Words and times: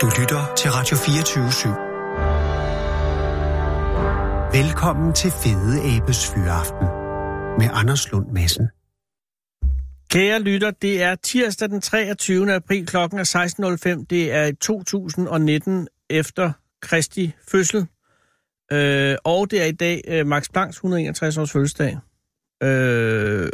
Du 0.00 0.06
lytter 0.20 0.54
til 0.56 0.70
Radio 0.70 0.96
24 0.96 1.48
/7. 1.48 1.68
Velkommen 4.58 5.12
til 5.12 5.30
Fede 5.30 5.96
Abes 5.96 6.30
Fyraften 6.30 6.86
med 7.58 7.68
Anders 7.72 8.10
Lund 8.12 8.26
Madsen. 8.32 8.68
Kære 10.10 10.40
lytter, 10.40 10.70
det 10.70 11.02
er 11.02 11.14
tirsdag 11.14 11.68
den 11.68 11.80
23. 11.80 12.52
april 12.54 12.86
klokken 12.86 13.18
er 13.18 13.96
16.05. 13.98 14.06
Det 14.10 14.32
er 14.32 14.52
2019 14.60 15.88
efter 16.10 16.52
Kristi 16.82 17.32
fødsel. 17.48 17.86
Øh, 18.72 19.16
og 19.24 19.50
det 19.50 19.62
er 19.62 19.66
i 19.66 19.72
dag 19.72 20.02
øh, 20.08 20.26
Max 20.26 20.48
Plancks 20.52 20.76
161 20.76 21.38
års 21.38 21.52
fødselsdag. 21.52 21.98
Øh, 22.62 23.48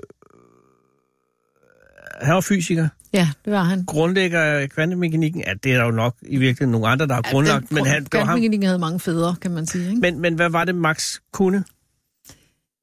han 2.20 2.34
var 2.34 2.40
fysiker. 2.40 2.88
Ja, 3.12 3.30
det 3.44 3.52
var 3.52 3.62
han. 3.62 3.84
Grundlægger 3.84 4.40
af 4.42 4.70
kvantemekanikken. 4.70 5.42
Ja, 5.46 5.52
det 5.64 5.72
er 5.72 5.76
der 5.78 5.84
jo 5.84 5.90
nok 5.90 6.16
i 6.22 6.36
virkeligheden 6.36 6.72
nogle 6.72 6.88
andre, 6.88 7.06
der 7.06 7.14
har 7.14 7.22
ja, 7.26 7.30
grundlagt. 7.32 7.68
Den, 7.68 7.74
men 7.74 7.86
han. 7.86 8.04
Kvantemekanikken 8.06 8.66
havde 8.66 8.78
mange 8.78 9.00
fædre, 9.00 9.36
kan 9.40 9.50
man 9.50 9.66
sige. 9.66 9.88
Ikke? 9.88 10.00
Men, 10.00 10.18
men 10.20 10.34
hvad 10.34 10.50
var 10.50 10.64
det, 10.64 10.74
Max 10.74 11.18
kunne? 11.32 11.64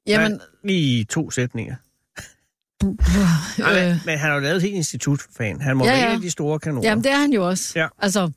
Jamen... 0.06 0.40
Hvad, 0.62 0.70
I 0.74 1.06
to 1.10 1.30
sætninger. 1.30 1.74
Øh, 2.84 2.88
Nej, 3.58 3.88
men, 3.88 4.00
men 4.06 4.18
han 4.18 4.28
har 4.30 4.34
jo 4.34 4.40
lavet 4.40 4.56
et 4.56 4.62
helt 4.62 4.74
institut 4.74 5.20
for 5.20 5.28
fan. 5.36 5.60
Han 5.60 5.76
må 5.76 5.84
Ja, 5.84 5.90
være 5.90 6.00
ja. 6.00 6.08
en 6.10 6.14
af 6.14 6.20
de 6.20 6.30
store 6.30 6.58
kanoner. 6.58 6.88
Jamen, 6.88 7.04
det 7.04 7.12
er 7.12 7.16
han 7.16 7.32
jo 7.32 7.48
også. 7.48 7.72
Ja. 7.76 7.86
Altså, 7.98 8.30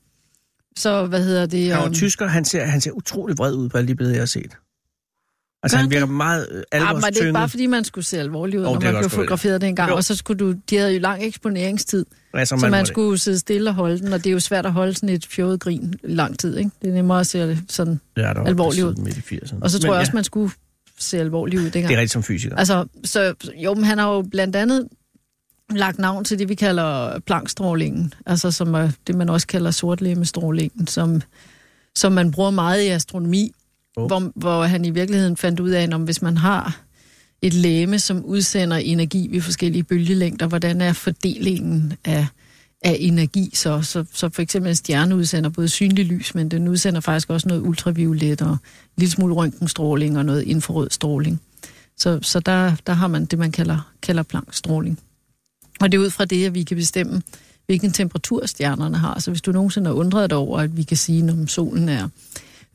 så 0.76 1.06
hvad 1.06 1.24
hedder 1.24 1.46
det? 1.46 1.68
Han 1.70 1.78
var 1.78 1.84
øhm, 1.84 1.94
tysker, 1.94 2.26
han 2.26 2.44
ser, 2.44 2.64
han 2.64 2.80
ser 2.80 2.90
utrolig 2.90 3.38
vred 3.38 3.54
ud 3.54 3.68
på 3.68 3.78
alle 3.78 3.88
de 3.88 3.94
billeder, 3.94 4.14
jeg 4.16 4.20
har 4.22 4.26
set. 4.26 4.56
Altså, 5.62 5.78
han 5.78 5.90
virker 5.90 6.06
meget 6.06 6.48
øh, 6.50 6.62
Ja, 6.72 6.78
men 6.78 6.82
er 6.82 6.90
det 6.90 6.94
ikke 6.94 6.96
alvorstynget. 6.98 7.34
bare 7.34 7.48
fordi, 7.48 7.66
man 7.66 7.84
skulle 7.84 8.04
se 8.04 8.18
alvorlig 8.18 8.58
ud, 8.58 8.64
Jo, 8.64 8.70
når 8.70 8.74
det 8.78 8.82
man 8.82 8.90
blev 8.90 8.94
være 8.94 9.02
det. 9.02 9.10
fotograferet 9.12 9.60
dengang, 9.60 9.90
Jo. 9.90 9.96
og 9.96 10.04
så 10.04 10.16
skulle 10.16 10.38
du, 10.38 10.54
de 10.70 10.76
havde 10.76 10.92
jo 10.92 10.98
lang 11.00 11.24
eksponeringstid, 11.24 12.06
altså, 12.34 12.56
så 12.60 12.68
man 12.68 12.80
må 12.80 12.84
skulle 12.86 13.18
sidde 13.18 13.38
stille 13.38 13.70
og 13.70 13.74
holde 13.74 13.98
den, 13.98 14.12
og 14.12 14.18
det 14.24 14.30
er 14.30 14.32
jo 14.32 14.40
svært 14.40 14.66
at 14.66 14.72
holde 14.72 14.94
sådan 14.94 15.08
et 15.08 15.26
fjollet 15.26 15.60
grin 15.60 15.94
lang 16.04 16.38
tid, 16.38 16.56
ikke? 16.56 16.70
Det 16.82 16.90
er 16.90 16.94
nemmere 16.94 17.20
at 17.20 17.26
se 17.26 17.38
det 17.48 17.58
sådan. 17.68 18.00
det, 18.16 18.24
er 18.24 18.32
der 18.32 18.44
alvorlig 18.44 18.84
ud. 18.84 18.94
Midt 18.94 19.16
i 19.32 19.34
80'erne. 19.36 19.56
Og 19.60 19.70
så 19.70 19.78
tror 19.78 19.88
Men 19.88 19.92
jeg 19.92 20.00
også, 20.00 20.10
ja, 20.12 20.14
man 20.16 20.24
skulle 20.24 20.52
se 20.98 21.18
alvorlig 21.18 21.58
ud 21.58 21.64
dengang. 21.64 21.88
Det 21.88 21.94
er 21.94 21.98
rigtigt 22.00 22.12
som 22.12 22.22
fysiker. 22.22 22.56
Altså, 22.56 22.84
så 23.04 23.34
jo, 23.56 23.74
men 23.74 23.84
han 23.84 23.98
har 23.98 24.08
jo 24.12 24.22
blandt 24.30 24.56
andet 24.56 24.88
lagt 25.74 25.98
navn 25.98 26.24
til 26.24 26.38
det, 26.38 26.48
vi 26.48 26.54
kalder 26.54 27.18
plankstrålingen, 27.18 28.14
altså 28.26 28.50
som 28.50 28.74
er 28.74 28.90
det, 29.06 29.14
man 29.14 29.28
også 29.28 29.46
kalder 29.46 29.70
sortlemestrålingen, 29.70 30.86
som, 30.86 31.22
som 31.96 32.12
man 32.12 32.30
bruger 32.30 32.50
meget 32.50 32.82
i 32.82 32.86
astronomi, 32.86 33.52
Oh. 33.96 34.06
hvor, 34.06 34.32
hvor 34.34 34.62
han 34.62 34.84
i 34.84 34.90
virkeligheden 34.90 35.36
fandt 35.36 35.60
ud 35.60 35.70
af, 35.70 35.88
om 35.92 36.04
hvis 36.04 36.22
man 36.22 36.36
har 36.36 36.80
et 37.42 37.54
læme, 37.54 37.98
som 37.98 38.24
udsender 38.24 38.76
energi 38.76 39.28
ved 39.30 39.40
forskellige 39.40 39.82
bølgelængder, 39.82 40.46
hvordan 40.46 40.80
er 40.80 40.92
fordelingen 40.92 41.92
af, 42.04 42.26
af 42.82 42.96
energi 43.00 43.50
så? 43.54 43.82
så? 43.82 44.04
Så 44.12 44.28
for 44.28 44.42
eksempel 44.42 44.68
en 44.68 44.76
stjerne 44.76 45.16
udsender 45.16 45.50
både 45.50 45.68
synlig 45.68 46.06
lys, 46.06 46.34
men 46.34 46.48
den 46.48 46.68
udsender 46.68 47.00
faktisk 47.00 47.30
også 47.30 47.48
noget 47.48 47.62
ultraviolet 47.62 48.42
og 48.42 48.50
en 48.50 48.58
lille 48.96 49.12
smule 49.12 49.34
røntgenstråling 49.34 50.18
og 50.18 50.24
noget 50.24 50.42
infrarød 50.42 50.90
stråling. 50.90 51.40
Så, 51.96 52.18
så 52.22 52.40
der, 52.40 52.76
der 52.86 52.92
har 52.92 53.08
man 53.08 53.24
det, 53.24 53.38
man 53.38 53.52
kalder, 53.52 53.92
kalder 54.02 54.22
plankstråling. 54.22 54.98
Og 55.80 55.92
det 55.92 55.98
er 55.98 56.02
ud 56.02 56.10
fra 56.10 56.24
det, 56.24 56.46
at 56.46 56.54
vi 56.54 56.62
kan 56.62 56.76
bestemme, 56.76 57.22
hvilken 57.66 57.92
temperatur 57.92 58.46
stjernerne 58.46 58.98
har. 58.98 59.20
Så 59.20 59.30
hvis 59.30 59.42
du 59.42 59.52
nogensinde 59.52 59.86
har 59.86 59.94
undret 59.94 60.30
dig 60.30 60.38
over, 60.38 60.58
at 60.58 60.76
vi 60.76 60.82
kan 60.82 60.96
sige, 60.96 61.32
om 61.32 61.48
solen 61.48 61.88
er 61.88 62.08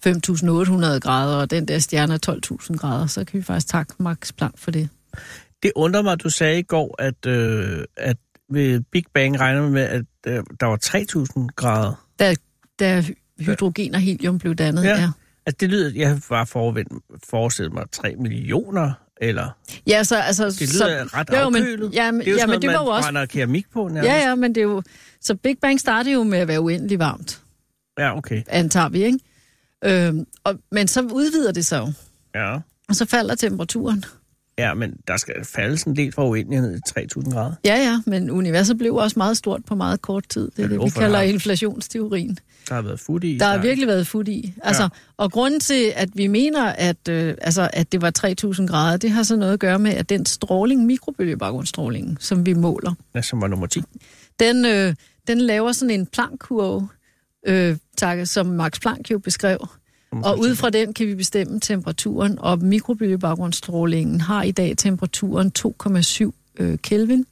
5.800 0.08 1.00
grader, 1.00 1.36
og 1.38 1.52
den 1.52 1.66
der 1.68 1.80
stjerne 1.80 2.14
er 2.14 2.40
12.000 2.72 2.78
grader, 2.78 3.08
så 3.08 3.26
kan 3.26 3.38
vi 3.40 3.44
faktisk 3.44 3.68
takke 3.68 3.94
Max 4.00 4.32
Planck 4.38 4.58
for 4.58 4.72
det. 4.72 4.90
Det 5.64 5.72
undrer 5.76 6.02
mig, 6.02 6.12
at 6.14 6.24
du 6.24 6.30
sagde 6.30 6.60
i 6.60 6.64
går, 6.64 6.96
at, 7.00 7.26
øh, 7.26 7.84
at 7.98 8.18
ved 8.50 8.82
Big 8.92 9.04
Bang 9.14 9.40
regner 9.40 9.62
man 9.62 9.72
med, 9.72 9.82
at 9.82 10.06
øh, 10.28 10.44
der 10.60 10.66
var 10.66 10.80
3.000 10.86 11.48
grader. 11.56 12.06
Da, 12.20 12.36
da 12.80 13.04
hydrogen 13.40 13.96
og 13.96 14.02
helium 14.02 14.40
blev 14.40 14.56
dannet, 14.56 14.84
Ja. 14.84 14.90
ja. 15.02 15.10
Altså, 15.46 15.58
det 15.60 15.70
lyder, 15.70 15.92
jeg 15.96 16.20
var 16.30 16.46
forestillet 17.30 17.74
mig 17.74 17.84
3 17.92 18.16
millioner, 18.20 18.92
eller... 19.22 19.50
Ja, 19.88 20.04
så, 20.04 20.18
altså, 20.18 20.46
Det 20.46 20.62
lyder 20.62 21.08
så, 21.08 21.18
ret 21.18 21.30
jo, 21.44 21.50
men, 21.50 21.62
afkølet. 21.62 21.94
ja, 21.94 22.12
men, 22.12 22.20
det 22.22 22.28
er 22.28 22.32
jo 22.32 22.36
ja, 22.38 22.42
sådan 22.42 22.50
men 22.50 22.62
det 22.62 22.68
noget, 22.68 22.80
var 22.80 22.84
jo 22.86 22.90
man 22.90 22.98
også... 22.98 23.08
brænder 23.08 23.26
keramik 23.26 23.66
på, 23.74 23.88
nærmest. 23.88 24.10
Ja, 24.10 24.30
ja, 24.30 24.36
men 24.36 24.56
det 24.56 24.62
er 24.62 24.66
jo... 24.66 24.84
Så 25.22 25.36
Big 25.36 25.58
Bang 25.62 25.80
startede 25.80 26.14
jo 26.14 26.24
med 26.24 26.38
at 26.40 26.48
være 26.48 26.62
uendelig 26.62 27.00
varmt, 27.00 27.42
Ja, 28.00 28.18
okay. 28.18 28.44
antager 28.48 28.90
vi, 28.90 29.04
ikke? 29.04 29.20
Øhm, 29.86 30.26
og, 30.44 30.56
men 30.72 30.88
så 30.88 31.02
udvider 31.02 31.52
det 31.52 31.66
sig 31.66 31.78
jo, 31.80 31.92
Ja. 32.36 32.58
og 32.90 32.96
så 32.96 33.06
falder 33.06 33.36
temperaturen. 33.36 34.06
ja, 34.58 34.74
men 34.74 34.94
der 35.08 35.18
skal 35.18 35.34
falde 35.46 35.78
sådan 35.78 35.94
en 35.94 35.98
del 35.98 36.12
fra 36.12 36.28
uendelighed 36.28 36.78
i 36.78 36.80
3.000 37.00 37.32
grader. 37.34 37.54
Ja, 37.66 37.76
ja, 37.76 38.02
men 38.06 38.30
universet 38.32 38.78
blev 38.78 38.96
også 38.96 39.14
meget 39.20 39.38
stort 39.38 39.66
på 39.66 39.76
meget 39.76 40.02
kort 40.02 40.30
tid. 40.30 40.52
Det 40.58 40.66
er 40.66 40.70
det, 40.70 40.80
vi 40.84 40.90
kalder 40.90 41.20
inflationsteorien. 41.22 42.38
Der 42.70 42.76
har 42.76 42.82
været 42.82 43.00
fod 43.00 43.24
i. 43.24 43.38
Der 43.38 43.46
har 43.46 43.58
virkelig 43.58 43.88
været 43.88 44.08
fod 44.08 44.28
i. 44.28 44.54
Altså, 44.64 44.84
Ja. 44.84 44.90
Og 45.18 45.32
grunden 45.32 45.60
til, 45.60 45.92
at 45.96 46.10
vi 46.14 46.28
mener, 46.28 46.66
at, 46.66 47.08
øh, 47.10 47.36
altså, 47.42 47.70
at 47.74 47.92
det 47.92 48.02
var 48.02 48.12
3.000 48.18 48.68
grader, 48.68 48.98
det 48.98 49.12
har 49.12 49.24
så 49.24 49.36
noget 49.36 49.54
at 49.54 49.60
gøre 49.60 49.80
med, 49.80 49.92
at 49.92 50.10
den 50.10 50.26
stråling, 50.26 50.86
mikrobølgebaggrundsstrålingen, 50.86 52.18
som 52.20 52.46
vi 52.46 52.54
måler, 52.54 52.94
Ja, 53.16 53.22
som 53.22 53.42
var 53.42 53.48
nummer 53.48 53.68
10. 53.68 53.82
den, 54.40 54.66
øh, 54.66 54.96
den 55.28 55.42
laver 55.42 55.72
sådan 55.72 55.90
en 56.00 56.06
Planck-kurve, 56.06 56.88
øh, 57.46 57.78
tak, 57.98 58.28
som 58.28 58.46
Max 58.46 58.80
Planck 58.80 59.12
jo 59.12 59.20
beskrev. 59.20 59.68
Og 60.12 60.40
ud 60.40 60.56
fra 60.56 60.70
den 60.70 60.94
kan 60.94 61.08
vi 61.08 61.16
bestemme 61.16 61.60
temperaturen, 61.60 62.40
og 62.40 62.60
mikrobølgebaggrundsstrålingen 62.60 64.22
har 64.22 64.44
i 64.44 64.52
dag 64.52 64.78
temperaturen 64.78 65.52
2,7 65.60 66.32
øh, 66.60 66.78
Kelvin. 66.78 67.26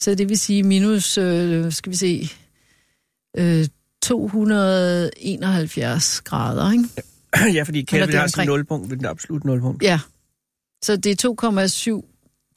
Så 0.00 0.14
det 0.14 0.28
vil 0.28 0.38
sige 0.38 0.62
minus, 0.62 1.18
øh, 1.18 1.72
skal 1.72 1.92
vi 1.92 1.96
se, 1.96 2.28
øh, 3.36 3.66
271 4.02 6.20
grader, 6.20 6.72
ikke? 6.72 6.84
ja, 7.56 7.62
fordi 7.68 7.82
Kelvin 7.82 8.16
har 8.16 8.26
sin 8.26 8.46
nulpunkt 8.46 8.90
ved 8.90 8.96
den 8.96 9.06
absolut 9.06 9.44
nulpunkt. 9.44 9.82
Ja. 9.82 10.00
Så 10.82 10.96
det 10.96 11.24
er 11.24 12.00
2,7 12.00 12.06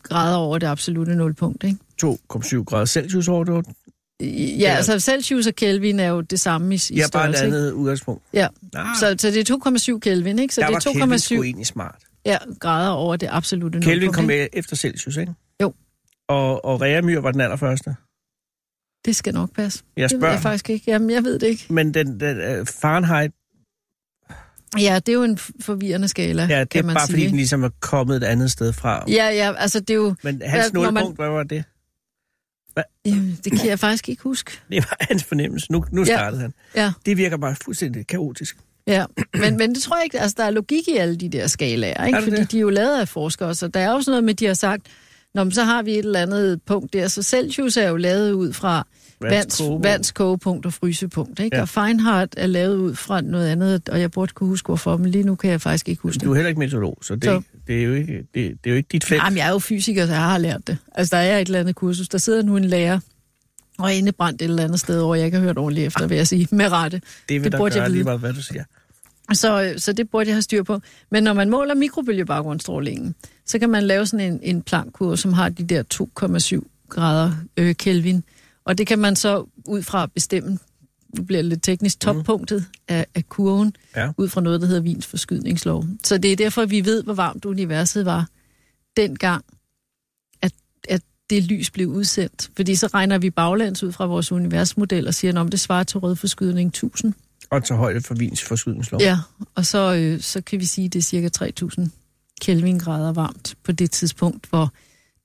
grader 0.03 0.37
over 0.37 0.57
det 0.57 0.67
absolute 0.67 1.15
nulpunkt, 1.15 1.63
ikke? 1.63 1.77
2,7 2.03 2.63
grader 2.63 2.85
Celsius 2.85 3.27
over 3.27 3.43
det. 3.43 3.65
Ja, 4.21 4.25
Ja. 4.59 4.75
altså 4.75 4.99
Celsius 4.99 5.47
og 5.47 5.55
Kelvin 5.55 5.99
er 5.99 6.07
jo 6.07 6.21
det 6.21 6.39
samme 6.39 6.75
i, 6.75 6.79
i 6.89 6.95
Ja, 6.95 6.99
bare 6.99 7.03
et 7.05 7.07
størrelse, 7.37 7.45
ikke? 7.45 7.57
andet 7.57 7.71
udgangspunkt. 7.71 8.23
Ja, 8.33 8.47
Ah, 8.75 8.85
så, 8.99 9.15
så 9.19 9.27
det 9.31 9.49
er 9.49 9.93
2,7 9.95 9.99
Kelvin, 9.99 10.39
ikke? 10.39 10.53
Så 10.55 10.61
der 10.61 10.67
det 10.67 10.75
er 10.75 10.91
Kelvin 10.93 11.19
sgu 11.19 11.35
2,7 11.35 11.43
egentlig 11.43 11.67
smart. 11.67 11.95
ja, 12.25 12.37
grader 12.59 12.89
over 12.89 13.15
det 13.15 13.29
absolute 13.31 13.79
Kelvin 13.81 13.97
nulpunkt. 13.99 14.15
kom 14.15 14.25
med 14.25 14.47
efter 14.53 14.75
Celsius, 14.75 15.17
ikke? 15.17 15.33
Jo. 15.61 15.73
Og, 16.27 16.65
og 16.65 16.81
Reamyr 16.81 17.19
var 17.21 17.31
den 17.31 17.41
allerførste. 17.41 17.95
Det 19.05 19.15
skal 19.15 19.33
nok 19.33 19.49
passe. 19.55 19.83
Jeg 19.97 20.09
Det 20.09 20.15
ved 20.15 20.19
spørger, 20.19 20.33
jeg 20.33 20.41
faktisk 20.41 20.69
ikke. 20.69 20.91
Jamen, 20.91 21.09
jeg 21.09 21.23
ved 21.23 21.39
det 21.39 21.47
ikke. 21.47 21.65
men 21.69 21.93
den, 21.93 22.19
den 22.19 22.59
uh, 22.59 22.67
Fahrenheit, 22.67 23.31
Ja, 24.79 24.95
det 25.05 25.09
er 25.09 25.13
jo 25.13 25.23
en 25.23 25.37
forvirrende 25.61 26.07
skala, 26.07 26.45
ja, 26.49 26.63
det 26.63 26.75
er 26.79 26.83
bare 26.83 26.99
sige. 27.07 27.13
fordi, 27.13 27.27
den 27.27 27.35
ligesom 27.35 27.63
er 27.63 27.69
kommet 27.79 28.15
et 28.17 28.23
andet 28.23 28.51
sted 28.51 28.73
fra. 28.73 29.03
Ja, 29.07 29.29
ja, 29.29 29.53
altså 29.57 29.79
det 29.79 29.89
er 29.89 29.93
jo... 29.95 30.15
Men 30.23 30.41
hans 30.45 30.73
når 30.73 30.81
man- 30.81 30.93
nulpunkt, 30.93 31.17
hvad 31.19 31.29
var 31.29 31.43
det? 31.43 31.63
Jamen, 33.05 33.39
det 33.43 33.51
kan 33.59 33.69
jeg 33.69 33.79
faktisk 33.79 34.09
ikke 34.09 34.23
huske. 34.23 34.51
Det 34.69 34.77
var 34.77 34.97
hans 34.99 35.23
fornemmelse. 35.23 35.71
Nu, 35.71 35.85
nu 35.91 36.01
Ja. 36.01 36.05
startede 36.05 36.41
han. 36.41 36.53
Ja, 36.75 36.91
Det 37.05 37.17
virker 37.17 37.37
bare 37.37 37.55
fuldstændig 37.63 38.07
kaotisk. 38.07 38.57
ja. 38.87 39.05
Men, 39.33 39.57
men 39.57 39.75
det 39.75 39.83
tror 39.83 39.95
jeg 39.97 40.03
ikke, 40.03 40.19
altså 40.19 40.35
der 40.37 40.43
er 40.43 40.51
logik 40.51 40.87
i 40.87 40.97
alle 40.97 41.15
de 41.15 41.29
der 41.29 41.47
skalaer, 41.47 42.05
ikke? 42.05 42.21
Fordi 42.21 42.35
det? 42.35 42.51
de 42.51 42.57
er 42.57 42.61
jo 42.61 42.69
lavet 42.69 42.99
af 42.99 43.07
forskere, 43.07 43.55
så 43.55 43.67
der 43.67 43.79
er 43.79 43.91
jo 43.91 44.01
sådan 44.01 44.11
noget 44.11 44.23
med, 44.23 44.33
de 44.33 44.45
har 44.45 44.53
sagt, 44.53 44.87
Nå, 45.35 45.43
men 45.43 45.51
så 45.51 45.63
har 45.63 45.81
vi 45.81 45.91
et 45.91 45.97
eller 46.05 46.19
andet 46.21 46.61
punkt 46.61 46.93
der. 46.93 47.07
Så 47.07 47.23
Celsius 47.23 47.77
er 47.77 47.89
jo 47.89 47.95
lavet 47.97 48.31
ud 48.31 48.53
fra 48.53 48.87
vands, 49.21 49.61
vands 49.81 50.11
kogepunkt 50.11 50.65
og 50.65 50.73
frysepunkt. 50.73 51.39
Ikke? 51.39 51.55
Ja. 51.55 51.61
Og 51.61 51.69
Feinhardt 51.69 52.33
er 52.37 52.47
lavet 52.47 52.75
ud 52.77 52.95
fra 52.95 53.21
noget 53.21 53.47
andet, 53.47 53.89
og 53.89 53.99
jeg 54.01 54.11
burde 54.11 54.31
kunne 54.33 54.47
huske 54.49 54.65
hvorfor, 54.67 54.97
men 54.97 55.11
lige 55.11 55.23
nu 55.23 55.35
kan 55.35 55.49
jeg 55.49 55.61
faktisk 55.61 55.89
ikke 55.89 56.01
huske 56.01 56.19
Du 56.25 56.31
er 56.31 56.35
heller 56.35 56.47
ikke 56.49 56.59
meteorolog, 56.59 56.97
så 57.01 57.15
det, 57.15 57.23
Så- 57.23 57.41
det, 57.67 57.79
er, 57.79 57.83
jo 57.83 57.93
ikke, 57.93 58.17
det, 58.17 58.33
det 58.33 58.57
er 58.63 58.69
jo 58.69 58.75
ikke 58.75 58.89
dit 58.91 59.03
felt. 59.03 59.23
Jamen, 59.23 59.37
jeg 59.37 59.47
er 59.47 59.51
jo 59.51 59.59
fysiker, 59.59 60.05
så 60.05 60.11
jeg 60.11 60.21
har 60.21 60.37
lært 60.37 60.67
det. 60.67 60.77
Altså, 60.95 61.15
der 61.15 61.21
er 61.21 61.39
et 61.39 61.45
eller 61.45 61.59
andet 61.59 61.75
kursus. 61.75 62.09
Der 62.09 62.17
sidder 62.17 62.43
nu 62.43 62.57
en 62.57 62.65
lærer 62.65 62.99
og 63.79 63.85
er 63.85 63.89
indebrændt 63.89 64.41
et 64.41 64.45
eller 64.45 64.63
andet 64.63 64.79
sted, 64.79 64.99
hvor 65.01 65.15
jeg 65.15 65.25
ikke 65.25 65.37
har 65.37 65.43
hørt 65.43 65.57
ordentligt 65.57 65.87
efter, 65.87 66.07
vil 66.07 66.17
jeg 66.17 66.27
sige, 66.27 66.47
med 66.51 66.71
rette. 66.71 67.01
det 67.29 67.43
vil 67.43 67.51
det 67.51 67.59
burde 67.59 67.75
jeg 67.75 67.81
gøre 67.81 67.89
lige 67.89 67.97
vide. 67.97 68.03
meget, 68.03 68.19
hvad 68.19 68.33
du 68.33 68.41
siger. 68.41 68.63
Så, 69.33 69.73
så 69.77 69.93
det 69.93 70.09
burde 70.09 70.27
jeg 70.27 70.35
have 70.35 70.41
styr 70.41 70.63
på. 70.63 70.81
Men 71.09 71.23
når 71.23 71.33
man 71.33 71.49
måler 71.49 71.75
mikrobølgebaggrundsstrålingen, 71.75 73.15
så 73.45 73.59
kan 73.59 73.69
man 73.69 73.83
lave 73.83 74.05
sådan 74.05 74.33
en, 74.33 74.39
en 74.43 74.61
plankkurve, 74.61 75.17
som 75.17 75.33
har 75.33 75.49
de 75.49 75.63
der 75.63 75.83
2,7 76.63 76.87
grader 76.89 77.31
øh, 77.57 77.75
Kelvin. 77.75 78.23
Og 78.65 78.77
det 78.77 78.87
kan 78.87 78.99
man 78.99 79.15
så 79.15 79.45
ud 79.67 79.83
fra 79.83 80.05
bestemme, 80.05 80.59
nu 81.17 81.23
bliver 81.23 81.41
det 81.41 81.49
lidt 81.49 81.63
teknisk, 81.63 81.99
toppunktet 81.99 82.65
af, 82.87 83.05
af 83.15 83.29
kurven, 83.29 83.75
Ja. 83.95 84.09
ud 84.17 84.29
fra 84.29 84.41
noget, 84.41 84.61
der 84.61 84.67
hedder 84.67 84.81
Wiens 84.81 85.07
forskydningslov. 85.07 85.85
Så 86.03 86.17
det 86.17 86.31
er 86.31 86.35
derfor, 86.35 86.65
vi 86.65 86.85
ved, 86.85 87.03
hvor 87.03 87.13
varmt 87.13 87.45
universet 87.45 88.05
var 88.05 88.27
dengang, 88.97 89.45
at, 90.41 90.51
at 90.89 91.01
det 91.29 91.43
lys 91.43 91.69
blev 91.71 91.87
udsendt. 91.87 92.51
Fordi 92.55 92.75
så 92.75 92.87
regner 92.87 93.17
vi 93.17 93.29
baglæns 93.29 93.83
ud 93.83 93.91
fra 93.91 94.05
vores 94.05 94.31
universmodel 94.31 95.07
og 95.07 95.13
siger, 95.13 95.41
at 95.41 95.51
det 95.51 95.59
svarer 95.59 95.83
til 95.83 95.99
rød 95.99 96.15
forskydning 96.15 96.67
1000. 96.67 97.13
Og 97.49 97.63
tage 97.63 97.77
højde 97.77 98.01
for 98.01 98.15
vins 98.15 98.41
forskydningslov. 98.43 99.01
Ja, 99.01 99.17
og 99.55 99.65
så, 99.65 99.95
øh, 99.95 100.21
så 100.21 100.41
kan 100.41 100.59
vi 100.59 100.65
sige, 100.65 100.85
at 100.85 100.93
det 100.93 100.99
er 100.99 101.03
cirka 101.03 101.29
3000 101.29 101.91
Kelvin-grader 102.41 103.13
varmt 103.13 103.55
på 103.63 103.71
det 103.71 103.91
tidspunkt, 103.91 104.49
hvor 104.49 104.73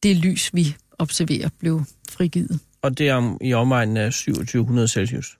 det 0.02 0.16
lys, 0.16 0.54
vi 0.54 0.76
observerer, 0.98 1.48
blev 1.58 1.82
frigivet. 2.10 2.60
Og 2.82 2.98
det 2.98 3.08
er 3.08 3.14
om, 3.14 3.38
i 3.40 3.52
omegnen 3.54 3.96
af 3.96 4.12
2700 4.12 4.88
Celsius. 4.88 5.38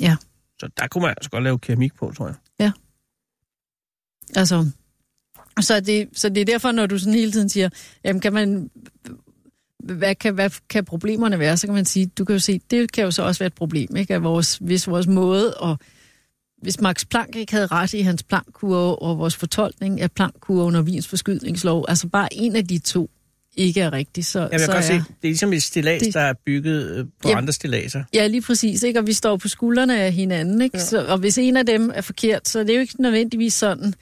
Ja. 0.00 0.16
Så 0.58 0.68
der 0.76 0.86
kunne 0.88 1.02
man 1.02 1.10
altså 1.10 1.30
godt 1.30 1.44
lave 1.44 1.58
keramik 1.58 1.94
på, 1.94 2.12
tror 2.16 2.26
jeg. 2.26 2.36
Altså, 4.36 4.70
så 5.60 5.80
det, 5.80 6.08
så 6.12 6.28
det 6.28 6.40
er 6.40 6.44
derfor, 6.44 6.72
når 6.72 6.86
du 6.86 6.98
sådan 6.98 7.14
hele 7.14 7.32
tiden 7.32 7.48
siger, 7.48 7.68
jamen 8.04 8.20
kan 8.20 8.32
man, 8.32 8.70
hvad 9.78 10.14
kan, 10.14 10.34
hvad 10.34 10.50
kan 10.68 10.84
problemerne 10.84 11.38
være? 11.38 11.56
Så 11.56 11.66
kan 11.66 11.74
man 11.74 11.84
sige, 11.84 12.06
du 12.06 12.24
kan 12.24 12.32
jo 12.32 12.40
se, 12.40 12.60
det 12.70 12.92
kan 12.92 13.04
jo 13.04 13.10
så 13.10 13.22
også 13.22 13.38
være 13.38 13.46
et 13.46 13.54
problem, 13.54 13.96
ikke? 13.96 14.14
At 14.14 14.22
vores, 14.22 14.56
hvis 14.56 14.88
vores 14.88 15.06
måde, 15.06 15.54
og 15.54 15.78
hvis 16.62 16.80
Max 16.80 17.06
Planck 17.10 17.36
ikke 17.36 17.52
havde 17.52 17.66
ret 17.66 17.94
i 17.94 18.00
hans 18.00 18.22
Planck-kurve 18.22 19.02
og 19.02 19.18
vores 19.18 19.36
fortolkning 19.36 20.00
af 20.00 20.10
Planck-kurven 20.10 20.74
og 20.74 20.82
Wiens 20.82 21.08
forskydningslov, 21.08 21.84
altså 21.88 22.08
bare 22.08 22.34
en 22.34 22.56
af 22.56 22.68
de 22.68 22.78
to 22.78 23.10
ikke 23.56 23.80
er 23.80 23.92
rigtig, 23.92 24.24
så, 24.24 24.38
Jamen, 24.38 24.52
jeg 24.52 24.60
så 24.60 24.66
kan 24.66 24.74
godt 24.74 24.84
er... 24.84 24.88
se, 24.88 24.94
det 24.94 25.02
er 25.04 25.06
ligesom 25.22 25.52
et 25.52 25.62
stillads, 25.62 26.02
det- 26.02 26.14
der 26.14 26.20
er 26.20 26.32
bygget 26.46 26.90
øh, 26.98 27.04
på 27.22 27.28
Jamen, 27.28 27.38
andre 27.38 27.52
stilladser. 27.52 28.04
Ja, 28.14 28.26
lige 28.26 28.42
præcis, 28.42 28.82
ikke? 28.82 29.00
Og 29.00 29.06
vi 29.06 29.12
står 29.12 29.36
på 29.36 29.48
skuldrene 29.48 30.00
af 30.00 30.12
hinanden, 30.12 30.62
ikke? 30.62 30.78
Ja. 30.78 30.84
Så, 30.84 31.06
og 31.06 31.18
hvis 31.18 31.38
en 31.38 31.56
af 31.56 31.66
dem 31.66 31.90
er 31.94 32.00
forkert, 32.00 32.48
så 32.48 32.58
er 32.60 32.64
det 32.64 32.74
jo 32.74 32.80
ikke 32.80 33.02
nødvendigvis 33.02 33.54
sådan, 33.54 33.94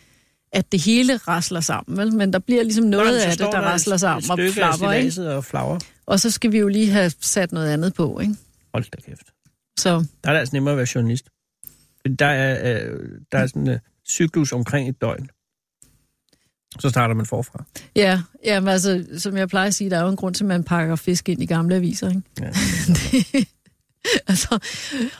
at 0.53 0.73
det 0.73 0.81
hele 0.83 1.17
rasler 1.17 1.61
sammen, 1.61 1.99
vel? 1.99 2.15
Men 2.15 2.33
der 2.33 2.39
bliver 2.39 2.63
ligesom 2.63 2.85
noget 2.85 3.07
Nå, 3.13 3.19
så 3.21 3.25
af 3.27 3.31
det, 3.31 3.39
der 3.39 3.47
et- 3.49 3.55
rasler 3.55 3.97
sammen 3.97 4.31
og 4.31 4.39
flapper, 4.53 4.93
ikke? 4.93 5.29
og 5.35 5.45
flagrer. 5.45 5.79
Og 6.07 6.21
så 6.21 6.31
skal 6.31 6.53
vi 6.53 6.59
jo 6.59 6.69
lige 6.69 6.91
have 6.91 7.13
sat 7.21 7.53
noget 7.53 7.71
andet 7.71 7.95
på, 7.95 8.21
ikke? 8.21 8.35
Hold 8.75 8.85
da 8.91 8.97
kæft. 9.07 9.23
Så 9.81 9.91
Der 9.91 10.29
er 10.29 10.33
det 10.33 10.41
altså 10.41 10.57
nemmere 10.57 10.73
at 10.73 10.79
være 10.79 10.87
journalist. 10.95 11.25
Der 12.19 12.27
er, 12.27 12.75
øh, 12.85 12.99
der 13.33 13.39
er 13.39 13.47
sådan 13.47 13.63
en 13.63 13.69
uh, 13.69 13.77
cyklus 14.09 14.53
omkring 14.53 14.89
et 14.89 15.01
døgn. 15.01 15.29
Så 16.79 16.89
starter 16.89 17.15
man 17.15 17.27
forfra. 17.27 17.65
ja, 17.97 18.21
jamen 18.45 18.69
altså, 18.69 19.05
som 19.19 19.37
jeg 19.37 19.49
plejer 19.49 19.67
at 19.67 19.75
sige, 19.75 19.91
der 19.91 19.99
er 19.99 20.03
jo 20.03 20.09
en 20.09 20.17
grund 20.17 20.35
til, 20.35 20.45
at 20.45 20.49
man 20.49 20.65
pakker 20.65 20.97
fisk 20.97 21.29
ind 21.29 21.43
i 21.43 21.47
gamle 21.47 21.75
aviser, 21.75 22.09
ikke? 22.09 22.23
Ja. 22.41 23.45
altså, 24.31 24.59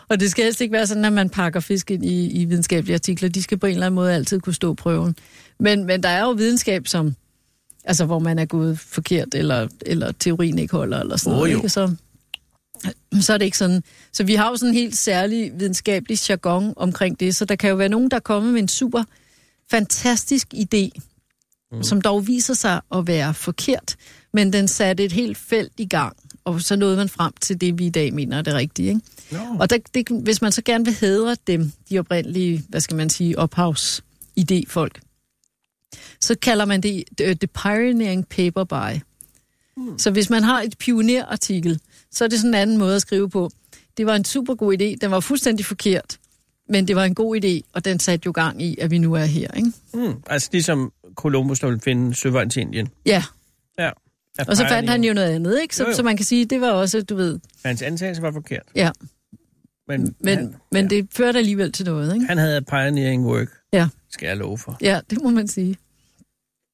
og 0.09 0.21
det 0.21 0.31
skal 0.31 0.45
helst 0.45 0.61
ikke 0.61 0.73
være 0.73 0.87
sådan, 0.87 1.05
at 1.05 1.13
man 1.13 1.31
pakker 1.31 1.61
fisk 1.61 1.91
ind 1.91 2.05
i, 2.05 2.31
i 2.31 2.45
videnskabelige 2.45 2.95
artikler. 2.95 3.29
De 3.29 3.43
skal 3.43 3.59
på 3.59 3.67
en 3.67 3.73
eller 3.73 3.87
anden 3.87 3.95
måde 3.95 4.15
altid 4.15 4.41
kunne 4.41 4.55
stå 4.55 4.75
prøven. 4.75 5.17
Men, 5.61 5.85
men 5.85 6.03
der 6.03 6.09
er 6.09 6.21
jo 6.23 6.31
videnskab, 6.31 6.89
som, 6.89 7.15
altså, 7.85 8.05
hvor 8.05 8.19
man 8.19 8.39
er 8.39 8.45
gået 8.45 8.79
forkert, 8.79 9.29
eller, 9.35 9.69
eller 9.87 10.13
teorien 10.13 10.59
ikke 10.59 10.77
holder, 10.77 11.01
eller 11.01 11.17
sådan 11.17 11.33
Åh, 11.33 11.39
noget. 11.39 11.53
jo. 11.53 11.59
Ikke? 11.59 11.69
Så, 11.69 11.95
så 13.21 13.33
er 13.35 13.39
det 13.39 13.45
ikke 13.45 13.59
sådan. 13.59 13.83
Så 14.13 14.25
vi 14.25 14.35
har 14.35 14.51
jo 14.51 14.57
sådan 14.57 14.69
en 14.69 14.75
helt 14.75 14.97
særlig 14.97 15.53
videnskabelig 15.55 16.19
jargon 16.31 16.75
omkring 16.77 17.21
det, 17.21 17.37
så 17.37 17.45
der 17.45 17.57
kan 17.57 17.71
jo 17.71 17.77
være 17.77 17.89
nogen, 17.89 18.11
der 18.11 18.17
er 18.17 18.21
kommet 18.21 18.53
med 18.53 18.61
en 18.61 18.69
super 18.69 19.05
fantastisk 19.71 20.55
idé, 20.55 21.01
mm. 21.73 21.83
som 21.83 22.01
dog 22.01 22.27
viser 22.27 22.55
sig 22.55 22.81
at 22.95 23.07
være 23.07 23.35
forkert, 23.35 23.97
men 24.33 24.53
den 24.53 24.69
satte 24.69 25.05
et 25.05 25.13
helt 25.13 25.39
felt 25.39 25.73
i 25.79 25.87
gang, 25.87 26.17
og 26.45 26.61
så 26.61 26.77
nåede 26.77 26.97
man 26.97 27.09
frem 27.09 27.33
til 27.41 27.61
det, 27.61 27.79
vi 27.79 27.87
i 27.87 27.91
dag 27.91 28.15
mener 28.15 28.39
er 28.39 28.43
det 28.43 28.55
rigtige. 28.55 28.89
Ikke? 28.89 29.01
Nå. 29.31 29.39
Og 29.61 29.71
der, 29.71 29.79
det, 29.95 30.09
hvis 30.09 30.43
man 30.43 30.53
så 30.53 30.63
gerne 30.63 30.85
vil 30.85 30.95
hedre 30.95 31.37
dem, 31.47 31.73
de 31.91 31.99
oprindelige, 31.99 32.65
hvad 32.69 32.81
skal 32.81 32.97
man 32.97 33.11
sige, 33.11 33.39
ophavs-idéfolk, 33.39 35.01
så 36.21 36.37
kalder 36.43 36.65
man 36.65 36.81
det 36.81 37.05
the, 37.19 37.35
the 37.35 37.47
pioneering 37.47 38.27
paper 38.29 38.65
by. 38.65 39.01
Mm. 39.77 39.99
Så 39.99 40.11
hvis 40.11 40.31
man 40.31 40.43
har 40.43 40.63
et 40.63 40.79
pionerartikel, 40.79 41.81
så 42.11 42.25
er 42.25 42.29
det 42.29 42.39
sådan 42.39 42.51
en 42.51 42.61
anden 42.61 42.79
måde 42.79 42.97
at 42.97 43.03
skrive 43.03 43.31
på. 43.31 43.51
Det 43.97 44.07
var 44.07 44.17
en 44.17 44.25
super 44.25 44.55
god 44.55 44.73
idé, 44.73 44.97
den 45.01 45.11
var 45.11 45.21
fuldstændig 45.21 45.67
forkert, 45.67 46.19
men 46.71 46.89
det 46.89 46.97
var 46.97 47.05
en 47.05 47.15
god 47.15 47.45
idé, 47.45 47.71
og 47.73 47.85
den 47.85 48.01
satte 48.01 48.27
jo 48.27 48.33
gang 48.33 48.63
i, 48.63 48.77
at 48.81 48.91
vi 48.91 48.99
nu 48.99 49.15
er 49.15 49.25
her, 49.25 49.51
ikke? 49.57 49.73
Mm, 49.95 50.23
altså 50.27 50.49
ligesom 50.53 50.93
Columbus, 51.15 51.61
der 51.61 51.67
ville 51.67 51.81
finde 51.81 52.15
søvejen 52.15 52.51
til 52.51 52.61
Indien. 52.63 52.89
Ja, 53.07 53.23
Ja. 53.79 53.91
og 54.49 54.57
så 54.57 54.67
fandt 54.69 54.91
han 54.91 55.05
jo 55.05 55.13
noget 55.15 55.31
andet, 55.35 55.61
ikke? 55.63 55.77
Så, 55.77 55.83
Jo, 55.85 55.89
jo. 55.91 55.97
så 55.97 56.03
man 56.03 56.17
kan 56.17 56.27
sige, 56.27 56.45
det 56.45 56.61
var 56.61 56.71
også, 56.71 57.03
du 57.03 57.17
ved, 57.17 57.39
Hans 57.65 57.83
antagelse 57.83 58.23
var 58.23 58.33
forkert. 58.33 58.63
ja, 58.75 58.91
Men, 59.89 60.15
men, 60.21 60.39
han, 60.39 60.55
men 60.73 60.91
ja, 60.91 60.97
det 60.97 61.09
førte 61.13 61.39
alligevel 61.39 61.73
til 61.73 61.85
noget, 61.87 62.15
ikke? 62.15 62.27
han 62.27 62.39
havde 62.39 62.63
pioneering 62.63 63.27
work, 63.27 63.49
Ja, 63.73 63.89
skal 64.11 64.27
jeg 64.27 64.37
love 64.37 64.59
for. 64.59 64.77
ja, 64.81 65.01
det 65.11 65.19
må 65.23 65.31
man 65.31 65.49
sige. 65.49 65.77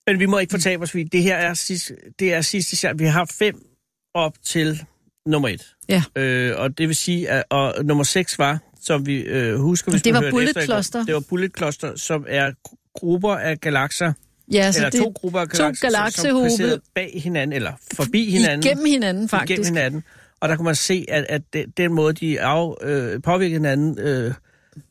Men 0.06 0.18
vi 0.20 0.26
må 0.26 0.38
ikke 0.38 0.50
fortabe 0.50 0.82
os, 0.82 0.90
fordi 0.90 1.04
det 1.04 1.22
her 1.22 1.36
er, 1.36 1.54
sidste, 1.54 1.96
det 2.18 2.34
er 2.34 2.40
sidste 2.40 2.76
chance. 2.76 2.98
Vi 2.98 3.04
har 3.04 3.24
fem 3.38 3.66
op 4.14 4.34
til 4.44 4.84
nummer 5.26 5.48
et. 5.48 5.74
Ja. 5.88 6.02
Øh, 6.16 6.58
og 6.60 6.78
det 6.78 6.88
vil 6.88 6.96
sige, 6.96 7.28
at 7.30 7.44
og 7.50 7.84
nummer 7.84 8.04
seks 8.04 8.38
var, 8.38 8.58
som 8.86 9.06
vi 9.06 9.16
øh, 9.16 9.58
husker, 9.58 9.90
hvis 9.90 10.02
Det 10.02 10.12
man 10.12 10.24
var 10.24 10.30
Bullet 10.30 10.48
efter 10.50 10.62
Cluster. 10.64 11.04
Det 11.04 11.14
var 11.14 11.20
Bullet 11.28 11.52
Cluster, 11.56 11.96
som 11.96 12.24
er 12.28 12.50
grupper 12.94 13.34
af 13.34 13.60
galakser, 13.60 14.12
Ja, 14.52 14.72
så 14.72 14.78
eller 14.78 14.90
det 14.90 15.00
to 15.00 15.12
grupper 15.14 15.40
af 15.40 15.48
to 15.48 15.56
galakser, 15.62 15.80
som- 15.86 15.90
som 15.92 15.98
galaksehobe. 15.98 16.44
passerede 16.48 16.80
bag 16.94 17.20
hinanden, 17.24 17.52
eller 17.52 17.72
forbi 17.94 18.30
hinanden. 18.30 18.66
igennem 18.66 18.84
hinanden, 18.86 19.28
faktisk. 19.28 19.50
Igennem 19.50 19.74
hinanden. 19.76 20.02
Og 20.40 20.48
der 20.48 20.56
kunne 20.56 20.64
man 20.64 20.74
se, 20.74 21.06
at, 21.08 21.26
at 21.28 21.42
den, 21.52 21.92
måde, 21.94 22.12
de 22.12 22.40
af, 22.40 22.74
øh, 22.82 23.22
påvirkede 23.22 23.52
hinanden, 23.58 23.98
øh, 23.98 24.34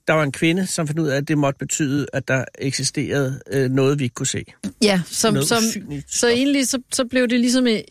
der 0.08 0.14
var 0.14 0.24
en 0.24 0.32
kvinde, 0.32 0.68
som 0.68 0.88
fandt 0.88 1.00
ud 1.00 1.08
af, 1.08 1.18
at 1.18 1.28
det 1.28 1.38
måtte 1.38 1.58
betyde, 1.58 2.08
at 2.14 2.28
der 2.28 2.46
eksisterede 2.60 3.40
øh, 3.52 3.70
noget, 3.72 4.00
vi 4.00 4.04
ikke 4.04 4.14
kunne 4.14 4.28
se. 4.28 4.44
Ja, 4.82 5.02
som, 5.06 5.34
Noget 5.34 5.48
som, 5.50 5.58
usynligt 5.58 6.14
så 6.14 6.28
egentlig 6.28 6.68
så, 6.68 6.82
så 6.94 7.06
blev 7.06 7.28
det 7.28 7.40
ligesom 7.40 7.68
en, 7.68 7.82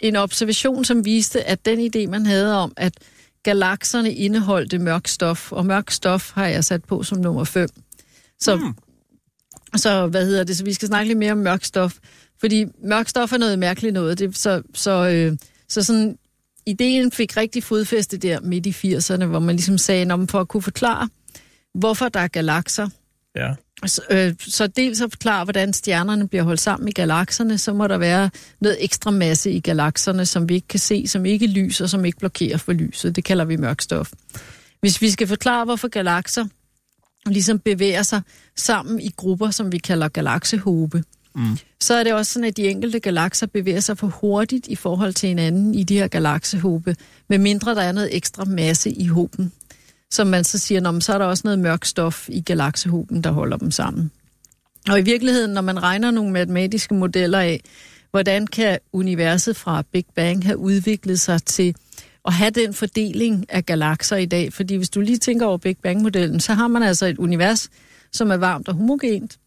en 0.00 0.16
observation, 0.16 0.84
som 0.84 1.04
viste, 1.04 1.44
at 1.44 1.64
den 1.64 1.90
idé, 1.96 2.10
man 2.10 2.26
havde 2.26 2.54
om, 2.56 2.72
at 2.76 2.92
galakserne 3.48 4.12
indeholdte 4.14 4.78
mørk 4.78 5.08
stof, 5.08 5.52
og 5.52 5.66
mørk 5.66 5.90
stof 5.90 6.32
har 6.34 6.46
jeg 6.46 6.64
sat 6.64 6.84
på 6.84 7.02
som 7.02 7.18
nummer 7.18 7.44
5. 7.44 7.68
Så, 8.40 8.56
Hmm. 8.56 8.74
så 9.76 10.06
hvad 10.06 10.26
hedder 10.26 10.44
det? 10.44 10.56
Så 10.56 10.64
vi 10.64 10.72
skal 10.74 10.88
snakke 10.88 11.08
lidt 11.08 11.18
mere 11.18 11.32
om 11.32 11.38
mørk 11.38 11.64
stof, 11.64 11.94
fordi 12.40 12.64
mørk 12.84 13.08
stof 13.08 13.32
er 13.32 13.38
noget 13.38 13.58
mærkeligt 13.58 13.94
noget. 13.94 14.18
Det, 14.18 14.36
så, 14.36 14.62
så, 14.74 15.08
øh, 15.08 15.36
så 15.68 15.82
sådan, 15.82 16.18
ideen 16.66 17.12
fik 17.12 17.36
rigtig 17.36 17.64
fodfæste 17.64 18.16
der 18.16 18.40
midt 18.40 18.66
i 18.66 18.70
80'erne, 18.70 19.24
hvor 19.24 19.38
man 19.38 19.56
ligesom 19.56 19.78
sagde, 19.78 20.12
om 20.12 20.28
for 20.28 20.40
at 20.40 20.48
kunne 20.48 20.62
forklare, 20.62 21.08
hvorfor 21.74 22.08
der 22.08 22.20
er 22.20 22.28
galakser, 22.28 22.88
Ja. 23.36 23.54
Så, 23.86 24.02
øh, 24.10 24.34
så 24.38 24.66
dels 24.66 25.00
at 25.00 25.10
forklare, 25.10 25.44
hvordan 25.44 25.72
stjernerne 25.72 26.28
bliver 26.28 26.42
holdt 26.42 26.60
sammen 26.60 26.88
i 26.88 26.92
galakserne, 26.92 27.58
så 27.58 27.72
må 27.72 27.86
der 27.86 27.98
være 27.98 28.30
noget 28.60 28.84
ekstra 28.84 29.10
masse 29.10 29.50
i 29.50 29.60
galakserne, 29.60 30.26
som 30.26 30.48
vi 30.48 30.54
ikke 30.54 30.68
kan 30.68 30.80
se, 30.80 31.06
som 31.06 31.26
ikke 31.26 31.46
lyser, 31.46 31.86
som 31.86 32.04
ikke 32.04 32.18
blokerer 32.18 32.56
for 32.56 32.72
lyset. 32.72 33.16
Det 33.16 33.24
kalder 33.24 33.44
vi 33.44 33.56
mørk 33.56 33.80
stof. 33.80 34.12
Hvis 34.80 35.02
vi 35.02 35.10
skal 35.10 35.26
forklare, 35.26 35.64
hvorfor 35.64 35.88
galakser 35.88 36.46
ligesom 37.26 37.58
bevæger 37.58 38.02
sig 38.02 38.22
sammen 38.56 39.00
i 39.00 39.10
grupper, 39.16 39.50
som 39.50 39.72
vi 39.72 39.78
kalder 39.78 40.08
galaksehobe, 40.08 41.04
mm. 41.34 41.58
så 41.80 41.94
er 41.94 42.04
det 42.04 42.12
også 42.12 42.32
sådan, 42.32 42.48
at 42.48 42.56
de 42.56 42.68
enkelte 42.68 43.00
galakser 43.00 43.46
bevæger 43.46 43.80
sig 43.80 43.98
for 43.98 44.06
hurtigt 44.06 44.66
i 44.66 44.76
forhold 44.76 45.12
til 45.12 45.28
hinanden 45.28 45.74
i 45.74 45.82
de 45.82 45.98
her 45.98 46.08
galaksehobe, 46.08 46.96
medmindre 47.28 47.74
der 47.74 47.82
er 47.82 47.92
noget 47.92 48.16
ekstra 48.16 48.44
masse 48.44 48.90
i 48.90 49.06
hoben 49.06 49.52
som 50.10 50.26
man 50.26 50.44
så 50.44 50.58
siger, 50.58 50.80
"Nå, 50.80 51.00
så 51.00 51.14
er 51.14 51.18
der 51.18 51.24
også 51.24 51.42
noget 51.44 51.58
mørk 51.58 51.84
stof 51.84 52.28
i 52.28 52.40
galaksehoben, 52.40 53.24
der 53.24 53.30
holder 53.30 53.56
dem 53.56 53.70
sammen. 53.70 54.10
Og 54.88 54.98
i 54.98 55.02
virkeligheden, 55.02 55.50
når 55.50 55.60
man 55.60 55.82
regner 55.82 56.10
nogle 56.10 56.32
matematiske 56.32 56.94
modeller 56.94 57.38
af, 57.38 57.60
hvordan 58.10 58.46
kan 58.46 58.78
universet 58.92 59.56
fra 59.56 59.82
Big 59.92 60.04
Bang 60.14 60.46
have 60.46 60.58
udviklet 60.58 61.20
sig 61.20 61.42
til 61.42 61.74
at 62.24 62.32
have 62.32 62.50
den 62.50 62.74
fordeling 62.74 63.46
af 63.48 63.66
galakser 63.66 64.16
i 64.16 64.26
dag, 64.26 64.52
fordi 64.52 64.74
hvis 64.74 64.90
du 64.90 65.00
lige 65.00 65.18
tænker 65.18 65.46
over 65.46 65.58
Big 65.58 65.76
Bang-modellen, 65.82 66.40
så 66.40 66.54
har 66.54 66.68
man 66.68 66.82
altså 66.82 67.06
et 67.06 67.18
univers, 67.18 67.70
som 68.12 68.30
er 68.30 68.36
varmt 68.36 68.68
og 68.68 68.74
homogent, 68.74 69.38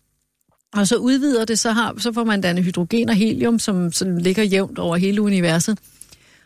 og 0.74 0.88
så 0.88 0.96
udvider 0.96 1.46
det, 1.46 1.60
så, 1.60 1.72
har, 1.72 1.96
så 1.98 2.14
får 2.14 2.24
man 2.24 2.42
dannet 2.42 2.64
hydrogen 2.64 3.10
og 3.10 3.16
helium, 3.16 3.60
som, 3.60 3.92
som 3.92 4.18
ligger 4.18 4.44
jævnt 4.44 4.80
over 4.80 4.98
hele 4.98 5.22
universet. 5.22 5.78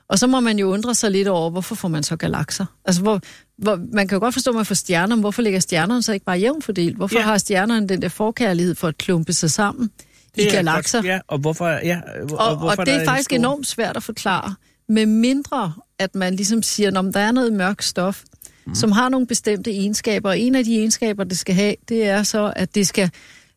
Og 0.09 0.19
så 0.19 0.27
må 0.27 0.39
man 0.39 0.59
jo 0.59 0.71
undre 0.73 0.95
sig 0.95 1.11
lidt 1.11 1.27
over, 1.27 1.49
hvorfor 1.49 1.75
får 1.75 1.87
man 1.87 2.03
så 2.03 2.15
galakser? 2.15 2.65
Altså, 2.85 3.01
hvor, 3.01 3.21
hvor, 3.57 3.79
man 3.93 4.07
kan 4.07 4.15
jo 4.15 4.19
godt 4.19 4.33
forstå, 4.33 4.51
at 4.51 4.55
man 4.55 4.65
får 4.65 4.75
stjerner, 4.75 5.15
men 5.15 5.21
hvorfor 5.21 5.41
ligger 5.41 5.59
stjernerne 5.59 6.03
så 6.03 6.13
ikke 6.13 6.25
bare 6.25 6.37
jævnt 6.39 6.63
fordelt? 6.63 6.95
Hvorfor 6.97 7.19
Ja. 7.19 7.23
har 7.23 7.37
stjernerne 7.37 7.87
den 7.87 8.01
der 8.01 8.09
forkærlighed 8.09 8.75
for 8.75 8.87
at 8.87 8.97
klumpe 8.97 9.33
sig 9.33 9.51
sammen 9.51 9.89
i 10.35 10.41
Det 10.41 10.47
er 10.47 10.51
galakser? 10.51 11.01
Ja, 11.03 11.19
og 11.27 11.37
hvorfor, 11.39 11.67
ja, 11.67 12.01
hvor- 12.27 12.37
og, 12.37 12.57
hvorfor 12.57 12.81
og 12.81 12.85
det 12.85 12.93
er 12.95 12.99
en 12.99 13.05
faktisk 13.05 13.29
stor- 13.29 13.35
enormt 13.37 13.67
svært 13.67 13.97
at 13.97 14.03
forklare, 14.03 14.55
med 14.89 15.05
mindre 15.05 15.73
at 15.99 16.15
man 16.15 16.35
ligesom 16.35 16.63
siger, 16.63 16.99
at 17.07 17.13
der 17.13 17.19
er 17.19 17.31
noget 17.31 17.53
mørk 17.53 17.81
stof, 17.81 18.23
mm. 18.67 18.75
som 18.75 18.91
har 18.91 19.09
nogle 19.09 19.27
bestemte 19.27 19.71
egenskaber, 19.71 20.29
og 20.29 20.39
en 20.39 20.55
af 20.55 20.63
de 20.63 20.75
egenskaber, 20.77 21.23
det 21.23 21.39
skal 21.39 21.55
have, 21.55 21.75
det 21.89 22.05
er 22.07 22.23
så, 22.23 22.53
at 22.55 22.75
det 22.75 22.87
skal 22.87 23.09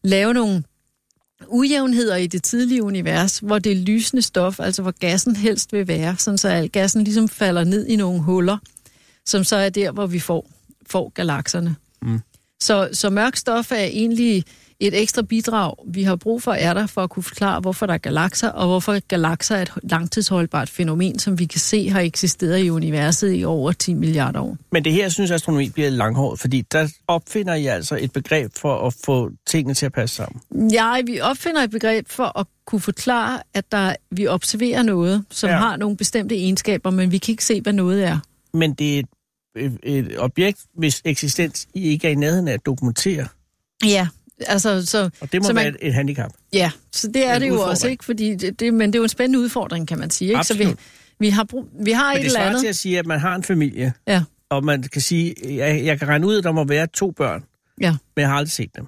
lave 0.05 0.35
nogle 0.35 0.63
ujævnheder 1.47 2.17
i 2.17 2.27
det 2.27 2.43
tidlige 2.43 2.83
univers, 2.83 3.39
hvor 3.39 3.59
det 3.59 3.77
lysende 3.77 4.23
stof, 4.23 4.61
altså 4.61 4.83
hvor 4.83 4.95
gassen 5.01 5.37
helst 5.37 5.73
vil 5.73 5.89
være, 5.89 6.17
sådan 6.17 6.39
så 6.39 6.49
al 6.49 6.71
gassen 6.71 7.05
ligesom 7.05 7.29
falder 7.29 7.65
ned 7.65 7.87
i 7.87 7.97
nogle 7.97 8.21
huller, 8.21 8.59
som 9.27 9.45
så 9.45 9.57
er 9.57 9.69
der, 9.69 9.91
hvor 9.91 10.07
vi 10.07 10.19
får, 10.19 10.51
får 10.87 11.09
galakserne. 11.09 11.77
Mm. 12.03 12.21
Så, 12.61 12.89
så 12.93 13.11
mørk 13.11 13.37
stof 13.37 13.73
er 13.73 13.77
egentlig 13.77 14.45
et 14.81 15.01
ekstra 15.03 15.23
bidrag, 15.23 15.75
vi 15.87 16.03
har 16.03 16.17
brug 16.17 16.43
for, 16.43 16.53
er 16.53 16.75
der 16.75 16.87
for 16.87 17.03
at 17.03 17.11
kunne 17.11 17.23
forklare, 17.23 17.61
hvorfor 17.61 17.87
der 17.87 17.95
er 17.95 17.99
galakser, 17.99 18.49
og 18.49 18.67
hvorfor 18.67 18.99
galakser 19.09 19.57
er 19.57 19.63
et 19.63 19.73
langtidsholdbart 19.83 20.69
fænomen, 20.71 21.19
som 21.19 21.39
vi 21.39 21.45
kan 21.45 21.61
se 21.61 21.89
har 21.91 22.01
eksisteret 22.01 22.59
i 22.65 22.71
universet 22.71 23.35
i 23.37 23.45
over 23.45 23.73
10 23.73 23.95
milliarder 23.95 24.41
år. 24.41 24.57
Men 24.73 24.85
det 24.85 24.93
her, 24.93 25.09
synes, 25.09 25.31
astronomi 25.31 25.69
bliver 25.71 25.91
langhåret, 25.91 26.41
fordi 26.41 26.61
der 26.73 26.89
opfinder 27.09 27.55
I 27.55 27.67
altså 27.67 27.99
et 28.01 28.13
begreb 28.13 28.53
for 28.57 28.87
at 28.87 28.95
få 29.05 29.31
tingene 29.47 29.75
til 29.75 29.87
at 29.87 29.93
passe 29.93 30.17
sammen. 30.17 30.71
Ja, 30.73 31.01
vi 31.07 31.21
opfinder 31.21 31.63
et 31.63 31.71
begreb 31.71 32.09
for 32.09 32.39
at 32.39 32.47
kunne 32.67 32.81
forklare, 32.81 33.41
at 33.55 33.73
der, 33.73 33.95
vi 34.11 34.27
observerer 34.27 34.83
noget, 34.83 35.25
som 35.31 35.51
Ja. 35.51 35.57
har 35.57 35.77
nogle 35.77 35.97
bestemte 35.97 36.37
egenskaber, 36.37 36.91
men 36.91 37.13
vi 37.13 37.19
kan 37.19 37.33
ikke 37.33 37.45
se, 37.45 37.61
hvad 37.61 37.73
noget 37.73 38.05
er. 38.07 38.19
Men 38.55 38.75
det 38.75 38.99
er 38.99 39.03
et, 39.57 39.79
et, 39.83 39.99
et 39.99 40.19
objekt, 40.19 40.59
hvis 40.75 41.03
eksistens 41.05 41.69
I 41.75 41.83
ikke 41.89 42.07
er 42.09 42.13
i 42.13 42.15
nærheden 42.15 42.49
af 42.49 42.53
at 42.53 42.67
dokumentere. 42.67 43.27
Ja, 43.85 44.09
altså 44.47 44.87
så... 44.87 45.11
Og 45.21 45.33
det 45.33 45.43
må 45.43 45.47
så 45.47 45.53
være 45.53 45.65
man, 45.65 45.75
et, 45.75 45.87
et 45.89 45.95
handicap. 45.95 46.31
Ja, 46.53 46.71
så 46.93 47.09
det 47.09 47.27
er 47.27 47.35
en 47.35 47.41
det 47.43 47.49
jo 47.49 47.53
udfordring. 47.53 47.71
også, 47.71 47.89
ikke? 47.89 48.05
Fordi 48.05 48.35
det, 48.35 48.61
det, 48.61 48.75
men 48.75 48.87
det 48.93 48.95
er 48.95 48.99
jo 48.99 49.03
en 49.03 49.09
spændende 49.09 49.39
udfordring, 49.39 49.89
kan 49.89 49.99
man 49.99 50.11
sige. 50.11 50.31
Ikke? 50.31 50.45
Så 50.45 50.55
vi, 50.55 50.63
Absolut. 50.63 50.79
vi 51.21 51.29
har, 51.29 51.45
brug, 51.45 51.69
vi 51.81 51.91
har 51.93 52.09
Men 52.13 52.17
et 52.17 52.23
det 52.23 52.27
eller 52.27 52.41
andet... 52.41 52.61
til 52.61 52.69
at 52.69 52.77
sige, 52.77 52.99
at 52.99 53.07
man 53.07 53.21
har 53.21 53.35
en 53.35 53.43
familie, 53.43 53.93
Ja, 54.07 54.23
og 54.51 54.65
man 54.65 54.83
kan 54.83 55.03
sige, 55.03 55.35
jeg, 55.57 55.85
jeg 55.85 55.99
kan 55.99 56.09
regne 56.09 56.27
ud, 56.27 56.39
at 56.39 56.45
der 56.45 56.53
må 56.53 56.65
være 56.65 56.87
to 56.87 57.11
børn, 57.11 57.45
ja. 57.81 57.91
men 57.91 58.21
jeg 58.21 58.29
har 58.29 58.37
aldrig 58.37 58.53
set 58.53 58.77
dem. 58.77 58.87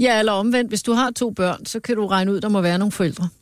ja, 0.00 0.18
eller 0.18 0.32
omvendt. 0.32 0.70
Hvis 0.70 0.82
du 0.82 0.92
har 0.92 1.10
to 1.10 1.30
børn, 1.30 1.66
så 1.66 1.80
kan 1.80 1.96
du 1.96 2.06
regne 2.06 2.32
ud, 2.32 2.40
der 2.40 2.48
må 2.48 2.60
være 2.60 2.78
nogle 2.78 2.92
forældre. 2.92 3.28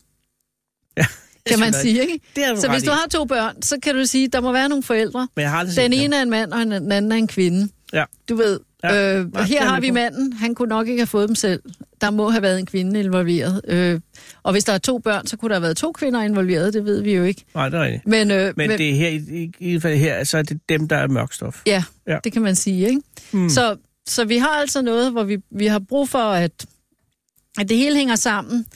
Ja, 0.96 1.52
Kan 1.52 1.60
man 1.60 1.72
sige, 1.72 2.00
ikke? 2.00 2.20
Det 2.36 2.44
du 2.56 2.60
Så 2.60 2.68
hvis 2.70 2.82
du 2.82 2.90
har 2.90 3.06
to 3.10 3.24
børn, 3.24 3.62
så 3.62 3.76
kan 3.82 3.94
du 3.94 4.04
sige, 4.06 4.28
der 4.28 4.40
må 4.40 4.52
være 4.52 4.68
nogle 4.68 4.82
forældre. 4.82 5.28
Men 5.36 5.42
jeg 5.42 5.50
har 5.50 5.58
aldrig 5.58 5.76
Den 5.76 5.92
ene 5.92 6.16
er 6.16 6.22
en 6.22 6.30
mand, 6.30 6.52
og 6.52 6.60
den 6.66 6.92
anden 6.92 7.12
er 7.12 7.16
en 7.16 7.26
kvinde. 7.26 7.68
Ja. 7.92 8.04
Du 8.28 8.36
ved, 8.36 8.60
Ja. 8.84 9.18
øh, 9.18 9.32
Nej, 9.32 9.42
her 9.42 9.60
er 9.62 9.64
har 9.68 9.80
vi 9.80 9.90
manden. 9.90 10.32
Han 10.32 10.54
kunne 10.54 10.68
nok 10.68 10.88
ikke 10.88 11.00
have 11.00 11.06
fået 11.06 11.28
dem 11.28 11.34
selv. 11.34 11.62
Der 12.00 12.10
må 12.10 12.30
have 12.30 12.42
været 12.42 12.58
en 12.58 12.66
kvinde 12.66 13.00
involveret. 13.00 13.60
Øh, 13.68 14.00
og 14.42 14.52
hvis 14.52 14.64
der 14.64 14.72
er 14.72 14.78
to 14.78 14.98
børn, 14.98 15.26
så 15.26 15.36
kunne 15.36 15.48
der 15.48 15.54
have 15.54 15.62
været 15.62 15.76
to 15.76 15.92
kvinder 15.92 16.22
involveret. 16.22 16.74
Det 16.74 16.84
ved 16.84 17.02
vi 17.02 17.14
jo 17.14 17.24
ikke. 17.24 17.44
Nej, 17.54 17.68
det 17.68 17.78
er 17.78 17.84
rigtigt. 17.84 18.06
Men, 18.06 18.30
øh, 18.30 18.52
Men, 18.56 18.68
men 18.68 18.78
det 18.78 18.90
er 18.90 18.94
her, 18.94 19.08
i, 19.08 19.16
i, 19.60 19.74
i 19.74 19.80
fald 19.80 19.96
her, 19.98 20.24
så 20.24 20.38
er 20.38 20.42
det 20.42 20.60
dem, 20.68 20.88
der 20.88 20.96
er 20.96 21.08
mørkstof. 21.08 21.62
Ja, 21.66 21.84
Ja. 22.06 22.18
det 22.24 22.32
kan 22.32 22.42
man 22.42 22.54
sige, 22.56 22.88
ikke? 22.88 23.00
Hmm. 23.32 23.48
Så, 23.48 23.76
så 24.08 24.24
vi 24.24 24.36
har 24.38 24.48
altså 24.60 24.82
noget, 24.82 25.12
hvor 25.12 25.24
vi, 25.24 25.38
vi 25.50 25.66
har 25.66 25.78
brug 25.78 26.08
for, 26.08 26.18
at, 26.18 26.66
at 27.58 27.68
det 27.68 27.76
hele 27.76 27.96
hænger 27.96 28.16
sammen. 28.16 28.66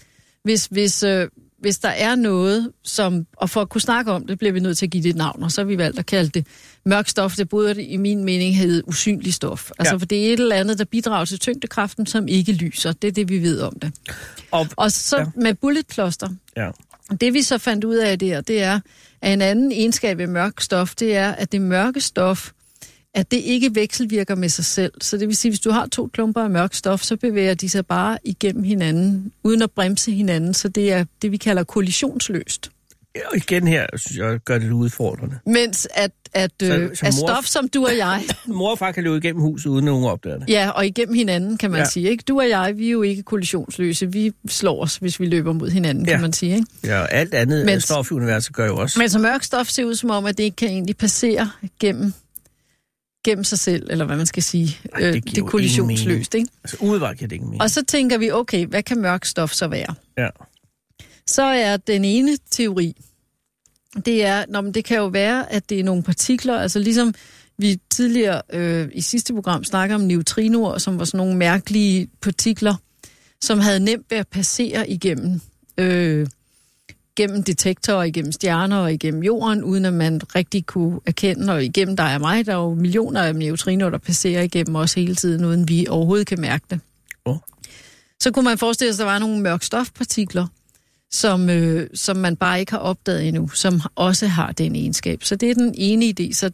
Hvis, 0.44 0.66
hvis, 0.66 1.02
øh, 1.02 1.28
hvis 1.64 1.78
der 1.78 1.88
er 1.88 2.14
noget, 2.14 2.72
som, 2.82 3.26
og 3.36 3.50
for 3.50 3.60
at 3.60 3.68
kunne 3.68 3.80
snakke 3.80 4.12
om 4.12 4.26
det, 4.26 4.38
bliver 4.38 4.52
vi 4.52 4.60
nødt 4.60 4.78
til 4.78 4.86
at 4.86 4.90
give 4.90 5.02
det 5.02 5.08
et 5.10 5.16
navn, 5.16 5.42
og 5.42 5.52
så 5.52 5.60
har 5.60 5.66
vi 5.66 5.78
valgt 5.78 5.98
at 5.98 6.06
kalde 6.06 6.30
det 6.30 6.46
mørk 6.86 7.08
stof. 7.08 7.36
Det 7.36 7.48
burde 7.48 7.82
i 7.84 7.96
min 7.96 8.24
mening 8.24 8.56
hedde 8.56 8.88
usynlig 8.88 9.34
stof. 9.34 9.70
Altså, 9.78 9.94
Ja. 9.94 9.98
for 9.98 10.06
det 10.06 10.28
er 10.28 10.32
et 10.32 10.40
eller 10.40 10.56
andet, 10.56 10.78
der 10.78 10.84
bidrager 10.84 11.24
til 11.24 11.38
tyngdekraften, 11.38 12.06
som 12.06 12.28
ikke 12.28 12.52
lyser. 12.52 12.92
Det 12.92 13.08
er 13.08 13.12
det, 13.12 13.28
vi 13.28 13.38
ved 13.42 13.60
om 13.60 13.78
det. 13.78 13.92
Og, 14.50 14.66
Og 14.76 14.92
så 14.92 15.18
Ja. 15.18 15.24
med 15.36 15.54
bulletploster, 15.54 16.28
ja. 16.56 16.70
det 17.20 17.34
vi 17.34 17.42
så 17.42 17.58
fandt 17.58 17.84
ud 17.84 17.96
af 17.96 18.18
der, 18.18 18.40
det 18.40 18.62
er, 18.62 18.80
at 19.22 19.32
en 19.32 19.42
anden 19.42 19.72
egenskab 19.72 20.18
ved 20.18 20.26
mørk 20.26 20.60
stof, 20.60 20.94
det 20.94 21.16
er, 21.16 21.30
at 21.32 21.52
det 21.52 21.60
mørke 21.62 22.00
stof, 22.00 22.50
at 23.14 23.30
det 23.30 23.36
ikke 23.36 23.74
vekselvirker 23.74 24.34
med 24.34 24.48
sig 24.48 24.64
selv. 24.64 24.92
Så 25.00 25.16
det 25.16 25.28
vil 25.28 25.36
sige, 25.36 25.50
hvis 25.50 25.60
du 25.60 25.70
har 25.70 25.86
to 25.86 26.06
klumper 26.06 26.42
af 26.42 26.50
mørk 26.50 26.74
stof, 26.74 27.02
så 27.02 27.16
bevæger 27.16 27.54
de 27.54 27.68
sig 27.68 27.86
bare 27.86 28.18
igennem 28.24 28.62
hinanden, 28.64 29.32
uden 29.44 29.62
at 29.62 29.70
bremse 29.70 30.12
hinanden. 30.12 30.54
Så 30.54 30.68
det 30.68 30.92
er 30.92 31.04
det, 31.22 31.32
vi 31.32 31.36
kalder 31.36 31.64
kollisionsløst. 31.64 32.70
Og 33.30 33.36
igen 33.36 33.66
her, 33.68 33.86
synes 33.96 34.18
jeg, 34.18 34.38
gør 34.44 34.54
det 34.54 34.62
lidt 34.62 34.72
udfordrende. 34.72 35.38
Mens 35.46 35.88
at, 35.94 36.10
at, 36.32 36.50
Så- 36.62 36.66
øh, 36.78 36.96
så 36.96 37.06
at 37.06 37.14
mor- 37.14 37.28
stof 37.28 37.44
som 37.44 37.68
du 37.68 37.86
og 37.86 37.96
jeg, 37.96 38.22
Mor 38.46 38.70
og 38.70 38.78
far 38.78 38.92
kan 38.92 39.04
løbe 39.04 39.16
igennem 39.16 39.42
huset, 39.42 39.66
uden 39.70 39.78
at 39.78 39.84
nogen 39.84 40.04
opdager 40.04 40.38
det. 40.38 40.48
ja, 40.48 40.70
og 40.70 40.86
igennem 40.86 41.14
hinanden, 41.14 41.58
kan 41.58 41.70
man 41.70 41.80
Ja. 41.80 41.84
sige. 41.86 42.10
Ikke? 42.10 42.24
Du 42.28 42.38
og 42.40 42.48
jeg, 42.48 42.72
vi 42.76 42.86
er 42.86 42.90
jo 42.90 43.02
ikke 43.02 43.22
kollisionsløse. 43.22 44.12
Vi 44.12 44.32
slår 44.48 44.82
os, 44.82 44.96
hvis 44.96 45.20
vi 45.20 45.26
løber 45.26 45.52
mod 45.52 45.70
hinanden, 45.70 46.06
Ja. 46.06 46.12
kan 46.12 46.20
man 46.20 46.32
sige. 46.32 46.54
Ikke? 46.54 46.66
Ja, 46.84 47.00
og 47.00 47.12
alt 47.12 47.34
andet 47.34 47.58
Men- 47.58 47.66
Men... 47.66 47.80
stof 47.80 48.10
i 48.10 48.14
universet 48.14 48.54
gør 48.54 48.66
jo 48.66 48.76
også. 48.76 48.98
Men 48.98 49.08
så 49.08 49.18
mørk 49.18 49.42
stof 49.42 49.68
ser 49.68 49.84
ud 49.84 49.94
som 49.94 50.10
om, 50.10 50.24
at 50.26 50.38
det 50.38 50.44
ikke 50.44 50.56
kan 50.56 50.68
egentlig 50.68 50.96
passere 50.96 51.50
gennem, 51.80 52.12
gennem 53.24 53.44
sig 53.44 53.58
selv, 53.58 53.86
eller 53.90 54.04
hvad 54.04 54.16
man 54.16 54.26
skal 54.26 54.42
sige. 54.42 54.78
Ej, 54.92 55.00
det 55.00 55.06
Øh, 55.06 55.12
giver 55.12 55.22
det 55.22 55.38
er 55.38 55.46
kollisionsløst, 55.46 56.34
ikke? 56.34 56.48
Altså, 56.64 56.76
udvalgt 56.80 57.18
kan 57.18 57.30
det 57.30 57.36
ikke 57.36 57.46
mere. 57.46 57.60
Og 57.60 57.70
så 57.70 57.84
tænker 57.84 58.18
vi, 58.18 58.30
okay, 58.30 58.66
hvad 58.66 58.82
kan 58.82 59.00
mørk 59.00 59.24
stof 59.24 59.52
så 59.52 59.68
være? 59.68 59.94
Ja. 60.18 60.28
Så 61.26 61.42
er 61.42 61.76
den 61.76 62.04
ene 62.04 62.36
teori, 62.50 62.96
det 64.04 64.24
er, 64.24 64.44
nå, 64.48 64.60
men 64.60 64.74
det 64.74 64.84
kan 64.84 64.96
jo 64.96 65.06
være, 65.06 65.52
at 65.52 65.70
det 65.70 65.80
er 65.80 65.84
nogle 65.84 66.02
partikler, 66.02 66.58
altså 66.58 66.78
ligesom 66.78 67.14
vi 67.58 67.80
tidligere 67.90 68.42
øh, 68.52 68.88
i 68.92 69.00
sidste 69.00 69.34
program 69.34 69.64
snakker 69.64 69.94
om 69.94 70.00
neutrinoer, 70.00 70.78
som 70.78 70.98
var 70.98 71.04
sådan 71.04 71.18
nogle 71.18 71.36
mærkelige 71.36 72.08
partikler, 72.22 72.74
som 73.42 73.58
havde 73.58 73.80
nemt 73.80 74.06
ved 74.10 74.18
at 74.18 74.28
passere 74.28 74.90
igennem, 74.90 75.40
øh, 75.78 76.26
gennem 77.16 77.42
detektorer, 77.42 78.02
igennem 78.02 78.32
stjerner 78.32 78.76
og 78.76 78.92
igennem 78.92 79.22
jorden, 79.22 79.64
uden 79.64 79.84
at 79.84 79.94
man 79.94 80.20
rigtig 80.34 80.66
kunne 80.66 81.00
erkende, 81.06 81.52
og 81.52 81.64
igennem 81.64 81.96
dig 81.96 82.14
og 82.14 82.20
mig, 82.20 82.46
der 82.46 82.52
er 82.52 82.56
jo 82.56 82.74
millioner 82.74 83.22
af 83.22 83.36
neutrinoer, 83.36 83.90
der 83.90 83.98
passerer 83.98 84.42
igennem 84.42 84.76
os 84.76 84.94
hele 84.94 85.14
tiden, 85.14 85.44
uden 85.44 85.68
vi 85.68 85.86
overhovedet 85.88 86.26
kan 86.26 86.40
mærke 86.40 86.64
det. 86.70 86.80
Åh. 87.26 87.36
Så 88.20 88.30
kunne 88.30 88.44
man 88.44 88.58
forestille 88.58 88.94
sig, 88.94 89.04
at 89.04 89.06
der 89.06 89.12
var 89.12 89.18
nogle 89.18 89.40
mørk 89.40 89.62
stofpartikler, 89.62 90.46
som, 91.10 91.50
øh, 91.50 91.88
som 91.94 92.16
man 92.16 92.36
bare 92.36 92.60
ikke 92.60 92.72
har 92.72 92.78
opdaget 92.78 93.28
endnu, 93.28 93.48
som 93.48 93.80
også 93.94 94.26
har 94.26 94.52
den 94.52 94.76
egenskab. 94.76 95.24
Så 95.24 95.36
det 95.36 95.50
er 95.50 95.54
den 95.54 95.74
ene 95.76 96.14
idé. 96.20 96.32
Så 96.32 96.50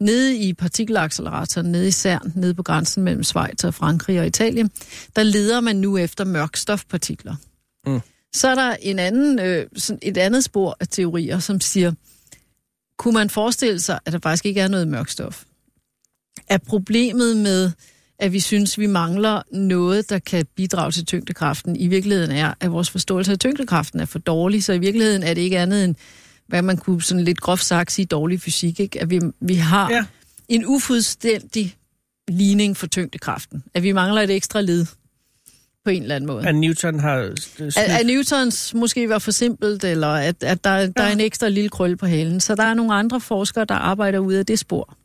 nede 0.00 0.36
i 0.36 0.52
partikelacceleratoren, 0.52 1.72
nede 1.72 1.88
i 1.88 1.90
CERN, 1.90 2.32
nede 2.34 2.54
på 2.54 2.62
grænsen 2.62 3.02
mellem 3.02 3.22
Schweiz 3.22 3.64
og 3.64 3.74
Frankrig 3.74 4.20
og 4.20 4.26
Italien, 4.26 4.70
der 5.16 5.22
leder 5.22 5.60
man 5.60 5.76
nu 5.76 5.96
efter 5.96 6.24
mørk 6.24 6.56
stofpartikler. 6.56 7.34
Mm. 7.86 8.00
Så 8.34 8.48
er 8.48 8.54
der 8.54 8.76
en 8.82 8.98
anden, 8.98 9.38
øh, 9.38 9.66
sådan 9.76 9.98
et 10.02 10.16
andet 10.16 10.44
spor 10.44 10.76
af 10.80 10.88
teorier, 10.88 11.38
som 11.38 11.60
siger, 11.60 11.92
kunne 12.98 13.14
man 13.14 13.30
forestille 13.30 13.80
sig, 13.80 13.98
at 14.06 14.12
der 14.12 14.18
faktisk 14.22 14.46
ikke 14.46 14.60
er 14.60 14.68
noget 14.68 14.88
mørk 14.88 15.08
stof? 15.08 15.44
Er 16.48 16.58
problemet 16.58 17.36
med, 17.36 17.70
at 18.18 18.32
vi 18.32 18.40
synes, 18.40 18.78
vi 18.78 18.86
mangler 18.86 19.42
noget, 19.52 20.10
der 20.10 20.18
kan 20.18 20.46
bidrage 20.56 20.92
til 20.92 21.06
tyngdekraften, 21.06 21.76
i 21.76 21.86
virkeligheden 21.86 22.30
er, 22.30 22.54
at 22.60 22.72
vores 22.72 22.90
forståelse 22.90 23.32
af 23.32 23.38
tyngdekraften 23.38 24.00
er 24.00 24.04
for 24.04 24.18
dårlig, 24.18 24.64
så 24.64 24.72
i 24.72 24.78
virkeligheden 24.78 25.22
er 25.22 25.34
det 25.34 25.40
ikke 25.40 25.58
andet 25.58 25.84
end, 25.84 25.94
hvad 26.46 26.62
man 26.62 26.76
kunne 26.76 27.02
sådan 27.02 27.24
lidt 27.24 27.40
groft 27.40 27.64
sagt 27.64 27.92
sige, 27.92 28.06
dårlig 28.06 28.40
fysik, 28.40 28.80
ikke? 28.80 29.00
at 29.00 29.10
vi, 29.10 29.20
vi 29.40 29.54
har 29.54 29.90
ja. 29.90 30.04
en 30.48 30.66
ufuldstændig 30.66 31.76
ligning 32.28 32.76
for 32.76 32.86
tyngdekraften, 32.86 33.62
at 33.74 33.82
vi 33.82 33.92
mangler 33.92 34.22
et 34.22 34.30
ekstra 34.30 34.60
led 34.60 34.86
på 35.84 35.90
en 35.90 36.02
eller 36.02 36.14
anden 36.16 36.26
måde. 36.28 36.48
At 36.48 36.54
Newton 36.54 37.00
har 37.00 37.32
snydt. 37.40 37.76
At, 37.78 37.84
at 38.00 38.06
Newtons 38.06 38.74
måske 38.74 39.08
var 39.08 39.18
for 39.18 39.30
simpelt, 39.30 39.84
eller 39.84 40.06
at, 40.08 40.42
at 40.42 40.64
der, 40.64 40.86
der 40.86 41.02
er 41.02 41.12
en 41.12 41.20
ekstra 41.20 41.48
lille 41.48 41.68
krølle 41.70 41.96
på 41.96 42.06
halen. 42.06 42.40
Så 42.40 42.54
der 42.54 42.62
er 42.62 42.74
nogle 42.74 42.94
andre 42.94 43.20
forskere, 43.20 43.64
der 43.64 43.74
arbejder 43.74 44.18
ud 44.18 44.32
af 44.34 44.46
det 44.46 44.58
spor. 44.58 44.96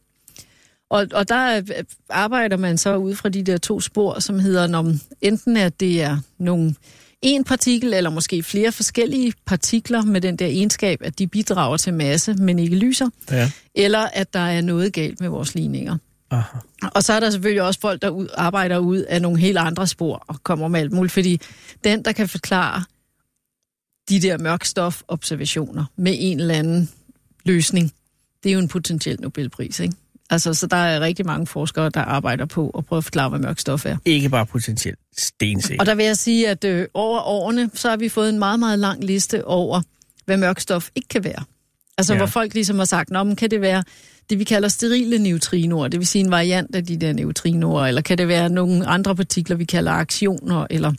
Og, 0.90 1.08
og 1.14 1.30
der 1.30 1.36
er- 1.36 1.62
arbejder 2.10 2.58
man 2.58 2.78
så 2.78 2.96
ud 2.96 3.16
fra 3.16 3.30
de 3.30 3.44
der 3.44 3.58
to 3.58 3.80
spor, 3.82 4.20
som 4.20 4.40
hedder, 4.40 4.68
når 4.68 4.94
enten 5.22 5.58
at 5.58 5.80
det 5.80 6.02
er 6.02 6.18
nogle 6.40 6.76
en 7.22 7.44
partikel, 7.44 7.94
eller 7.94 8.10
måske 8.10 8.44
flere 8.44 8.72
forskellige 8.72 9.34
partikler 9.46 10.02
med 10.04 10.22
den 10.22 10.36
der 10.36 10.46
egenskab, 10.46 11.00
at 11.04 11.20
de 11.20 11.28
bidrager 11.28 11.78
til 11.78 11.94
masse, 11.94 12.34
men 12.34 12.60
ikke 12.60 12.76
lyser, 12.76 13.10
Ja. 13.32 13.52
eller 13.76 14.00
at 14.00 14.34
der 14.34 14.40
er 14.40 14.62
noget 14.62 14.94
galt 14.94 15.20
med 15.22 15.30
vores 15.30 15.56
ligninger. 15.56 15.98
Aha. 16.36 16.58
Og 16.96 17.04
så 17.04 17.14
er 17.14 17.20
der 17.20 17.30
selvfølgelig 17.30 17.62
også 17.62 17.80
folk, 17.80 18.02
der 18.02 18.10
ud, 18.10 18.28
arbejder 18.38 18.78
ud 18.78 18.98
af 18.98 19.22
nogle 19.22 19.40
helt 19.40 19.58
andre 19.58 19.88
spor 19.88 20.24
og 20.28 20.44
kommer 20.44 20.68
med 20.68 20.80
alt 20.80 20.92
muligt, 20.92 21.12
fordi 21.14 21.42
den, 21.84 22.06
der 22.06 22.12
kan 22.12 22.30
forklare 22.30 22.84
de 24.10 24.22
der 24.22 24.38
mørkstofobservationer 24.38 25.86
med 25.98 26.16
en 26.20 26.40
eller 26.40 26.56
anden 26.56 26.90
løsning, 27.46 27.92
det 28.44 28.50
er 28.50 28.54
jo 28.54 28.60
en 28.60 28.68
potentiel 28.68 29.18
Nobelpris, 29.22 29.80
ikke? 29.80 29.96
Altså, 30.30 30.54
så 30.54 30.68
der 30.68 30.78
er 30.78 31.00
rigtig 31.00 31.26
mange 31.26 31.48
forskere, 31.48 31.90
der 31.90 32.02
arbejder 32.02 32.46
på 32.46 32.70
at 32.70 32.86
prøve 32.86 32.98
at 32.98 33.04
forklare, 33.04 33.30
hvad 33.30 33.40
mørk 33.40 33.60
stof 33.60 33.86
er. 33.86 33.98
Ikke 34.06 34.30
bare 34.30 34.46
potentielt 34.46 35.00
stensikker. 35.18 35.82
Og 35.82 35.86
der 35.86 35.96
vil 35.96 36.06
jeg 36.06 36.18
sige, 36.18 36.50
at 36.50 36.64
øh, 36.64 36.88
over 36.94 37.20
årene, 37.22 37.70
så 37.74 37.90
har 37.90 37.98
vi 37.98 38.10
fået 38.10 38.30
en 38.30 38.40
meget, 38.40 38.60
meget 38.60 38.80
lang 38.80 39.04
liste 39.04 39.46
over, 39.46 39.82
hvad 40.26 40.38
mørk 40.38 40.60
stof 40.60 40.90
ikke 40.96 41.08
kan 41.08 41.24
være. 41.24 41.44
Altså, 41.98 42.14
Ja. 42.14 42.18
ja. 42.18 42.20
hvor 42.20 42.28
folk 42.32 42.54
ligesom 42.54 42.78
har 42.78 42.86
sagt, 42.86 43.10
Nå, 43.10 43.24
men 43.24 43.36
kan 43.36 43.52
det 43.52 43.62
være 43.62 43.84
det, 44.30 44.40
vi 44.40 44.44
kalder 44.44 44.68
sterile 44.68 45.18
neutrinoer, 45.18 45.88
det 45.88 46.00
vil 46.00 46.08
sige 46.08 46.24
en 46.24 46.32
variant 46.32 46.76
af 46.76 46.86
de 46.86 46.98
der 46.98 47.14
neutrinoer, 47.14 47.86
eller 47.86 48.02
kan 48.02 48.18
det 48.18 48.28
være 48.28 48.50
nogle 48.50 48.88
andre 48.88 49.16
partikler, 49.16 49.56
vi 49.56 49.66
kalder 49.66 49.92
aktioner, 49.92 50.68
eller... 50.70 50.94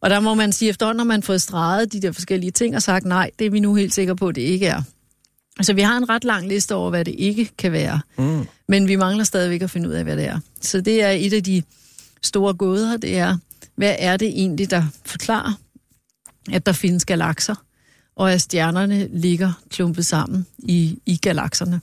Og 0.00 0.10
der 0.10 0.20
må 0.20 0.34
man 0.34 0.52
sige, 0.52 0.68
efterhånden 0.68 0.98
har 0.98 1.04
man 1.04 1.22
fået 1.22 1.42
streget 1.42 1.92
de 1.92 2.02
der 2.02 2.12
forskellige 2.12 2.50
ting 2.50 2.76
og 2.76 2.82
sagt, 2.82 3.04
nej, 3.04 3.30
det 3.38 3.46
er 3.46 3.50
vi 3.50 3.60
nu 3.60 3.74
helt 3.74 3.94
sikre 3.94 4.16
på, 4.16 4.28
at 4.28 4.34
det 4.34 4.42
ikke 4.42 4.66
er. 4.66 4.82
Så 5.62 5.72
vi 5.72 5.80
har 5.80 5.96
en 5.96 6.08
ret 6.08 6.24
lang 6.24 6.48
liste 6.48 6.74
over, 6.74 6.90
hvad 6.90 7.04
det 7.04 7.14
ikke 7.18 7.50
kan 7.58 7.72
være. 7.72 8.00
Mm. 8.18 8.46
Men 8.68 8.88
vi 8.88 8.96
mangler 8.96 9.24
stadigvæk 9.24 9.62
at 9.62 9.70
finde 9.70 9.88
ud 9.88 9.94
af, 9.94 10.04
hvad 10.04 10.16
det 10.16 10.24
er. 10.24 10.38
Så 10.60 10.80
det 10.80 11.02
er 11.02 11.10
et 11.10 11.32
af 11.32 11.44
de 11.44 11.62
store 12.22 12.54
gåder, 12.54 12.96
det 12.96 13.18
er, 13.18 13.36
hvad 13.76 13.96
er 13.98 14.16
det 14.16 14.28
egentlig, 14.28 14.70
der 14.70 14.84
forklarer, 15.04 15.52
at 16.52 16.66
der 16.66 16.72
findes 16.72 17.04
galakser, 17.04 17.54
og 18.16 18.32
at 18.32 18.40
stjernerne 18.40 19.08
ligger 19.12 19.52
klumpet 19.70 20.06
sammen 20.06 20.46
i, 20.58 20.98
i 21.06 21.16
galakserne. 21.16 21.80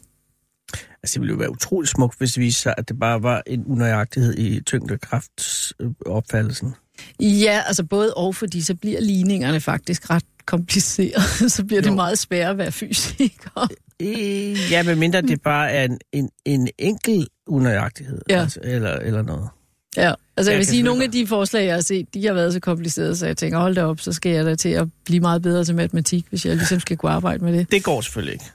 Altså, 0.73 1.13
det 1.13 1.21
ville 1.21 1.31
jo 1.31 1.37
være 1.37 1.51
utroligt 1.51 1.91
smukt, 1.91 2.17
hvis 2.17 2.33
det 2.33 2.41
viste 2.41 2.61
sig, 2.61 2.73
at 2.77 2.89
det 2.89 2.99
bare 2.99 3.23
var 3.23 3.43
en 3.47 3.65
unøjagtighed 3.65 4.37
i 4.37 4.61
tyngdekraftsopfattelsen. 4.61 6.73
Ja, 7.19 7.61
altså 7.67 7.83
både 7.83 8.13
og, 8.13 8.35
fordi 8.35 8.61
så 8.61 8.75
bliver 8.75 9.01
ligningerne 9.01 9.61
faktisk 9.61 10.09
ret 10.09 10.23
kompliceret. 10.45 11.21
så 11.55 11.65
bliver 11.65 11.81
det 11.81 11.89
Jo. 11.89 11.95
meget 11.95 12.19
sværere 12.19 12.49
at 12.49 12.57
være 12.57 12.71
fysiker. 12.71 13.67
Øh, 14.01 14.71
ja, 14.71 14.83
medmindre 14.83 15.21
det 15.21 15.41
bare 15.41 15.71
er 15.71 15.83
en, 15.83 15.99
en, 16.11 16.29
en 16.45 16.67
enkel 16.77 17.27
unøjagtighed. 17.47 18.21
Ja. 18.29 18.41
Altså, 18.41 18.59
eller, 18.63 18.91
eller 18.93 19.21
noget. 19.21 19.49
Ja, 19.97 20.13
altså 20.37 20.51
jeg 20.51 20.55
Jeg 20.55 20.57
vil 20.57 20.65
sige, 20.67 20.79
at 20.79 20.85
nogle 20.85 21.03
af 21.03 21.11
de 21.11 21.27
forslag, 21.27 21.65
jeg 21.65 21.73
har 21.73 21.81
set, 21.81 22.13
de 22.13 22.25
har 22.27 22.33
været 22.33 22.53
så 22.53 22.59
komplicerede, 22.59 23.15
så 23.15 23.25
jeg 23.25 23.37
tænker, 23.37 23.59
hold 23.59 23.75
da 23.75 23.83
op, 23.85 23.99
så 23.99 24.13
skal 24.13 24.31
jeg 24.31 24.45
da 24.45 24.55
til 24.55 24.69
at 24.69 24.87
blive 25.05 25.19
meget 25.19 25.41
bedre 25.41 25.65
til 25.65 25.75
matematik, 25.75 26.25
hvis 26.29 26.45
jeg 26.45 26.55
ligesom 26.55 26.79
skal 26.79 26.97
kunne 26.97 27.11
arbejde 27.11 27.43
med 27.43 27.53
det. 27.53 27.71
Det 27.71 27.83
går 27.83 28.01
selvfølgelig 28.01 28.33
ikke. 28.33 28.45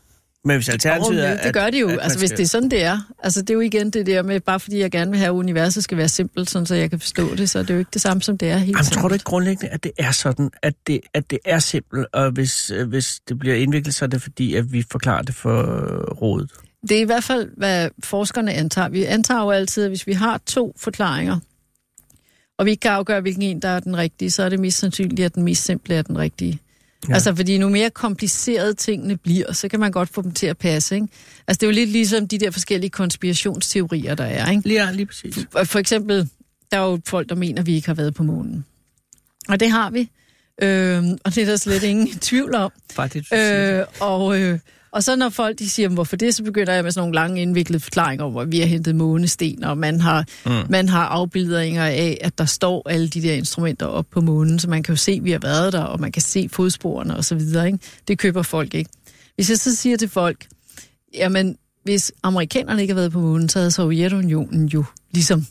Men 0.45 0.57
hvis 0.57 0.69
alternativet 0.69 1.29
er... 1.29 1.43
Det 1.43 1.55
gør 1.55 1.71
det 1.71 1.81
jo, 1.81 1.89
at, 1.89 1.99
altså 2.03 2.19
hvis 2.19 2.31
det 2.31 2.41
er 2.41 2.47
sådan, 2.47 2.71
det 2.71 2.85
er. 2.85 2.99
Altså 3.23 3.41
det 3.41 3.51
er 3.51 3.55
jo 3.55 3.61
igen 3.61 3.91
det 3.91 4.07
der 4.07 4.23
med, 4.23 4.41
bare 4.41 4.61
fordi 4.61 4.79
jeg 4.79 4.91
gerne 4.91 5.11
vil 5.11 5.19
have, 5.19 5.29
at 5.29 5.33
universet 5.33 5.85
skal 5.85 5.99
være 5.99 6.09
simpelt, 6.09 6.51
sådan 6.51 6.67
så 6.67 6.75
jeg 6.75 6.91
kan 6.91 7.01
forstå 7.01 7.35
det, 7.35 7.51
så 7.51 7.59
det 7.59 7.71
er 7.71 7.75
jo 7.75 7.79
ikke 7.79 7.91
det 7.93 8.03
samme, 8.03 8.23
som 8.23 8.39
det 8.39 8.51
er 8.51 8.57
helt 8.59 8.77
Jamen, 8.77 8.85
tror 8.85 9.09
du 9.09 9.15
ikke 9.15 9.25
grundlæggende, 9.25 9.69
at 9.69 9.85
det 9.85 9.93
er 9.99 10.11
sådan, 10.11 10.51
at 10.63 10.75
det, 10.87 11.01
at 11.15 11.31
det 11.31 11.39
er 11.45 11.59
simpelt, 11.59 12.07
og 12.13 12.31
hvis, 12.31 12.71
øh, 12.71 12.89
hvis 12.89 13.21
det 13.29 13.39
bliver 13.39 13.57
indviklet, 13.57 13.95
så 13.95 14.05
er 14.05 14.09
det 14.09 14.23
fordi, 14.23 14.55
at 14.55 14.73
vi 14.73 14.85
forklarer 14.91 15.23
det 15.23 15.35
for 15.35 15.61
øh, 15.61 16.23
rådet? 16.23 16.51
Det 16.89 16.97
er 16.97 17.01
i 17.01 17.05
hvert 17.05 17.25
fald, 17.25 17.51
hvad 17.57 17.89
forskerne 18.05 18.53
antager. 18.53 18.89
Vi 18.89 19.05
antager 19.05 19.43
jo 19.43 19.51
altid, 19.51 19.85
at 19.85 19.91
hvis 19.91 20.07
vi 20.07 20.13
har 20.13 20.41
to 20.47 20.75
forklaringer, 20.79 21.39
og 22.59 22.67
vi 22.67 22.71
ikke 22.71 22.81
kan 22.81 22.91
afgøre, 22.91 23.21
hvilken 23.21 23.43
en, 23.43 23.63
der 23.63 23.69
er 23.69 23.81
den 23.81 23.97
rigtige, 23.97 24.31
så 24.31 24.43
er 24.43 24.49
det 24.49 24.61
mest 24.61 24.79
sandsynligt, 24.79 25.27
at 25.27 25.35
den 25.35 25.43
mest 25.43 25.65
simple 25.65 25.95
er 25.95 26.03
den 26.03 26.19
rigtige. 26.19 26.61
Ja. 27.09 27.15
Altså, 27.15 27.35
fordi 27.37 27.59
nu 27.59 27.69
mere 27.69 27.91
komplicerede 27.91 28.75
tingene 28.75 29.17
bliver, 29.17 29.53
så 29.53 29.69
kan 29.69 29.81
man 29.81 29.93
godt 29.93 30.09
få 30.09 30.23
dem 30.23 30.33
til 30.33 30.47
at 30.47 30.59
passe, 30.59 30.95
ikke? 30.95 31.07
Altså, 31.47 31.59
det 31.61 31.63
er 31.63 31.67
jo 31.67 31.73
lidt 31.75 31.91
ligesom 31.91 32.29
de 32.29 32.39
der 32.39 32.51
forskellige 32.51 32.91
konspirationsteorier, 32.91 34.15
der 34.15 34.25
er, 34.25 34.51
ikke? 34.51 34.69
Lige, 34.69 34.93
lige 34.93 35.07
præcis. 35.07 35.39
For, 35.53 35.65
for 35.65 35.79
eksempel, 35.79 36.29
der 36.71 36.77
er 36.79 36.83
jo 36.91 37.01
folk, 37.07 37.29
der 37.29 37.35
mener, 37.35 37.61
at 37.61 37.67
vi 37.67 37.75
ikke 37.75 37.89
har 37.89 37.95
været 37.95 38.15
på 38.15 38.23
månen. 38.23 38.65
Og 39.49 39.61
det 39.61 39.71
har 39.71 39.91
vi. 39.91 40.11
Øhm, 40.63 41.19
og 41.25 41.35
det 41.35 41.43
er 41.43 41.47
der 41.47 41.57
slet 41.57 41.83
ingen 41.83 42.19
tvivl 42.29 42.55
om. 42.55 42.73
Faktisk, 42.93 43.33
Øh, 43.35 43.85
og, 44.01 44.41
øh, 44.41 44.59
og 44.93 45.05
så 45.05 45.17
når 45.17 45.29
folk 45.29 45.59
de 45.59 45.71
siger, 45.71 45.89
hvorfor 45.89 46.17
det, 46.17 46.35
så 46.35 46.43
begynder 46.43 46.73
jeg 46.73 46.85
med 46.85 46.93
sådan 46.93 47.03
nogle 47.03 47.15
lange 47.15 47.43
indviklede 47.43 47.81
forklaringer 47.81 48.25
om, 48.25 48.33
hvor 48.33 48.45
vi 48.45 48.61
har 48.61 48.67
hentet 48.67 48.95
månesten, 48.97 49.65
og 49.65 49.79
man 49.79 50.01
har, 50.01 50.25
mm. 50.47 50.53
man 50.69 50.89
har 50.89 51.07
afbildninger 51.07 51.85
af, 51.85 52.19
at 52.21 52.39
der 52.39 52.45
står 52.45 52.89
alle 52.89 53.09
de 53.09 53.23
der 53.23 53.33
instrumenter 53.33 53.87
op 53.87 54.07
på 54.11 54.21
månen, 54.21 54.59
så 54.59 54.71
man 54.71 54.83
kan 54.83 54.93
jo 54.93 54.97
se, 54.97 55.13
at 55.13 55.25
vi 55.25 55.31
har 55.31 55.39
været 55.39 55.73
der, 55.73 55.83
og 55.83 56.01
man 56.01 56.13
kan 56.13 56.23
se 56.23 56.49
fodsporene 56.53 57.17
og 57.17 57.25
så 57.25 57.35
videre. 57.35 57.67
Ikke? 57.67 57.79
Det 58.09 58.19
køber 58.19 58.43
folk 58.43 58.75
ikke. 58.75 58.91
Hvis 59.35 59.51
jeg 59.51 59.59
så 59.59 59.77
siger 59.77 59.97
til 59.97 60.09
folk, 60.09 60.47
jamen, 61.15 61.57
hvis 61.85 62.13
amerikanerne 62.23 62.83
ikke 62.83 62.95
har 62.95 63.01
været 63.01 63.13
på 63.13 63.21
månen, 63.21 63.49
så 63.49 63.59
havde 63.59 63.71
Sovjetunionen 63.71 64.67
jo 64.67 64.85
ligesom 65.13 65.47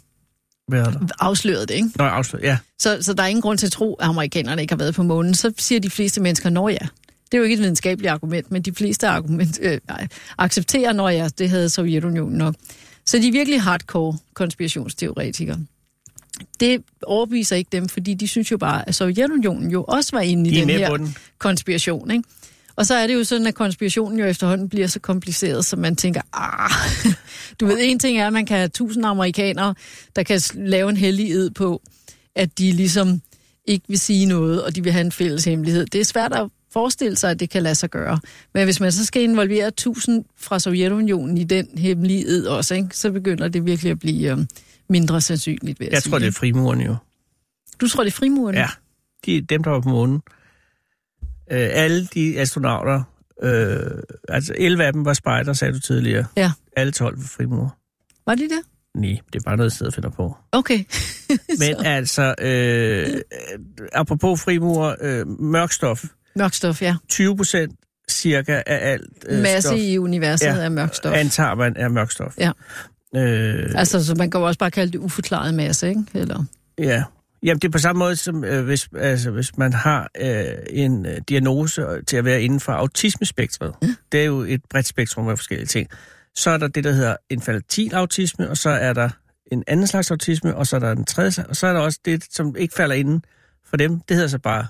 er 0.74 0.84
der? 0.84 1.08
afsløret 1.20 1.70
det, 1.70 1.76
ikke? 1.76 1.90
Nå, 1.96 2.04
afsløret, 2.04 2.44
ja. 2.44 2.58
Så, 2.80 2.98
så 3.02 3.14
der 3.14 3.24
er 3.24 3.28
ingen 3.28 3.42
grund 3.42 3.58
til 3.58 3.66
at 3.66 3.72
tro, 3.72 3.94
at 3.94 4.08
amerikanerne 4.08 4.62
ikke 4.62 4.74
har 4.74 4.78
været 4.78 4.96
på 4.96 5.04
månen. 5.04 5.34
Så 5.34 5.54
siger 5.58 5.80
de 5.80 5.90
fleste 5.90 6.22
mennesker, 6.22 6.50
når 6.50 6.70
ja. 6.70 6.88
Det 7.32 7.38
er 7.38 7.38
jo 7.38 7.44
ikke 7.44 7.54
et 7.54 7.60
videnskabeligt 7.60 8.12
argument, 8.12 8.52
men 8.52 8.62
de 8.62 8.74
fleste 8.74 9.08
argument, 9.08 9.60
øh, 9.62 9.80
nej, 9.88 10.08
accepterer, 10.38 10.94
når 10.94 11.10
ja, 11.10 11.28
det 11.38 11.50
havde 11.50 11.70
Sovjetunionen 11.70 12.38
nok. 12.38 12.56
Så 13.06 13.18
de 13.18 13.28
er 13.28 13.32
virkelig 13.32 13.62
hardcore 13.62 14.18
konspirationsteoretikere. 14.34 15.60
Det 16.60 16.84
overbeviser 17.04 17.56
ikke 17.56 17.70
dem, 17.72 17.90
fordi 17.90 18.14
de 18.14 18.28
synes 18.28 18.52
jo 18.52 18.58
bare, 18.58 18.88
at 18.88 18.96
Sovjetunionen 18.96 19.72
jo 19.72 19.84
også 19.84 20.10
var 20.16 20.22
inde 20.22 20.50
i 20.50 20.54
De 20.54 20.60
den 20.60 20.70
her 20.70 20.98
den. 20.98 21.16
konspiration. 21.38 22.12
Ikke? 22.12 22.24
Og 22.76 22.86
så 22.86 22.96
er 22.96 23.08
det 23.08 23.14
jo 23.14 23.24
sådan, 23.24 23.48
at 23.48 23.56
konspirationen 23.56 24.20
jo 24.20 24.26
efterhånden 24.26 24.70
bliver 24.70 24.88
så 24.88 25.00
kompliceret, 25.00 25.66
så 25.66 25.76
man 25.76 25.96
tænker, 25.96 26.22
ah, 26.34 27.14
du 27.60 27.66
ved, 27.66 27.78
en 27.82 28.00
ting 28.00 28.18
er, 28.18 28.28
at 28.28 28.34
man 28.34 28.46
kan 28.46 28.58
have 28.58 28.70
tusind 28.70 29.06
amerikanere, 29.06 29.76
der 30.16 30.24
kan 30.24 30.42
lave 30.54 30.90
en 30.90 30.98
hellig 30.98 31.32
ed 31.32 31.50
på, 31.50 31.82
at 32.36 32.58
de 32.58 32.72
ligesom 32.72 33.22
ikke 33.66 33.86
vil 33.88 34.00
sige 34.00 34.26
noget, 34.26 34.64
og 34.64 34.76
de 34.76 34.84
vil 34.84 34.92
have 34.92 35.06
en 35.06 35.12
fælles 35.12 35.46
hemmelighed. 35.46 35.86
Det 35.86 36.02
er 36.02 36.06
svært 36.06 36.34
at 36.34 36.50
forestille 36.74 37.16
sig, 37.16 37.32
at 37.32 37.40
det 37.40 37.50
kan 37.50 37.64
lade 37.64 37.76
sig 37.76 37.90
gøre. 37.90 38.20
Men 38.54 38.64
hvis 38.64 38.80
man 38.80 38.92
så 38.92 39.06
skal 39.06 39.22
involvere 39.22 39.72
tusind 39.72 40.26
fra 40.38 40.60
Sovjetunionen 40.60 41.38
i 41.38 41.44
den 41.44 41.68
hemmelige 41.78 42.28
ed 42.28 42.46
også, 42.46 42.76
ikke, 42.76 42.98
så 42.98 43.12
begynder 43.12 43.48
det 43.48 43.66
virkelig 43.66 43.92
at 43.92 44.00
blive 44.00 44.32
øh, 44.32 44.38
mindre 44.90 45.22
sandsynligt, 45.22 45.80
vil 45.80 45.86
jeg, 45.86 45.94
Jeg 45.94 46.02
sige. 46.02 46.12
tror, 46.12 46.20
det 46.20 46.28
er 46.28 46.32
frimurerne 46.32 46.84
jo. 46.86 46.96
Du 47.82 47.88
tror, 47.88 48.04
det 48.04 48.12
er 48.12 48.16
frimurerne? 48.16 48.58
Ja, 48.58 48.68
de, 49.26 49.42
dem, 49.42 49.64
der 49.64 49.72
var 49.72 49.80
på 49.82 49.90
månen. 49.90 50.22
Øh, 51.52 51.70
alle 51.72 52.06
de 52.14 52.40
astronauter, 52.40 53.04
øh, 53.44 54.02
altså 54.30 54.54
11 54.58 54.84
af 54.84 54.94
dem 54.94 55.06
var 55.06 55.14
spejder, 55.14 55.54
sagde 55.54 55.74
du 55.74 55.80
tidligere. 55.80 56.26
Ja. 56.38 56.52
Alle 56.78 56.92
12 56.92 57.18
var 57.18 57.24
frimur. 57.24 57.76
Var 58.26 58.36
det 58.36 58.50
det? 58.50 58.60
Nej, 58.96 59.18
det 59.34 59.40
er 59.40 59.44
bare 59.46 59.58
noget, 59.58 59.82
jeg 59.82 59.94
finder 59.94 60.10
på. 60.10 60.38
Okay. 60.52 60.84
Men 61.60 61.86
altså, 61.86 62.36
øh, 62.42 63.22
apropos 63.94 64.42
frimur, 64.42 64.96
øh, 65.02 65.28
mørkstof, 65.28 66.06
Mørk 66.40 66.54
stof, 66.54 66.82
ja. 66.82 66.96
20 67.10 67.38
procent 67.38 67.76
cirka 68.10 68.62
af 68.68 68.92
alt 68.92 69.10
øh, 69.28 69.42
Masse 69.42 69.62
stof, 69.70 69.78
i 69.80 69.98
universet 69.98 70.46
Ja. 70.46 70.56
er 70.56 70.70
mørk 70.70 70.96
stof. 70.96 71.14
antager 71.16 71.56
man 71.56 71.74
er 71.78 71.88
mørkstof. 71.90 72.38
Ja. 72.38 72.52
Øh, 73.16 73.72
Altså, 73.76 74.06
så 74.06 74.16
man 74.16 74.32
kan 74.32 74.40
jo 74.42 74.48
også 74.48 74.60
bare 74.60 74.72
kalde 74.72 74.92
det 74.92 75.00
uforklaret 75.00 75.54
masse, 75.54 75.90
ikke? 75.90 76.04
Eller... 76.14 76.44
Ja. 76.78 77.04
Jamen, 77.44 77.60
det 77.60 77.68
er 77.68 77.72
på 77.72 77.78
samme 77.78 78.00
måde, 78.00 78.16
som 78.16 78.44
øh, 78.44 78.66
hvis, 78.66 78.90
altså, 78.98 79.32
hvis 79.32 79.58
man 79.58 79.74
har 79.74 80.10
øh, 80.22 80.46
en 80.70 81.06
øh, 81.06 81.18
diagnose 81.30 81.86
til 82.08 82.18
at 82.18 82.26
være 82.26 82.42
inden 82.42 82.60
for 82.60 82.72
autismespektret. 82.72 83.74
Ja. 83.82 83.88
Det 84.12 84.20
er 84.22 84.26
jo 84.26 84.40
et 84.40 84.62
bredt 84.70 84.88
spektrum 84.88 85.28
af 85.28 85.38
forskellige 85.38 85.68
ting. 85.68 85.90
Så 86.36 86.50
er 86.50 86.58
der 86.58 86.68
det, 86.68 86.84
der 86.84 86.92
hedder 86.92 87.16
infantil 87.30 87.94
autisme, 87.94 88.50
og 88.50 88.58
så 88.58 88.70
er 88.70 88.94
der 88.94 89.10
en 89.52 89.64
anden 89.68 89.88
slags 89.88 90.12
autisme, 90.12 90.56
og 90.56 90.68
så 90.68 90.76
er 90.76 90.80
der 90.80 90.92
en 90.92 91.06
tredje 91.06 91.46
og 91.50 91.56
så 91.56 91.68
er 91.68 91.74
der 91.74 91.80
også 91.80 92.00
det, 92.06 92.24
som 92.32 92.56
ikke 92.56 92.74
falder 92.76 92.96
inden 92.96 93.24
for 93.70 93.78
dem. 93.78 94.00
Det 94.00 94.16
hedder 94.16 94.30
så 94.30 94.40
bare 94.40 94.68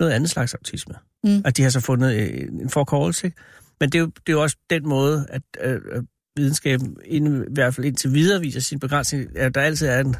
noget 0.00 0.12
andet 0.12 0.30
slags 0.30 0.54
autisme. 0.54 0.94
Mm. 1.24 1.42
Og 1.44 1.56
de 1.56 1.62
har 1.62 1.70
så 1.70 1.80
fundet 1.80 2.14
øh, 2.16 2.48
en 2.62 2.70
forkortelse. 2.70 3.26
ikke? 3.26 3.36
Men 3.80 3.88
det 3.90 3.98
er, 3.98 4.00
jo, 4.02 4.06
det 4.06 4.28
er 4.28 4.32
jo 4.32 4.42
også 4.42 4.56
den 4.70 4.88
måde, 4.88 5.26
at 5.28 5.42
øh, 5.64 5.74
øh, 5.74 6.02
videnskaben 6.36 6.96
ind, 7.04 7.44
i 7.44 7.46
hvert 7.54 7.74
fald 7.74 7.86
indtil 7.86 8.14
videre 8.14 8.40
viser 8.40 8.60
sin 8.60 8.78
begrænsning, 8.80 9.38
at 9.38 9.54
der 9.54 9.60
altid 9.60 9.86
er 9.86 10.00
en 10.00 10.16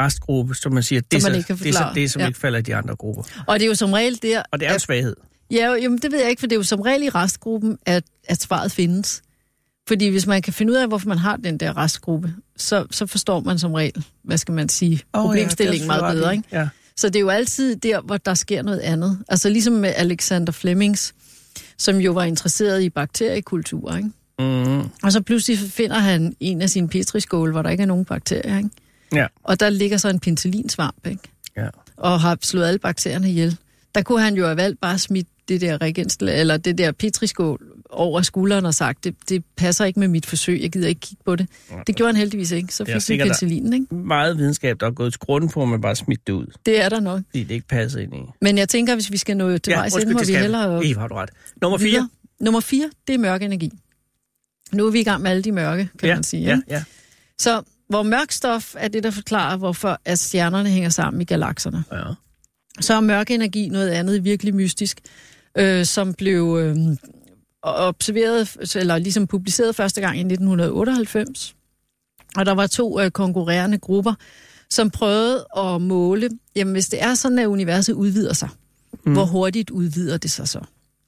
restgruppe, 0.00 0.54
som 0.54 0.72
man 0.74 0.82
siger, 0.82 1.00
det 1.00 1.16
er, 1.16 1.20
Som 1.20 1.32
man 1.32 1.42
så, 1.42 1.54
det, 1.54 1.66
er 1.68 1.72
så 1.72 1.90
det, 1.94 2.10
som 2.10 2.20
Ja. 2.20 2.26
ikke 2.26 2.38
falder 2.38 2.58
i 2.58 2.62
de 2.62 2.74
andre 2.76 2.96
grupper. 2.96 3.22
Og 3.46 3.58
det 3.58 3.64
er 3.64 3.68
jo 3.68 3.74
som 3.74 3.92
regel 3.92 4.18
der... 4.22 4.42
Og 4.52 4.60
det 4.60 4.66
er 4.66 4.70
en 4.70 4.74
at- 4.74 4.80
svaghed. 4.82 5.16
Ja, 5.50 5.66
jo, 5.66 5.74
jamen, 5.74 5.98
det 5.98 6.12
ved 6.12 6.20
jeg 6.20 6.30
ikke, 6.30 6.40
for 6.40 6.46
det 6.46 6.54
er 6.54 6.58
jo 6.58 6.62
som 6.62 6.80
regel 6.80 7.02
i 7.02 7.08
restgruppen, 7.08 7.78
at, 7.86 8.04
at 8.28 8.42
svaret 8.42 8.72
findes. 8.72 9.22
Fordi 9.88 10.08
hvis 10.08 10.26
man 10.26 10.42
kan 10.42 10.52
finde 10.52 10.72
ud 10.72 10.76
af, 10.76 10.88
hvorfor 10.88 11.08
man 11.08 11.18
har 11.18 11.36
den 11.36 11.58
der 11.58 11.76
restgruppe, 11.76 12.34
så, 12.56 12.86
så 12.90 13.06
forstår 13.06 13.40
man 13.40 13.58
som 13.58 13.72
regel, 13.74 14.04
hvad 14.24 14.38
skal 14.38 14.54
man 14.54 14.68
sige, 14.68 15.00
problemstillingen 15.14 15.86
meget 15.86 16.14
bedre. 16.16 16.32
Ikke? 16.36 16.48
Ja. 16.52 16.68
Så 16.96 17.08
det 17.08 17.16
er 17.16 17.20
jo 17.20 17.28
altid 17.28 17.76
der, 17.76 18.00
hvor 18.00 18.16
der 18.16 18.34
sker 18.34 18.62
noget 18.62 18.78
andet. 18.78 19.18
Altså 19.28 19.48
ligesom 19.48 19.72
med 19.72 19.92
Alexander 19.96 20.52
Flemings, 20.52 21.14
som 21.78 21.96
jo 21.96 22.12
var 22.12 22.24
interesseret 22.24 22.82
i 22.82 22.90
bakteriekultur. 22.90 23.96
Ikke? 23.96 24.10
Mm, 24.38 24.80
Og 25.02 25.12
så 25.12 25.20
pludselig 25.20 25.58
finder 25.58 25.98
han 25.98 26.36
en 26.40 26.62
af 26.62 26.70
sine 26.70 26.88
petriskåle, 26.88 27.52
hvor 27.52 27.62
der 27.62 27.70
ikke 27.70 27.82
er 27.82 27.86
nogen 27.86 28.04
bakterier. 28.04 28.56
Ikke? 28.56 28.70
ja. 29.12 29.26
Og 29.42 29.60
der 29.60 29.70
ligger 29.70 29.96
så 29.96 30.08
en 30.08 30.20
penicillinsvamp, 30.20 31.06
ikke? 31.06 31.22
ja. 31.56 31.66
og 31.96 32.20
har 32.20 32.38
slået 32.42 32.66
alle 32.66 32.78
bakterierne 32.78 33.28
ihjel. 33.30 33.56
Der 33.94 34.02
kunne 34.02 34.20
han 34.22 34.34
jo 34.34 34.44
have 34.44 34.56
valgt 34.56 34.80
bare 34.80 34.94
at 34.94 35.00
smide 35.00 35.24
det 35.48 35.60
der 35.60 35.82
reagensglas, 35.82 36.40
eller 36.40 36.56
det 36.56 36.78
der 36.78 36.92
petriskål 36.92 37.60
over 37.94 38.22
skulderen 38.22 38.66
og 38.66 38.74
sagt, 38.74 39.04
det, 39.04 39.14
det 39.28 39.44
passer 39.56 39.84
ikke 39.84 40.00
med 40.00 40.08
mit 40.08 40.26
forsøg, 40.26 40.62
jeg 40.62 40.72
gider 40.72 40.88
ikke 40.88 41.00
kigge 41.00 41.22
på 41.24 41.36
det. 41.36 41.46
Det 41.86 41.96
gjorde 41.96 42.08
han 42.12 42.16
heldigvis 42.16 42.50
ikke, 42.50 42.74
så 42.74 42.84
fik 42.84 43.08
vi 43.08 43.22
penicillinen, 43.22 43.72
ikke? 43.72 43.94
Meget 43.94 44.38
videnskab, 44.38 44.80
der 44.80 44.86
er 44.86 44.90
gået 44.90 45.12
til 45.12 45.20
grunden 45.20 45.50
på, 45.50 45.62
at 45.62 45.68
man 45.68 45.80
bare 45.80 45.96
smidt 45.96 46.26
det 46.26 46.32
ud, 46.32 46.46
Det 46.66 46.80
er 46.84 46.88
der 46.88 47.00
nok. 47.00 47.20
fordi 47.30 47.44
det 47.44 47.54
ikke 47.54 47.68
passer 47.68 48.00
ind 48.00 48.14
i. 48.14 48.18
Men 48.40 48.58
jeg 48.58 48.68
tænker, 48.68 48.94
hvis 48.94 49.10
vi 49.12 49.16
skal 49.16 49.36
nå 49.36 49.58
til 49.58 49.70
ja, 49.70 49.76
vejs 49.78 49.94
ende, 49.94 50.12
må 50.12 50.24
vi 50.26 50.34
hellere 50.34 50.86
Eva, 50.86 51.00
har 51.00 51.08
du 51.08 51.14
ret. 51.14 51.30
Nummer 51.62 51.78
videre. 51.78 52.00
fire. 52.00 52.08
Nummer 52.40 52.60
fire, 52.60 52.90
det 53.06 53.14
er 53.14 53.18
mørk 53.18 53.42
energi. 53.42 53.70
Nu 54.72 54.86
er 54.86 54.90
vi 54.90 55.00
i 55.00 55.04
gang 55.04 55.22
med 55.22 55.30
alle 55.30 55.42
de 55.42 55.52
mørke, 55.52 55.88
kan 55.98 56.08
ja, 56.08 56.14
man 56.14 56.24
sige. 56.24 56.42
ja, 56.44 56.60
ja. 56.70 56.84
Så 57.38 57.62
hvor 57.88 58.02
mørk 58.02 58.32
stof 58.32 58.74
er 58.78 58.88
det, 58.88 59.02
der 59.02 59.10
forklarer, 59.10 59.56
hvorfor 59.56 59.98
at 60.04 60.18
stjernerne 60.18 60.68
hænger 60.70 60.88
sammen 60.90 61.20
i 61.22 61.24
galakserne. 61.24 61.84
ja. 61.92 62.02
så 62.80 62.94
er 62.94 63.00
mørk 63.00 63.30
energi 63.30 63.68
noget 63.68 63.88
andet 63.90 64.24
virkelig 64.24 64.54
mystisk, 64.54 65.00
øh, 65.58 65.84
som 65.84 66.14
blev 66.14 66.58
øh, 66.60 66.76
observeret, 67.64 68.76
eller 68.76 68.98
ligesom 68.98 69.26
publiceret 69.26 69.76
første 69.76 70.00
gang 70.00 70.16
i 70.16 70.20
1998. 70.20 71.54
Og 72.36 72.46
der 72.46 72.52
var 72.52 72.66
to 72.66 73.00
øh, 73.00 73.10
konkurrerende 73.10 73.78
grupper, 73.78 74.14
som 74.70 74.90
prøvede 74.90 75.46
at 75.56 75.82
måle, 75.82 76.30
jamen 76.56 76.72
hvis 76.72 76.88
det 76.88 77.02
er 77.02 77.14
sådan, 77.14 77.38
at 77.38 77.46
universet 77.46 77.92
udvider 77.92 78.32
sig, 78.32 78.48
mm. 79.06 79.12
hvor 79.12 79.24
hurtigt 79.24 79.70
udvider 79.70 80.16
det 80.16 80.30
sig 80.30 80.48
så? 80.48 80.60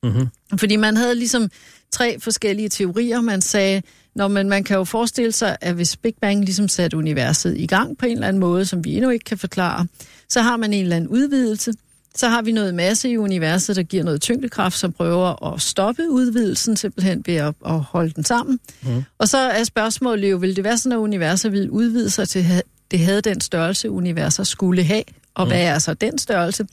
Mm-hmm. 0.02 0.26
Fordi 0.58 0.76
man 0.76 0.96
havde 0.96 1.14
ligesom 1.14 1.50
tre 1.92 2.20
forskellige 2.20 2.68
teorier. 2.68 3.20
Man 3.20 3.40
sagde, 3.40 3.82
når 4.14 4.28
man, 4.28 4.48
man 4.48 4.64
kan 4.64 4.76
jo 4.76 4.84
forestille 4.84 5.32
sig, 5.32 5.56
at 5.60 5.74
hvis 5.74 5.96
Big 5.96 6.14
Bang 6.20 6.44
ligesom 6.44 6.68
satte 6.68 6.96
universet 6.96 7.56
i 7.56 7.66
gang 7.66 7.98
på 7.98 8.06
en 8.06 8.12
eller 8.12 8.28
anden 8.28 8.40
måde, 8.40 8.64
som 8.64 8.84
vi 8.84 8.96
endnu 8.96 9.10
ikke 9.10 9.24
kan 9.24 9.38
forklare, 9.38 9.86
så 10.28 10.40
har 10.40 10.56
man 10.56 10.72
en 10.72 10.82
eller 10.82 10.96
anden 10.96 11.10
udvidelse. 11.10 11.72
Så 12.16 12.28
har 12.28 12.42
vi 12.42 12.52
noget 12.52 12.74
masse 12.74 13.10
i 13.10 13.16
universet, 13.16 13.76
der 13.76 13.82
giver 13.82 14.04
noget 14.04 14.20
tyngdekraft, 14.20 14.78
som 14.78 14.92
prøver 14.92 15.54
at 15.54 15.60
stoppe 15.60 16.02
udvidelsen, 16.10 16.76
simpelthen 16.76 17.22
ved 17.26 17.34
at, 17.34 17.54
at 17.66 17.80
holde 17.80 18.10
den 18.10 18.24
sammen. 18.24 18.60
Mm. 18.82 19.04
Og 19.18 19.28
så 19.28 19.38
er 19.38 19.64
spørgsmålet 19.64 20.30
jo, 20.30 20.36
vil 20.36 20.56
det 20.56 20.64
være 20.64 20.78
sådan, 20.78 20.92
at 20.92 20.96
universet 20.96 21.52
vil 21.52 21.70
udvide 21.70 22.10
sig 22.10 22.28
til, 22.28 22.62
det 22.90 22.98
havde 22.98 23.20
den 23.20 23.40
størrelse, 23.40 23.90
universet 23.90 24.46
skulle 24.46 24.82
have? 24.84 25.02
Og 25.34 25.44
mm. 25.44 25.50
hvad 25.50 25.62
er 25.62 25.78
så 25.78 25.94
den 25.94 26.18
størrelse? 26.18 26.66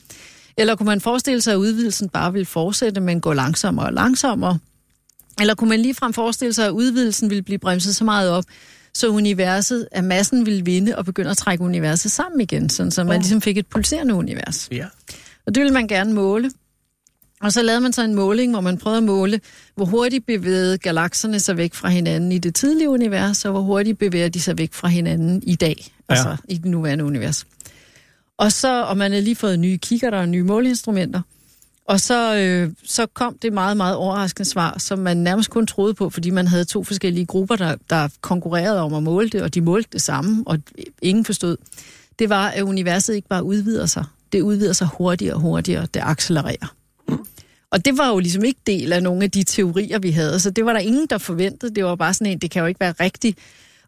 Eller 0.58 0.76
kunne 0.76 0.86
man 0.88 1.02
forestille 1.02 1.42
sig, 1.42 1.54
at 1.54 1.58
udvidelsen 1.58 2.10
bare 2.10 2.32
ville 2.34 2.46
fortsætte, 2.46 3.02
men 3.02 3.22
gå 3.22 3.34
langsommere 3.34 3.86
og 3.86 3.94
langsommere? 3.94 4.60
Eller 5.40 5.56
kunne 5.56 5.70
man 5.70 5.80
ligefrem 5.80 6.14
forestille 6.14 6.54
sig, 6.54 6.66
at 6.66 6.72
udvidelsen 6.72 7.30
ville 7.30 7.42
blive 7.42 7.60
bremset 7.60 7.96
så 7.96 8.04
meget 8.04 8.30
op, 8.30 8.44
så 8.94 9.08
universet, 9.08 9.88
at 9.92 10.04
massen 10.04 10.46
ville 10.46 10.66
vinde 10.66 10.96
og 10.98 11.06
begynde 11.06 11.30
at 11.30 11.38
trække 11.38 11.64
universet 11.64 12.12
sammen 12.12 12.42
igen, 12.42 12.70
sådan, 12.70 12.92
så 12.92 13.04
man 13.04 13.16
Oh. 13.16 13.16
ligesom 13.22 13.42
fik 13.42 13.58
et 13.58 13.68
pulserende 13.68 14.14
univers. 14.14 14.68
ja. 14.72 14.86
Og 15.48 15.56
det 15.56 15.62
ville 15.62 15.74
man 15.74 15.88
gerne 15.88 16.14
måle. 16.14 16.52
Og 17.42 17.54
så 17.54 17.62
lavede 17.62 17.82
man 17.82 17.94
så 17.94 18.04
en 18.04 18.16
måling, 18.16 18.52
hvor 18.52 18.62
man 18.62 18.78
prøvede 18.78 18.98
at 18.98 19.04
måle, 19.04 19.42
hvor 19.76 19.86
hurtigt 19.86 20.26
bevægede 20.26 20.78
galakserne 20.78 21.40
sig 21.40 21.58
væk 21.58 21.74
fra 21.74 21.90
hinanden 21.90 22.32
i 22.32 22.38
det 22.38 22.56
tidlige 22.56 22.90
univers, 22.90 23.46
og 23.46 23.52
hvor 23.52 23.62
hurtigt 23.62 24.00
bevæger 24.00 24.30
de 24.30 24.42
sig 24.42 24.58
væk 24.58 24.74
fra 24.74 24.88
hinanden 24.88 25.44
i 25.44 25.56
dag, 25.56 25.76
ja. 25.78 26.16
altså 26.16 26.38
i 26.50 26.58
det 26.58 26.66
nuværende 26.66 27.06
univers. 27.06 27.46
Og 28.38 28.52
så, 28.52 28.84
og 28.84 28.98
man 28.98 29.12
har 29.12 29.20
lige 29.20 29.36
fået 29.36 29.60
nye 29.60 29.78
kigger 29.78 30.18
og 30.18 30.30
nye 30.30 30.44
måleinstrumenter, 30.44 31.22
og 31.86 32.00
så, 32.00 32.36
øh, 32.36 32.72
så 32.84 33.06
kom 33.06 33.38
det 33.42 33.54
meget, 33.54 33.78
meget 33.78 33.96
overraskende 33.96 34.50
svar, 34.50 34.76
som 34.78 35.00
man 35.00 35.18
nærmest 35.18 35.50
kun 35.50 35.68
troede 35.68 35.94
på, 35.94 36.10
fordi 36.10 36.30
man 36.30 36.48
havde 36.48 36.66
to 36.66 36.84
forskellige 36.84 37.26
grupper, 37.26 37.56
der, 37.56 37.76
der 37.90 38.10
konkurrerede 38.22 38.82
om 38.82 38.94
at 38.94 39.04
måle 39.04 39.30
det, 39.30 39.42
og 39.42 39.54
de 39.54 39.62
målte 39.62 39.90
det 39.94 40.02
samme, 40.02 40.44
og 40.46 40.60
ingen 41.02 41.26
forstod. 41.26 41.58
Det 42.20 42.30
var, 42.30 42.48
at 42.50 42.62
universet 42.62 43.16
ikke 43.16 43.28
bare 43.28 43.44
udvider 43.44 43.86
sig. 43.86 44.06
Det 44.34 44.42
udvider 44.42 44.74
sig 44.74 44.88
hurtigere 44.98 45.34
og 45.34 45.42
hurtigere, 45.42 45.88
det 45.94 46.02
accelererer. 46.04 46.76
Og 47.72 47.86
det 47.86 47.98
var 47.98 48.10
jo 48.10 48.20
ligesom 48.20 48.44
ikke 48.44 48.60
del 48.68 48.94
af 48.94 49.04
nogle 49.04 49.24
af 49.24 49.32
de 49.32 49.44
teorier, 49.44 50.00
vi 50.00 50.12
havde, 50.12 50.40
så 50.40 50.50
det 50.50 50.66
var 50.66 50.74
der 50.74 50.80
ingen, 50.80 51.08
der 51.10 51.18
forventede. 51.18 51.76
Det 51.76 51.86
var 51.86 51.96
bare 51.96 52.14
sådan 52.14 52.28
en, 52.28 52.38
det 52.38 52.52
kan 52.52 52.60
jo 52.60 52.66
ikke 52.66 52.80
være 52.80 52.94
rigtigt. 53.00 53.40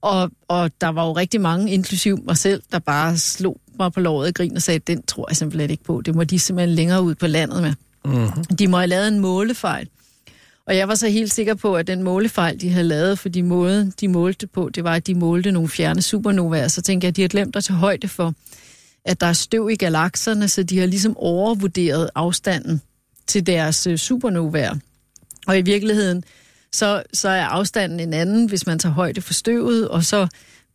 Og, 0.02 0.32
og 0.48 0.72
der 0.82 0.88
var 0.88 1.06
jo 1.06 1.14
rigtig 1.14 1.42
mange, 1.42 1.72
inklusiv 1.72 2.20
mig 2.26 2.38
selv, 2.38 2.62
der 2.72 2.80
bare 2.80 3.18
slog 3.18 3.60
mig 3.80 3.94
på 3.94 4.00
låret 4.00 4.28
og 4.28 4.34
grin 4.34 4.56
og 4.56 4.62
sagde, 4.62 4.80
den 4.80 5.04
tror 5.04 5.26
jeg 5.30 5.38
simpelthen 5.38 5.70
ikke 5.70 5.84
på. 5.84 6.02
Det 6.02 6.16
må 6.16 6.24
de 6.24 6.40
simpelthen 6.40 6.76
længere 6.76 7.04
ud 7.04 7.16
på 7.16 7.28
landet 7.28 7.62
med. 7.62 7.74
Mm-hmm. 8.06 8.56
De 8.60 8.68
må 8.68 8.78
have 8.78 8.88
lavet 8.88 9.08
en 9.08 9.20
målefejl. 9.20 9.88
Og 10.68 10.78
jeg 10.78 10.88
var 10.88 10.96
så 10.96 11.08
helt 11.08 11.34
sikker 11.34 11.54
på, 11.54 11.76
at 11.76 11.88
den 11.88 12.04
målefejl, 12.04 12.62
de 12.62 12.70
havde 12.70 12.88
lavet, 12.88 13.20
for 13.20 13.30
de 13.30 13.44
måde, 13.44 13.92
de 14.00 14.08
målte 14.08 14.48
på, 14.48 14.70
det 14.70 14.84
var, 14.84 14.94
at 14.94 15.08
de 15.08 15.16
målte 15.16 15.52
nogle 15.52 15.70
fjerne 15.70 16.02
supernovaer. 16.02 16.68
Så 16.68 16.82
tænkte 16.82 17.06
jeg, 17.06 17.10
at 17.10 17.16
de 17.16 17.22
har 17.22 17.30
glemt 17.30 17.56
at 17.56 17.64
tage 17.64 17.78
højde 17.78 18.08
for, 18.08 18.34
at 19.06 19.22
der 19.22 19.28
er 19.28 19.34
støv 19.34 19.70
i 19.70 19.76
galakserne, 19.76 20.48
så 20.48 20.64
de 20.64 20.80
har 20.80 20.86
ligesom 20.86 21.18
overvurderet 21.18 22.10
afstanden 22.16 22.82
til 23.28 23.48
deres 23.48 23.88
øh, 23.88 23.98
supernovaer. 23.98 24.76
Og 25.48 25.60
i 25.60 25.62
virkeligheden, 25.62 26.24
så, 26.74 27.04
så 27.14 27.30
er 27.30 27.46
afstanden 27.46 28.00
en 28.00 28.14
anden, 28.14 28.50
hvis 28.50 28.66
man 28.66 28.80
tager 28.80 28.94
højde 28.94 29.22
for 29.22 29.34
støvet, 29.34 29.88
og 29.88 30.04
så 30.04 30.28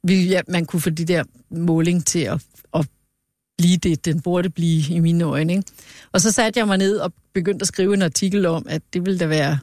vil 0.04 0.26
ja, 0.26 0.40
man 0.48 0.66
kunne 0.66 0.80
få 0.80 0.90
de 0.90 1.04
der 1.04 1.24
måling 1.50 2.06
til 2.06 2.18
at, 2.18 2.42
at 2.74 2.86
blive 3.58 3.76
det, 3.76 4.04
den 4.04 4.20
burde 4.20 4.50
blive 4.50 4.94
i 4.94 4.98
mine 4.98 5.24
øjne. 5.24 5.52
Ikke? 5.52 5.64
Og 6.12 6.20
så 6.20 6.32
satte 6.32 6.58
jeg 6.58 6.66
mig 6.66 6.78
ned 6.78 6.96
og 6.96 7.12
begyndte 7.34 7.62
at 7.62 7.68
skrive 7.68 7.94
en 7.94 8.02
artikel 8.02 8.46
om, 8.46 8.66
at 8.68 8.82
det 8.92 9.06
ville 9.06 9.18
da 9.18 9.26
være 9.26 9.58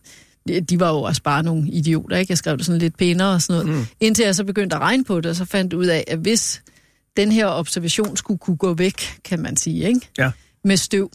de 0.70 0.80
var 0.80 0.90
jo 0.90 1.02
også 1.02 1.24
bare 1.24 1.44
nogle 1.44 1.70
idioter, 1.70 2.18
ikke? 2.18 2.32
Jeg 2.32 2.38
skrev 2.38 2.58
det 2.58 2.66
sådan 2.66 2.80
lidt 2.82 2.98
pænere 2.98 3.34
og 3.34 3.42
sådan 3.42 3.66
noget. 3.66 3.80
Mm. 3.80 3.86
Indtil 4.00 4.26
jeg 4.26 4.36
så 4.36 4.44
begyndte 4.44 4.76
at 4.76 4.82
regne 4.82 5.04
på 5.04 5.22
det, 5.22 5.30
og 5.30 5.36
så 5.36 5.46
fandt 5.46 5.74
ud 5.74 5.86
af, 5.86 6.04
at 6.08 6.18
hvis 6.18 6.62
den 7.18 7.32
her 7.32 7.48
observation 7.48 8.18
skulle 8.18 8.38
kunne 8.38 8.58
gå 8.58 8.74
væk, 8.74 9.20
kan 9.24 9.40
man 9.40 9.58
sige, 9.58 9.88
ikke? 9.88 10.10
Ja. 10.18 10.32
Med 10.64 10.78
støv, 10.78 11.12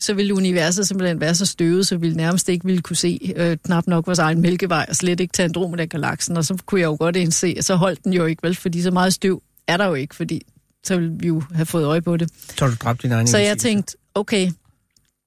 så 0.00 0.14
ville 0.14 0.34
universet 0.34 0.88
simpelthen 0.88 1.20
være 1.20 1.34
så 1.34 1.46
støvet, 1.46 1.86
så 1.86 1.96
vi 1.96 2.10
nærmest 2.10 2.48
ikke 2.48 2.64
ville 2.64 2.82
kunne 2.82 2.96
se 2.96 3.32
øh, 3.36 3.56
knap 3.64 3.86
nok 3.86 4.06
vores 4.06 4.18
egen 4.18 4.40
mælkevej, 4.40 4.86
og 4.88 4.96
slet 4.96 5.20
ikke 5.20 5.32
tage 5.32 5.44
en 5.44 5.50
Andromeda-galaksen, 5.50 6.36
og 6.36 6.44
så 6.44 6.58
kunne 6.66 6.80
jeg 6.80 6.86
jo 6.86 6.96
godt 6.98 7.16
indse, 7.16 7.54
at 7.58 7.64
så 7.64 7.76
holdt 7.76 8.04
den 8.04 8.12
jo 8.12 8.26
ikke, 8.26 8.42
vel? 8.42 8.54
Fordi 8.54 8.82
så 8.82 8.90
meget 8.90 9.14
støv 9.14 9.42
er 9.66 9.76
der 9.76 9.86
jo 9.86 9.94
ikke, 9.94 10.14
fordi 10.14 10.42
så 10.84 10.96
ville 10.96 11.12
vi 11.18 11.26
jo 11.26 11.42
have 11.54 11.66
fået 11.66 11.84
øje 11.84 12.02
på 12.02 12.16
det. 12.16 12.28
Så 12.58 12.66
du 12.66 12.74
dræbt 12.74 13.02
din 13.02 13.12
egen 13.12 13.26
Så 13.26 13.38
jeg 13.38 13.58
tænkte, 13.58 13.96
okay, 14.14 14.50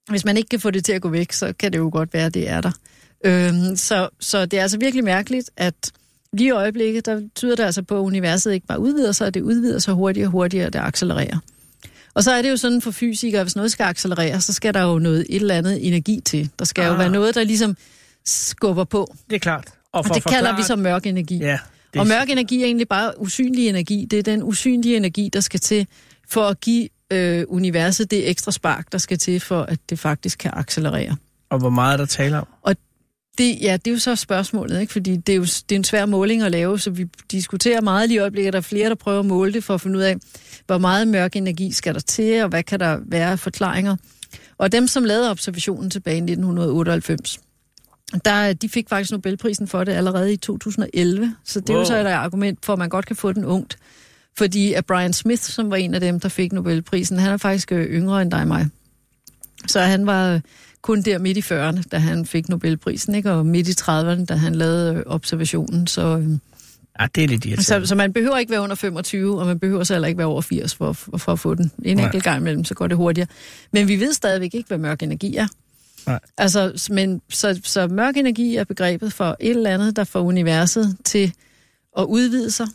hvis 0.10 0.26
man 0.26 0.38
ikke 0.38 0.50
kan 0.50 0.60
få 0.60 0.72
det 0.72 0.86
til 0.86 0.94
at 0.94 1.02
gå 1.02 1.10
væk, 1.10 1.32
så 1.32 1.54
kan 1.60 1.72
det 1.72 1.78
jo 1.78 1.90
godt 1.94 2.14
være, 2.14 2.26
at 2.26 2.34
det 2.34 2.50
er 2.50 2.62
der. 2.62 2.72
Øhm, 3.26 3.76
så, 3.76 4.10
så 4.20 4.46
det 4.46 4.60
er 4.60 4.62
altså 4.62 4.78
virkelig 4.78 5.04
mærkeligt, 5.04 5.50
at 5.58 5.92
lige 6.38 6.48
i 6.48 6.52
øjeblikket, 6.52 7.06
der 7.06 7.22
tyder 7.36 7.56
det 7.56 7.64
altså 7.64 7.82
på, 7.82 7.96
at 7.96 8.02
universet 8.02 8.54
ikke 8.54 8.68
bare 8.68 8.80
udvider 8.80 9.12
sig, 9.12 9.34
det 9.34 9.42
udvider 9.42 9.80
sig 9.80 9.94
hurtigere 9.94 10.28
og 10.28 10.32
hurtigere, 10.32 10.70
det 10.70 10.80
accelererer. 10.80 11.38
Og 12.14 12.24
så 12.24 12.32
er 12.32 12.42
det 12.42 12.50
jo 12.50 12.58
sådan 12.58 12.82
for 12.82 12.92
fysikere, 12.92 13.44
hvis 13.44 13.56
noget 13.56 13.72
skal 13.72 13.84
accelerere, 13.84 14.42
så 14.42 14.54
skal 14.54 14.74
der 14.74 14.84
jo 14.84 15.00
noget 15.00 15.26
et 15.30 15.36
eller 15.36 15.56
andet 15.56 15.88
energi 15.88 16.22
til. 16.26 16.50
Der 16.60 16.66
skal 16.66 16.82
ah. 16.82 16.88
jo 16.88 16.94
være 16.94 17.10
noget, 17.10 17.36
der 17.36 17.44
ligesom 17.44 17.78
skubber 18.26 18.84
på. 18.84 19.16
Det 19.30 19.36
er 19.36 19.40
klart. 19.40 19.68
Og, 19.92 20.06
for 20.06 20.14
og 20.14 20.16
det 20.16 20.24
kalder 20.24 20.40
forklare... 20.40 20.58
vi 20.58 20.64
så 20.64 20.76
mørk 20.76 21.06
energi. 21.06 21.38
Ja, 21.38 21.60
det... 21.94 22.02
Og 22.02 22.08
mørk 22.08 22.30
energi 22.30 22.62
er 22.62 22.66
egentlig 22.66 22.88
bare 22.88 23.22
usynlig 23.22 23.70
energi. 23.70 24.08
Det 24.12 24.20
er 24.20 24.24
den 24.24 24.44
usynlige 24.44 24.98
energi, 24.98 25.30
der 25.34 25.40
skal 25.40 25.60
til 25.60 25.88
for 26.30 26.42
at 26.42 26.60
give 26.60 26.90
øh, 27.12 27.46
universet 27.48 28.12
det 28.12 28.30
ekstra 28.30 28.52
spark, 28.52 28.92
der 28.92 28.98
skal 28.98 29.18
til 29.18 29.40
for, 29.40 29.62
at 29.62 29.80
det 29.90 30.00
faktisk 30.00 30.38
kan 30.40 30.52
accelerere. 30.54 31.16
Og 31.50 31.60
hvor 31.60 31.70
meget 31.70 31.94
er 31.94 31.98
der 31.98 32.06
taler 32.06 32.38
om? 32.38 32.48
Og 32.62 32.76
det, 33.38 33.62
ja, 33.62 33.78
det 33.78 33.88
er 33.88 33.92
jo 33.92 34.00
så 34.00 34.16
spørgsmålet, 34.16 34.82
ikke? 34.82 34.94
fordi 34.94 35.18
det 35.18 35.34
er 35.34 35.38
jo 35.38 35.44
det 35.44 35.72
er 35.72 35.76
en 35.76 35.84
svær 35.84 36.06
måling 36.06 36.42
at 36.42 36.52
lave, 36.52 36.80
så 36.80 36.90
vi 36.90 37.06
diskuterer 37.32 37.82
meget 37.82 38.10
lige 38.10 38.16
i 38.16 38.20
øjeblikket. 38.20 38.54
Der 38.54 38.60
er 38.60 38.64
flere, 38.64 38.90
der 38.90 38.96
prøver 38.96 39.20
at 39.20 39.26
måle 39.26 39.54
det 39.54 39.64
for 39.64 39.74
at 39.74 39.82
finde 39.82 39.98
ud 39.98 40.04
af, 40.04 40.16
hvor 40.66 40.78
meget 40.78 41.08
mørk 41.08 41.36
energi 41.36 41.72
skal 41.72 41.94
der 41.94 42.00
til, 42.00 42.44
og 42.44 42.50
hvad 42.50 42.64
kan 42.64 42.80
der 42.80 43.00
være 43.06 43.32
af 43.32 43.40
forklaringer. 43.40 43.96
Og 44.58 44.72
dem, 44.72 44.88
som 44.88 45.04
lavede 45.04 45.32
observationen 45.32 45.90
tilbage 45.90 46.16
i 46.16 46.18
1998, 46.18 47.40
der, 48.26 48.54
de 48.54 48.70
fik 48.70 48.90
faktisk 48.90 49.12
Nobelprisen 49.12 49.68
for 49.68 49.84
det 49.84 49.92
allerede 49.92 50.34
i 50.34 50.38
2011, 50.38 51.36
så 51.44 51.60
det 51.60 51.70
wow. 51.70 51.76
er 51.76 51.80
jo 51.80 51.86
så 51.86 51.96
et 51.96 52.06
argument 52.06 52.66
for, 52.66 52.74
at 52.74 52.80
man 52.80 52.90
godt 52.90 53.06
kan 53.06 53.16
få 53.16 53.32
den 53.32 53.46
ungt. 53.46 53.78
Fordi 54.38 54.74
at 54.74 54.86
Brian 54.86 55.14
Smith, 55.14 55.42
som 55.42 55.70
var 55.70 55.76
en 55.76 55.94
af 55.94 56.00
dem, 56.00 56.20
der 56.20 56.30
fik 56.30 56.54
Nobelprisen, 56.54 57.20
han 57.20 57.32
er 57.32 57.38
faktisk 57.38 57.72
øh, 57.72 57.86
yngre 57.86 58.22
end 58.22 58.32
dig 58.32 58.42
og 58.42 58.48
mig. 58.48 58.68
Så 59.68 59.80
han 59.80 60.06
var 60.06 60.42
kun 60.86 61.02
der 61.02 61.20
midt 61.20 61.38
i 61.38 61.42
40'erne, 61.42 61.84
da 61.92 61.98
han 61.98 62.26
fik 62.26 62.50
Nobelprisen, 62.50 63.16
ikke? 63.16 63.32
og 63.32 63.46
midt 63.46 63.68
i 63.68 63.72
30'erne, 63.72 64.26
da 64.26 64.36
han 64.36 64.56
lavede 64.56 64.96
øh, 64.96 65.04
observationen. 65.06 65.88
Så, 65.88 66.18
øh, 66.18 66.30
ja, 67.00 67.08
det 67.16 67.24
er 67.24 67.28
lidt 67.28 67.66
så, 67.66 67.86
så 67.86 67.96
man 67.96 68.14
behøver 68.14 68.38
ikke 68.38 68.52
være 68.52 68.62
under 68.62 68.76
25, 68.76 69.40
og 69.40 69.46
man 69.46 69.60
behøver 69.60 69.84
så 69.84 69.94
heller 69.94 70.08
ikke 70.08 70.18
være 70.18 70.28
over 70.28 70.42
80 70.42 70.76
for, 70.76 70.94
for, 70.94 71.18
for 71.18 71.32
at 71.32 71.40
få 71.40 71.56
den. 71.56 71.72
En 71.84 72.00
enkelt 72.00 72.24
gang 72.24 72.42
imellem, 72.42 72.66
så 72.66 72.74
går 72.74 72.88
det 72.88 72.98
hurtigere. 72.98 73.28
Men 73.72 73.88
vi 73.88 74.00
ved 74.00 74.14
stadigvæk 74.14 74.54
ikke, 74.54 74.68
hvad 74.68 74.78
mørk 74.78 75.04
energi 75.04 75.36
er. 75.36 75.48
Nej. 76.08 76.20
Altså, 76.38 76.88
men, 76.92 77.22
så, 77.30 77.60
så 77.64 77.88
mørk 77.88 78.18
energi 78.18 78.56
er 78.56 78.64
begrebet 78.64 79.14
for 79.14 79.38
et 79.40 79.50
eller 79.50 79.70
andet, 79.70 79.96
der 79.96 80.04
får 80.04 80.22
universet 80.22 80.98
til 81.06 81.34
at 81.98 82.04
udvide 82.04 82.52
sig, 82.52 82.68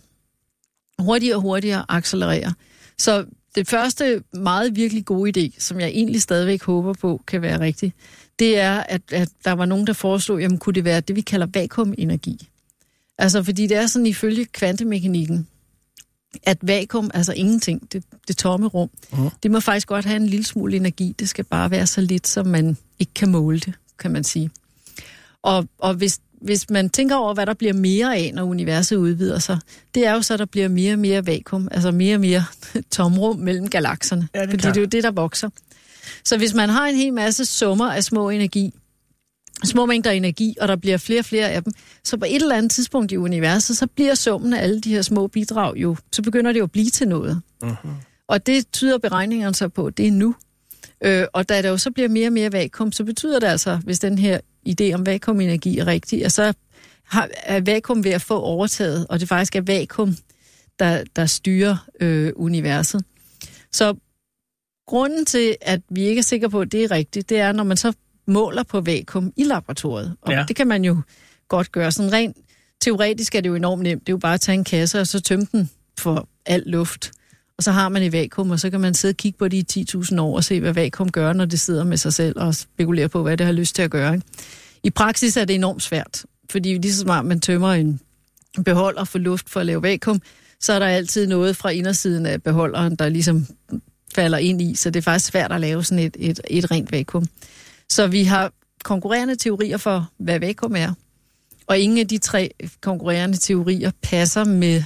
hurtigere 0.98 1.36
og 1.36 1.42
hurtigere 1.42 1.84
accelerere. 1.88 2.54
Så 2.98 3.24
det 3.54 3.68
første 3.68 4.22
meget 4.32 4.76
virkelig 4.76 5.04
gode 5.04 5.40
idé, 5.40 5.60
som 5.60 5.80
jeg 5.80 5.88
egentlig 5.88 6.22
stadigvæk 6.22 6.62
håber 6.62 6.92
på 6.92 7.22
kan 7.26 7.42
være 7.42 7.60
rigtigt, 7.60 7.94
det 8.38 8.58
er, 8.58 8.80
at, 8.80 9.02
at 9.12 9.28
der 9.44 9.52
var 9.52 9.64
nogen, 9.64 9.86
der 9.86 9.92
foreslog, 9.92 10.40
jamen 10.40 10.58
kunne 10.58 10.74
det 10.74 10.84
være 10.84 11.00
det, 11.00 11.16
vi 11.16 11.20
kalder 11.20 11.46
vakuumenergi. 11.54 12.48
Altså, 13.18 13.42
fordi 13.42 13.66
det 13.66 13.76
er 13.76 13.86
sådan 13.86 14.06
ifølge 14.06 14.44
kvantemekanikken, 14.44 15.46
at 16.42 16.58
vakuum, 16.62 17.10
altså 17.14 17.32
ingenting, 17.32 17.92
det, 17.92 18.04
det 18.28 18.36
tomme 18.36 18.66
rum, 18.66 18.90
uh-huh. 19.12 19.30
det 19.42 19.50
må 19.50 19.60
faktisk 19.60 19.88
godt 19.88 20.04
have 20.04 20.16
en 20.16 20.26
lille 20.26 20.44
smule 20.44 20.76
energi. 20.76 21.14
Det 21.18 21.28
skal 21.28 21.44
bare 21.44 21.70
være 21.70 21.86
så 21.86 22.00
lidt, 22.00 22.26
som 22.26 22.46
man 22.46 22.76
ikke 22.98 23.14
kan 23.14 23.30
måle 23.30 23.58
det, 23.58 23.74
kan 23.98 24.10
man 24.10 24.24
sige. 24.24 24.50
Og, 25.42 25.68
og 25.78 25.94
hvis, 25.94 26.20
hvis 26.40 26.70
man 26.70 26.90
tænker 26.90 27.16
over, 27.16 27.34
hvad 27.34 27.46
der 27.46 27.54
bliver 27.54 27.72
mere 27.72 28.16
af, 28.16 28.30
når 28.34 28.42
universet 28.42 28.96
udvider 28.96 29.38
sig, 29.38 29.58
det 29.94 30.06
er 30.06 30.12
jo 30.12 30.22
så, 30.22 30.34
at 30.34 30.38
der 30.38 30.44
bliver 30.44 30.68
mere 30.68 30.92
og 30.92 30.98
mere 30.98 31.26
vakuum, 31.26 31.68
altså 31.70 31.90
mere 31.90 32.16
og 32.16 32.20
mere 32.20 32.44
tomrum 32.90 33.36
mellem 33.36 33.68
galakserne. 33.68 34.28
Ja, 34.34 34.40
det 34.40 34.50
fordi 34.50 34.60
klar. 34.60 34.72
det 34.72 34.80
er 34.80 34.82
jo 34.82 34.86
det, 34.86 35.02
der 35.02 35.10
vokser. 35.10 35.48
Så 36.24 36.36
hvis 36.38 36.54
man 36.54 36.68
har 36.68 36.86
en 36.86 36.96
hel 36.96 37.12
masse 37.12 37.44
summer 37.44 37.92
af 37.92 38.04
små 38.04 38.30
energi, 38.30 38.74
små 39.64 39.86
mængder 39.86 40.10
energi, 40.10 40.56
og 40.60 40.68
der 40.68 40.76
bliver 40.76 40.96
flere 40.96 41.20
og 41.20 41.24
flere 41.24 41.50
af 41.50 41.62
dem, 41.62 41.72
så 42.04 42.16
på 42.16 42.24
et 42.28 42.42
eller 42.42 42.56
andet 42.56 42.72
tidspunkt 42.72 43.12
i 43.12 43.16
universet, 43.16 43.76
så 43.76 43.86
bliver 43.86 44.14
summen 44.14 44.54
af 44.54 44.62
alle 44.62 44.80
de 44.80 44.90
her 44.90 45.02
små 45.02 45.26
bidrag 45.26 45.76
jo, 45.76 45.96
så 46.12 46.22
begynder 46.22 46.52
det 46.52 46.58
jo 46.58 46.64
at 46.64 46.72
blive 46.72 46.90
til 46.90 47.08
noget. 47.08 47.42
Uh-huh. 47.64 47.88
Og 48.28 48.46
det 48.46 48.72
tyder 48.72 48.98
beregningerne 48.98 49.54
så 49.54 49.68
på, 49.68 49.90
det 49.90 50.06
er 50.06 50.12
nu. 50.12 50.34
Øh, 51.04 51.26
og 51.32 51.48
da 51.48 51.62
der 51.62 51.68
jo 51.68 51.78
så 51.78 51.90
bliver 51.90 52.08
mere 52.08 52.28
og 52.28 52.32
mere 52.32 52.52
vakuum, 52.52 52.92
så 52.92 53.04
betyder 53.04 53.40
det 53.40 53.46
altså, 53.46 53.76
hvis 53.76 53.98
den 53.98 54.18
her 54.18 54.40
idé 54.68 54.92
om 54.94 55.06
vakuumenergi 55.06 55.78
er 55.78 55.86
rigtig, 55.86 56.24
at 56.24 56.32
så 56.32 56.52
har, 57.04 57.28
er 57.42 57.60
vakuum 57.60 58.04
ved 58.04 58.10
at 58.10 58.22
få 58.22 58.40
overtaget, 58.40 59.06
og 59.06 59.20
det 59.20 59.28
faktisk 59.28 59.56
er 59.56 59.60
vakuum, 59.60 60.16
der, 60.78 61.04
der 61.16 61.26
styrer 61.26 61.76
øh, 62.00 62.32
universet. 62.36 63.04
Så 63.72 63.94
grunden 64.86 65.24
til, 65.24 65.56
at 65.60 65.80
vi 65.90 66.02
ikke 66.02 66.18
er 66.18 66.22
sikre 66.22 66.50
på, 66.50 66.60
at 66.60 66.72
det 66.72 66.84
er 66.84 66.90
rigtigt, 66.90 67.28
det 67.28 67.40
er, 67.40 67.52
når 67.52 67.64
man 67.64 67.76
så 67.76 67.92
måler 68.26 68.62
på 68.62 68.80
vakuum 68.80 69.32
i 69.36 69.44
laboratoriet. 69.44 70.16
Og 70.20 70.32
ja. 70.32 70.44
det 70.48 70.56
kan 70.56 70.66
man 70.66 70.84
jo 70.84 71.02
godt 71.48 71.72
gøre. 71.72 71.92
Sådan 71.92 72.12
rent 72.12 72.36
teoretisk 72.80 73.34
er 73.34 73.40
det 73.40 73.48
jo 73.48 73.54
enormt 73.54 73.82
nemt. 73.82 74.00
Det 74.00 74.08
er 74.08 74.12
jo 74.12 74.18
bare 74.18 74.34
at 74.34 74.40
tage 74.40 74.58
en 74.58 74.64
kasse 74.64 75.00
og 75.00 75.06
så 75.06 75.20
tømme 75.20 75.46
den 75.52 75.70
for 75.98 76.28
al 76.46 76.62
luft. 76.66 77.12
Og 77.60 77.64
så 77.64 77.72
har 77.72 77.88
man 77.88 78.02
et 78.02 78.12
vakuum, 78.12 78.50
og 78.50 78.60
så 78.60 78.70
kan 78.70 78.80
man 78.80 78.94
sidde 78.94 79.12
og 79.12 79.16
kigge 79.16 79.38
på 79.38 79.48
det 79.48 79.76
i 79.76 79.84
10.000 79.94 80.20
år 80.20 80.36
og 80.36 80.44
se, 80.44 80.60
hvad 80.60 80.72
vakuum 80.72 81.10
gør, 81.10 81.32
når 81.32 81.44
det 81.44 81.60
sidder 81.60 81.84
med 81.84 81.96
sig 81.96 82.14
selv 82.14 82.40
og 82.40 82.54
spekulerer 82.54 83.08
på, 83.08 83.22
hvad 83.22 83.36
det 83.36 83.46
har 83.46 83.52
lyst 83.52 83.74
til 83.74 83.82
at 83.82 83.90
gøre. 83.90 84.14
Ikke? 84.14 84.26
I 84.82 84.90
praksis 84.90 85.36
er 85.36 85.44
det 85.44 85.54
enormt 85.54 85.82
svært, 85.82 86.24
fordi 86.50 86.78
lige 86.78 86.92
så 86.92 87.00
snart 87.00 87.24
man 87.24 87.40
tømmer 87.40 87.72
en 87.72 88.00
beholder 88.64 89.04
for 89.04 89.18
luft 89.18 89.50
for 89.50 89.60
at 89.60 89.66
lave 89.66 89.82
vakuum, 89.82 90.22
så 90.60 90.72
er 90.72 90.78
der 90.78 90.86
altid 90.86 91.26
noget 91.26 91.56
fra 91.56 91.70
indersiden 91.70 92.26
af 92.26 92.42
beholderen, 92.42 92.96
der 92.96 93.08
ligesom 93.08 93.46
falder 94.14 94.38
ind 94.38 94.62
i, 94.62 94.74
så 94.74 94.90
det 94.90 95.00
er 95.00 95.02
faktisk 95.02 95.30
svært 95.30 95.52
at 95.52 95.60
lave 95.60 95.84
sådan 95.84 96.04
et, 96.04 96.16
et, 96.18 96.40
et 96.50 96.70
rent 96.70 96.92
vakuum. 96.92 97.26
Så 97.88 98.06
vi 98.06 98.24
har 98.24 98.52
konkurrerende 98.84 99.36
teorier 99.36 99.76
for, 99.76 100.10
hvad 100.18 100.40
vakuum 100.40 100.76
er, 100.76 100.92
og 101.66 101.78
ingen 101.78 101.98
af 101.98 102.08
de 102.08 102.18
tre 102.18 102.50
konkurrerende 102.80 103.36
teorier 103.36 103.90
passer 104.02 104.44
med 104.44 104.82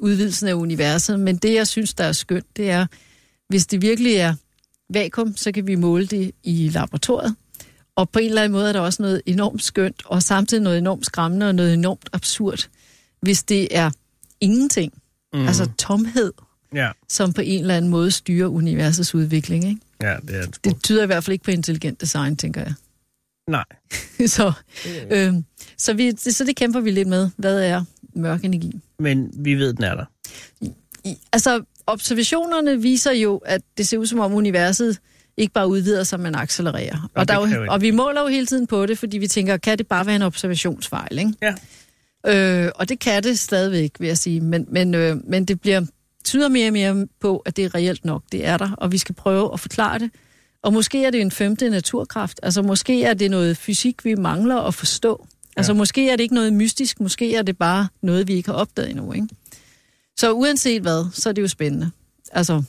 udvidelsen 0.00 0.48
af 0.48 0.54
universet. 0.54 1.20
Men 1.20 1.36
det, 1.36 1.54
jeg 1.54 1.66
synes, 1.66 1.94
der 1.94 2.04
er 2.04 2.12
skønt, 2.12 2.56
det 2.56 2.70
er, 2.70 2.86
hvis 3.48 3.66
det 3.66 3.82
virkelig 3.82 4.14
er 4.14 4.34
vakuum, 4.90 5.36
så 5.36 5.52
kan 5.52 5.66
vi 5.66 5.74
måle 5.74 6.06
det 6.06 6.32
i 6.42 6.70
laboratoriet. 6.74 7.36
Og 7.96 8.10
på 8.10 8.18
en 8.18 8.28
eller 8.28 8.42
anden 8.42 8.52
måde 8.52 8.68
er 8.68 8.72
der 8.72 8.80
også 8.80 9.02
noget 9.02 9.22
enormt 9.26 9.62
skønt, 9.62 10.02
og 10.04 10.22
samtidig 10.22 10.62
noget 10.62 10.78
enormt 10.78 11.06
skræmmende 11.06 11.48
og 11.48 11.54
noget 11.54 11.74
enormt 11.74 12.08
absurd, 12.12 12.68
hvis 13.20 13.42
det 13.42 13.68
er 13.70 13.90
ingenting, 14.40 14.92
mm. 15.32 15.46
altså 15.46 15.68
tomhed, 15.78 16.32
Ja, 16.74 16.90
som 17.08 17.32
på 17.32 17.40
en 17.40 17.60
eller 17.60 17.76
anden 17.76 17.90
måde 17.90 18.10
styrer 18.10 18.48
universets 18.48 19.14
udvikling. 19.14 19.64
Ikke? 19.64 19.80
ja 20.02 20.16
det 20.28 20.36
er 20.36 20.46
det. 20.46 20.64
Det 20.64 20.82
tyder 20.82 21.02
i 21.02 21.06
hvert 21.06 21.24
fald 21.24 21.32
ikke 21.32 21.44
på 21.44 21.50
intelligent 21.50 22.00
design, 22.00 22.36
tænker 22.36 22.60
jeg. 22.60 22.74
Nej. 23.50 23.64
så, 24.36 24.52
øh, 25.10 25.34
så, 25.76 25.92
vi, 25.92 26.10
det, 26.10 26.34
så 26.34 26.44
det 26.44 26.56
kæmper 26.56 26.80
vi 26.80 26.90
lidt 26.90 27.08
med. 27.08 27.30
Hvad 27.36 27.62
er 27.62 27.84
mørk 28.14 28.44
energi? 28.44 28.80
Men 28.98 29.30
vi 29.36 29.54
ved, 29.54 29.72
den 29.72 29.84
er 29.84 29.94
der. 29.94 30.04
I, 31.04 31.16
altså, 31.32 31.62
observationerne 31.86 32.82
viser 32.82 33.12
jo, 33.12 33.36
at 33.36 33.62
det 33.78 33.88
ser 33.88 33.98
ud 33.98 34.06
som 34.06 34.20
om 34.20 34.32
universet 34.32 34.98
ikke 35.36 35.52
bare 35.52 35.68
udvider 35.68 36.04
sig, 36.04 36.20
men 36.20 36.34
accelererer. 36.34 37.10
Og, 37.14 37.20
det 37.20 37.28
der 37.28 37.34
er 37.34 37.56
jo 37.56 37.66
og 37.72 37.80
vi 37.80 37.90
måler 37.90 38.20
jo 38.20 38.26
hele 38.26 38.46
tiden 38.46 38.66
på 38.66 38.86
det, 38.86 38.98
fordi 38.98 39.18
vi 39.18 39.26
tænker, 39.26 39.56
kan 39.56 39.78
det 39.78 39.86
bare 39.86 40.06
være 40.06 40.16
en 40.16 40.22
observationsfejl? 40.22 41.18
Ikke? 41.18 41.32
Ja. 41.42 41.54
Øh, 42.26 42.72
og 42.74 42.88
det 42.88 42.98
kan 42.98 43.22
det 43.22 43.38
stadigvæk, 43.38 43.90
vil 43.98 44.06
jeg 44.06 44.18
sige. 44.18 44.40
Men, 44.40 44.66
men, 44.68 44.94
øh, 44.94 45.16
men 45.28 45.44
det 45.44 45.60
bliver 45.60 45.86
tyder 46.24 46.48
mere 46.48 46.68
og 46.68 46.72
mere 46.72 47.06
på, 47.20 47.38
at 47.38 47.56
det 47.56 47.64
er 47.64 47.74
reelt 47.74 48.04
nok. 48.04 48.22
Det 48.32 48.46
er 48.46 48.56
der, 48.56 48.70
og 48.72 48.92
vi 48.92 48.98
skal 48.98 49.14
prøve 49.14 49.52
at 49.52 49.60
forklare 49.60 49.98
det. 49.98 50.10
Og 50.62 50.72
måske 50.72 51.04
er 51.04 51.10
det 51.10 51.20
en 51.20 51.30
femte 51.30 51.70
naturkraft. 51.70 52.40
Altså 52.42 52.62
måske 52.62 53.04
er 53.04 53.14
det 53.14 53.30
noget 53.30 53.56
fysik, 53.56 54.04
vi 54.04 54.14
mangler 54.14 54.56
at 54.56 54.74
forstå. 54.74 55.26
Altså 55.56 55.72
Ja. 55.72 55.78
måske 55.78 56.10
er 56.10 56.16
det 56.16 56.22
ikke 56.22 56.34
noget 56.34 56.52
mystisk, 56.52 57.00
måske 57.00 57.34
er 57.34 57.42
det 57.42 57.58
bare 57.58 57.88
noget, 58.02 58.28
vi 58.28 58.32
ikke 58.32 58.48
har 58.48 58.56
opdaget 58.56 58.90
endnu. 58.90 59.12
Ikke? 59.12 59.28
Så 60.18 60.32
uanset 60.32 60.82
hvad, 60.82 61.10
så 61.12 61.28
er 61.28 61.32
det 61.32 61.42
jo 61.42 61.48
spændende. 61.48 61.90
Altså, 62.32 62.62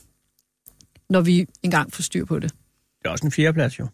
når 1.10 1.20
vi 1.20 1.46
engang 1.62 1.92
får 1.92 2.02
styr 2.02 2.24
på 2.24 2.38
det. 2.38 2.50
Det 3.02 3.08
er 3.08 3.10
også 3.10 3.26
en 3.26 3.32
fjerdeplads, 3.32 3.78
jo. 3.78 3.88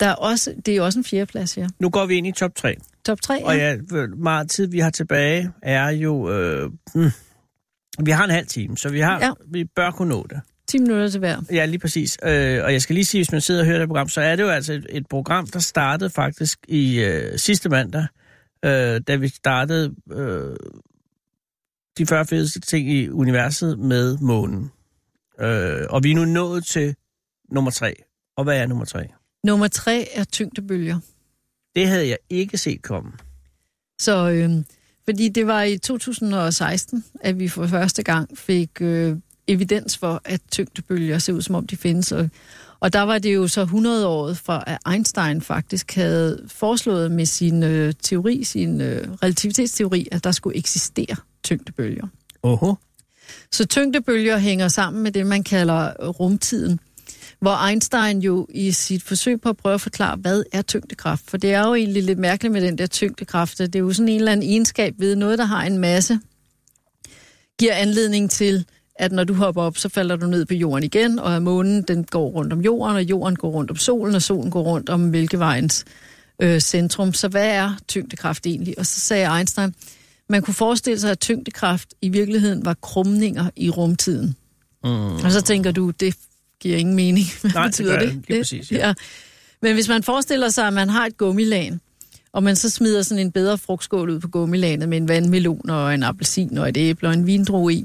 Der 0.00 0.06
er 0.06 0.14
også, 0.14 0.54
det 0.66 0.76
er 0.76 0.82
også 0.82 0.98
en 0.98 1.04
fjerdeplads, 1.04 1.58
ja. 1.58 1.68
Nu 1.78 1.90
går 1.90 2.06
vi 2.06 2.14
ind 2.14 2.26
i 2.26 2.32
top 2.32 2.54
3. 2.54 2.76
Top 3.04 3.20
3, 3.20 3.44
Og 3.44 3.56
ja. 3.56 3.76
ja, 3.92 4.06
meget 4.06 4.50
tid, 4.50 4.66
vi 4.66 4.78
har 4.78 4.90
tilbage, 4.90 5.50
er 5.62 5.90
jo... 5.90 6.30
Øh, 6.30 6.70
hmm, 6.94 7.10
vi 8.04 8.10
har 8.10 8.24
en 8.24 8.30
halv 8.30 8.46
time, 8.46 8.76
så 8.76 8.88
vi, 8.88 9.00
har, 9.00 9.18
Ja. 9.20 9.26
ja. 9.26 9.32
vi 9.46 9.64
bør 9.64 9.90
kunne 9.90 10.08
nå 10.08 10.26
det. 10.30 10.40
10 10.68 10.78
minutter 10.78 11.08
til 11.08 11.18
hver. 11.18 11.40
Ja, 11.52 11.64
lige 11.64 11.78
præcis. 11.78 12.18
Øh, 12.22 12.64
og 12.64 12.72
jeg 12.72 12.82
skal 12.82 12.94
lige 12.94 13.04
sige, 13.04 13.18
hvis 13.18 13.32
man 13.32 13.40
sidder 13.40 13.60
og 13.60 13.66
hører 13.66 13.78
det 13.78 13.88
program, 13.88 14.08
så 14.08 14.20
er 14.20 14.36
det 14.36 14.42
jo 14.42 14.48
altså 14.48 14.72
et, 14.72 14.86
et 14.90 15.06
program, 15.06 15.46
der 15.46 15.58
startede 15.58 16.10
faktisk 16.10 16.58
i 16.68 17.00
øh, 17.00 17.38
sidste 17.38 17.68
mandag, 17.68 18.06
øh, 18.64 19.00
da 19.06 19.16
vi 19.16 19.28
startede 19.28 19.94
øh, 20.12 20.56
de 21.98 22.06
40 22.06 22.26
fedeste 22.26 22.60
ting 22.60 22.90
i 22.90 23.08
universet 23.08 23.78
med 23.78 24.18
månen. 24.18 24.70
Øh, 25.40 25.86
og 25.90 26.04
vi 26.04 26.10
er 26.10 26.14
nu 26.14 26.24
nået 26.24 26.64
til 26.64 26.94
nummer 27.50 27.70
tre. 27.70 27.94
Og 28.36 28.44
hvad 28.44 28.58
er 28.58 28.66
nummer 28.66 28.84
tre? 28.84 29.08
Nummer 29.44 29.68
3 29.68 30.08
er 30.14 30.24
tyngdebølger. 30.24 30.98
Det 31.76 31.88
havde 31.88 32.08
jeg 32.08 32.18
ikke 32.30 32.58
set 32.58 32.82
komme. 32.82 33.12
Så, 34.00 34.30
øh, 34.30 34.50
fordi 35.04 35.28
det 35.28 35.46
var 35.46 35.62
i 35.62 35.78
2016, 35.78 37.04
at 37.20 37.38
vi 37.38 37.48
for 37.48 37.66
første 37.66 38.02
gang 38.02 38.38
fik 38.38 38.70
øh, 38.80 39.16
evidens 39.48 39.96
for, 39.96 40.20
at 40.24 40.40
tyngdebølger 40.50 41.18
ser 41.18 41.32
ud, 41.32 41.42
som 41.42 41.54
om 41.54 41.66
de 41.66 41.76
findes. 41.76 42.12
Og, 42.12 42.30
og 42.80 42.92
der 42.92 43.00
var 43.00 43.18
det 43.18 43.34
jo 43.34 43.48
så 43.48 43.60
100 43.60 44.06
år 44.06 44.32
fra, 44.32 44.64
at 44.66 44.78
Einstein 44.92 45.40
faktisk 45.40 45.94
havde 45.94 46.44
foreslået 46.48 47.10
med 47.10 47.26
sin 47.26 47.62
øh, 47.62 47.94
teori, 48.02 48.44
sin 48.44 48.80
øh, 48.80 49.08
relativitetsteori, 49.22 50.08
at 50.12 50.24
der 50.24 50.32
skulle 50.32 50.56
eksistere 50.56 51.16
tyngdebølger. 51.42 52.06
Oho. 52.42 52.74
Så 53.52 53.66
tyngdebølger 53.66 54.38
hænger 54.38 54.68
sammen 54.68 55.02
med 55.02 55.12
det, 55.12 55.26
man 55.26 55.44
kalder 55.44 55.92
rumtiden. 56.08 56.80
Hvor 57.40 57.66
Einstein 57.68 58.18
jo 58.18 58.46
i 58.50 58.72
sit 58.72 59.02
forsøg 59.02 59.40
på 59.40 59.48
at 59.48 59.56
prøve 59.56 59.74
at 59.74 59.80
forklare, 59.80 60.16
hvad 60.16 60.44
er 60.52 60.62
tyngdekraft? 60.62 61.30
For 61.30 61.36
det 61.36 61.52
er 61.52 61.66
jo 61.66 61.74
egentlig 61.74 62.02
lidt 62.02 62.18
mærkeligt 62.18 62.52
med 62.52 62.60
den 62.60 62.78
der 62.78 62.86
tyngdekraft. 62.86 63.58
Det 63.58 63.74
er 63.74 63.78
jo 63.78 63.92
sådan 63.92 64.08
en 64.08 64.18
eller 64.18 64.32
anden 64.32 64.50
egenskab 64.50 64.94
ved 64.98 65.16
noget, 65.16 65.38
der 65.38 65.44
har 65.44 65.64
en 65.64 65.78
masse, 65.78 66.20
giver 67.58 67.74
anledning 67.74 68.30
til, 68.30 68.66
at 68.96 69.12
når 69.12 69.24
du 69.24 69.34
hopper 69.34 69.62
op, 69.62 69.78
så 69.78 69.88
falder 69.88 70.16
du 70.16 70.26
ned 70.26 70.46
på 70.46 70.54
jorden 70.54 70.84
igen, 70.84 71.18
og 71.18 71.36
at 71.36 71.42
månen 71.42 71.82
den 71.82 72.04
går 72.04 72.28
rundt 72.28 72.52
om 72.52 72.60
jorden, 72.60 72.96
og 72.96 73.02
jorden 73.02 73.36
går 73.36 73.50
rundt 73.50 73.70
om 73.70 73.76
solen, 73.76 74.14
og 74.14 74.22
solen 74.22 74.50
går 74.50 74.62
rundt 74.62 74.88
om 74.88 75.00
Mælkevejens 75.00 75.84
øh, 76.42 76.60
centrum. 76.60 77.12
Så 77.12 77.28
hvad 77.28 77.46
er 77.46 77.76
tyngdekraft 77.88 78.46
egentlig? 78.46 78.78
Og 78.78 78.86
så 78.86 79.00
sagde 79.00 79.36
Einstein, 79.36 79.74
man 80.28 80.42
kunne 80.42 80.54
forestille 80.54 81.00
sig, 81.00 81.10
at 81.10 81.20
tyngdekraft 81.20 81.94
i 82.02 82.08
virkeligheden 82.08 82.64
var 82.64 82.74
krumninger 82.74 83.50
i 83.56 83.70
rumtiden. 83.70 84.36
Mm. 84.84 85.14
Og 85.14 85.32
så 85.32 85.40
tænker 85.40 85.72
du, 85.72 85.90
det 85.90 86.14
giver 86.60 86.76
ingen 86.76 86.94
mening. 86.96 87.26
Hvad 87.40 87.50
Nej, 87.50 87.62
det 87.62 87.70
betyder 87.70 87.92
gør 87.92 88.06
det. 88.06 88.22
Lige 88.28 88.40
præcis, 88.40 88.72
ja. 88.72 88.86
ja. 88.86 88.94
Men 89.62 89.74
hvis 89.74 89.88
man 89.88 90.02
forestiller 90.02 90.48
sig, 90.48 90.66
at 90.66 90.72
man 90.72 90.88
har 90.88 91.06
et 91.06 91.16
gummilagen, 91.16 91.80
og 92.32 92.42
man 92.42 92.56
så 92.56 92.70
smider 92.70 93.02
sådan 93.02 93.26
en 93.26 93.32
bedre 93.32 93.58
frugtskål 93.58 94.10
ud 94.10 94.20
på 94.20 94.28
gummilaget 94.28 94.88
med 94.88 94.98
en 94.98 95.08
vandmelon 95.08 95.70
og 95.70 95.94
en 95.94 96.02
appelsin 96.02 96.58
og 96.58 96.68
et 96.68 96.76
æble 96.76 97.08
og 97.08 97.14
en 97.14 97.26
vindrue 97.26 97.74
i, 97.74 97.84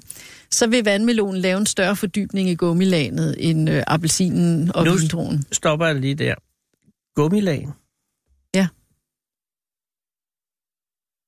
så 0.52 0.68
vil 0.68 0.86
vandmelonen 0.86 1.42
lave 1.42 1.58
en 1.58 1.66
større 1.66 1.96
fordybning 1.96 2.50
i 2.50 2.56
gummilaget 2.56 3.36
end 3.40 3.70
øh, 3.70 3.84
appelsinen 3.88 4.72
og 4.76 4.86
Nu-. 4.86 5.32
Stopper 5.52 5.86
jeg 5.86 5.96
lige 5.96 6.16
der. 6.16 6.36
Gummilagen. 7.16 7.72
Ja. 8.56 8.68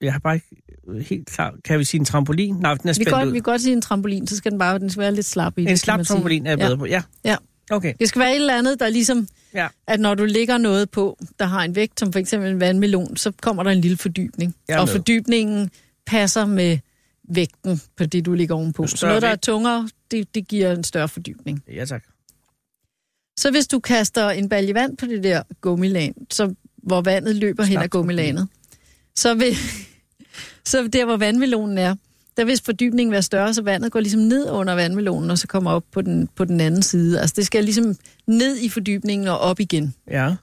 Jeg 0.02 0.14
har 0.14 0.20
bare 0.20 0.36
ikke 0.36 1.06
helt 1.10 1.28
klart... 1.28 1.54
Kan 1.66 1.80
vi 1.80 1.84
sige 1.84 2.00
en 2.00 2.06
trampolin? 2.06 2.56
Nej, 2.56 2.74
den 2.76 2.90
er 2.90 2.94
Vi 2.98 3.04
godt, 3.04 3.28
ud. 3.28 3.32
vi 3.32 3.38
kan 3.38 3.44
godt 3.44 3.62
sige 3.62 3.74
en 3.74 3.82
trampolin, 3.82 4.28
så 4.28 4.36
skal 4.36 4.52
den 4.52 4.60
bare 4.60 4.80
den 4.80 4.90
skal 4.90 5.02
være 5.02 5.16
lidt 5.16 5.26
slap 5.26 5.58
i 5.58 5.62
det. 5.62 5.62
En 5.62 5.68
kan 5.68 5.78
slap 5.78 6.06
trampolin 6.06 6.46
er 6.46 6.50
jeg 6.52 6.60
Ja. 6.60 6.66
bedre 6.66 6.78
på. 6.78 6.86
Ja. 6.86 7.02
Ja. 7.26 7.36
Okay. 7.72 7.94
Det 8.00 8.10
skal 8.10 8.20
være 8.20 8.32
et 8.32 8.36
eller 8.36 8.58
andet, 8.58 8.80
der 8.80 8.90
ligesom, 8.90 9.28
Ja. 9.54 9.68
at 9.88 10.00
når 10.00 10.16
du 10.16 10.26
lægger 10.26 10.58
noget 10.58 10.90
på, 10.92 11.18
der 11.40 11.46
har 11.46 11.64
en 11.64 11.76
vægt, 11.76 12.00
som 12.00 12.12
for 12.14 12.20
eksempel 12.20 12.52
en 12.52 12.60
vandmelon, 12.60 13.18
så 13.18 13.32
kommer 13.42 13.64
der 13.64 13.72
en 13.72 13.82
lille 13.82 13.98
fordybning. 13.98 14.56
Og 14.70 14.90
fordybningen 14.90 15.70
passer 16.06 16.46
med 16.46 16.78
vægten 17.30 17.82
på 17.98 18.06
det, 18.06 18.26
du 18.26 18.34
ligger 18.34 18.56
ovenpå. 18.56 18.88
Så 18.88 19.08
noget, 19.08 19.22
der 19.22 19.28
er 19.28 19.36
tungere, 19.36 19.90
det, 20.12 20.36
det 20.36 20.48
giver 20.48 20.72
en 20.72 20.84
større 20.84 21.10
fordybning. 21.10 21.64
Ja, 21.74 21.86
tak. 21.86 22.04
Så 23.40 23.52
hvis 23.52 23.68
du 23.68 23.80
kaster 23.80 24.30
en 24.30 24.50
balje 24.50 24.74
vand 24.74 24.98
på 24.98 25.06
det 25.06 25.24
der 25.24 25.44
gummilag, 25.62 26.14
så, 26.32 26.56
hvor 26.78 27.02
vandet 27.02 27.36
løber 27.36 27.64
hen 27.64 27.74
Slap 27.74 27.84
ad 27.84 27.90
gummilaget, 27.90 28.48
så 29.16 29.34
vil, 29.34 29.56
så 30.66 30.88
der, 30.88 31.06
hvor 31.06 31.18
vandmelonen 31.18 31.78
er, 31.78 31.96
der 32.38 32.46
vil 32.46 32.62
fordybningen 32.66 33.12
være 33.12 33.22
større, 33.22 33.54
så 33.54 33.62
vandet 33.62 33.92
går 33.92 34.00
ligesom 34.00 34.22
ned 34.22 34.50
under 34.50 34.74
vandmelonen, 34.74 35.32
og 35.32 35.38
så 35.38 35.48
kommer 35.48 35.72
op 35.72 35.84
på 35.92 36.02
den, 36.02 36.28
på 36.36 36.46
den 36.46 36.62
anden 36.62 36.82
side. 36.82 37.22
Altså 37.22 37.34
det 37.38 37.46
skal 37.46 37.64
ligesom 37.64 37.96
ned 38.28 38.58
i 38.58 38.70
fordybningen 38.70 39.28
og 39.28 39.40
op 39.40 39.60
igen. 39.60 39.94
Ja. 40.08 40.36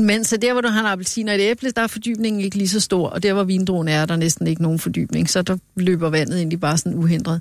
Men 0.00 0.24
så 0.24 0.36
der, 0.36 0.52
hvor 0.52 0.60
du 0.60 0.68
har 0.68 0.80
en 0.80 0.86
appelsin 0.86 1.28
og 1.28 1.34
et 1.34 1.40
æble, 1.40 1.70
der 1.70 1.82
er 1.82 1.86
fordybningen 1.86 2.42
ikke 2.42 2.56
lige 2.56 2.68
så 2.68 2.80
stor, 2.80 3.08
og 3.08 3.22
der, 3.22 3.32
hvor 3.32 3.44
vindruen 3.44 3.88
er, 3.88 4.02
er 4.02 4.06
der 4.06 4.16
næsten 4.16 4.46
ikke 4.46 4.62
nogen 4.62 4.78
fordybning, 4.78 5.30
så 5.30 5.42
der 5.42 5.56
løber 5.76 6.10
vandet 6.10 6.36
egentlig 6.36 6.60
bare 6.60 6.78
sådan 6.78 6.94
uhindret. 6.94 7.40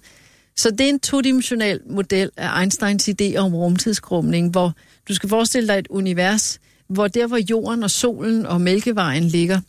Så 0.55 0.71
det 0.71 0.81
er 0.81 0.89
en 0.89 0.99
todimensionel 0.99 1.79
model 1.89 2.29
af 2.37 2.59
Einsteins 2.61 3.09
idé 3.09 3.37
om 3.37 3.55
rumtidskrumning, 3.55 4.49
hvor 4.49 4.73
du 5.09 5.15
skal 5.15 5.29
forestille 5.29 5.67
dig 5.67 5.79
et 5.79 5.87
univers, 5.89 6.59
hvor 6.87 7.07
der, 7.07 7.27
hvor 7.27 7.39
jorden 7.49 7.83
og 7.83 7.91
solen 7.91 8.45
og 8.45 8.61
mælkevejen 8.61 9.23
ligger, 9.23 9.59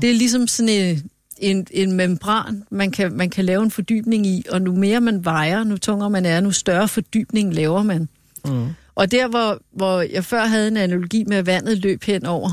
det 0.00 0.10
er 0.10 0.14
ligesom 0.14 0.46
sådan 0.46 0.68
en, 0.68 1.10
en, 1.38 1.66
en 1.70 1.92
membran, 1.92 2.62
man 2.70 2.90
kan, 2.90 3.12
man 3.12 3.30
kan 3.30 3.44
lave 3.44 3.62
en 3.62 3.70
fordybning 3.70 4.26
i, 4.26 4.44
og 4.50 4.62
nu 4.62 4.76
mere 4.76 5.00
man 5.00 5.24
vejer, 5.24 5.64
nu 5.64 5.76
tungere 5.76 6.10
man 6.10 6.26
er, 6.26 6.40
nu 6.40 6.50
større 6.50 6.88
fordybning 6.88 7.54
laver 7.54 7.82
man. 7.82 8.08
Mm. 8.44 8.68
Og 9.00 9.10
der, 9.10 9.28
hvor, 9.28 9.62
hvor 9.72 10.00
jeg 10.00 10.24
før 10.24 10.46
havde 10.46 10.68
en 10.68 10.76
analogi 10.76 11.24
med, 11.24 11.36
at 11.36 11.46
vandet 11.46 11.78
løb 11.78 12.04
hen 12.04 12.26
over 12.26 12.50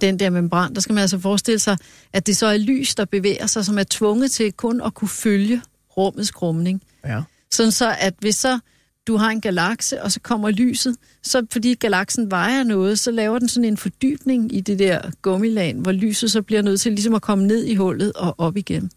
den 0.00 0.18
der 0.18 0.30
membran, 0.30 0.74
der 0.74 0.80
skal 0.80 0.92
man 0.92 1.00
altså 1.00 1.18
forestille 1.18 1.58
sig, 1.58 1.76
at 2.12 2.26
det 2.26 2.36
så 2.36 2.46
er 2.46 2.56
lys, 2.56 2.94
der 2.94 3.04
bevæger 3.04 3.46
sig, 3.46 3.64
som 3.64 3.78
er 3.78 3.84
tvunget 3.90 4.30
til 4.30 4.52
kun 4.52 4.80
at 4.80 4.94
kunne 4.94 5.08
følge 5.08 5.62
rummets 5.96 6.30
krumning. 6.30 6.82
Ja. 7.04 7.22
Sådan 7.50 7.72
så, 7.72 7.96
at 7.98 8.14
hvis 8.18 8.36
så 8.36 8.58
du 9.06 9.16
har 9.16 9.30
en 9.30 9.40
galakse, 9.40 10.02
og 10.02 10.12
så 10.12 10.20
kommer 10.20 10.50
lyset, 10.50 10.96
så 11.22 11.46
fordi 11.52 11.74
galaksen 11.74 12.30
vejer 12.30 12.64
noget, 12.64 12.98
så 12.98 13.10
laver 13.10 13.38
den 13.38 13.48
sådan 13.48 13.64
en 13.64 13.76
fordybning 13.76 14.54
i 14.54 14.60
det 14.60 14.78
der 14.78 15.10
gummilag, 15.22 15.74
hvor 15.74 15.92
lyset 15.92 16.32
så 16.32 16.42
bliver 16.42 16.62
nødt 16.62 16.80
til 16.80 16.92
ligesom 16.92 17.14
at 17.14 17.22
komme 17.22 17.46
ned 17.46 17.64
i 17.64 17.74
hullet 17.74 18.12
og 18.12 18.34
op 18.38 18.56
igen. 18.56 18.90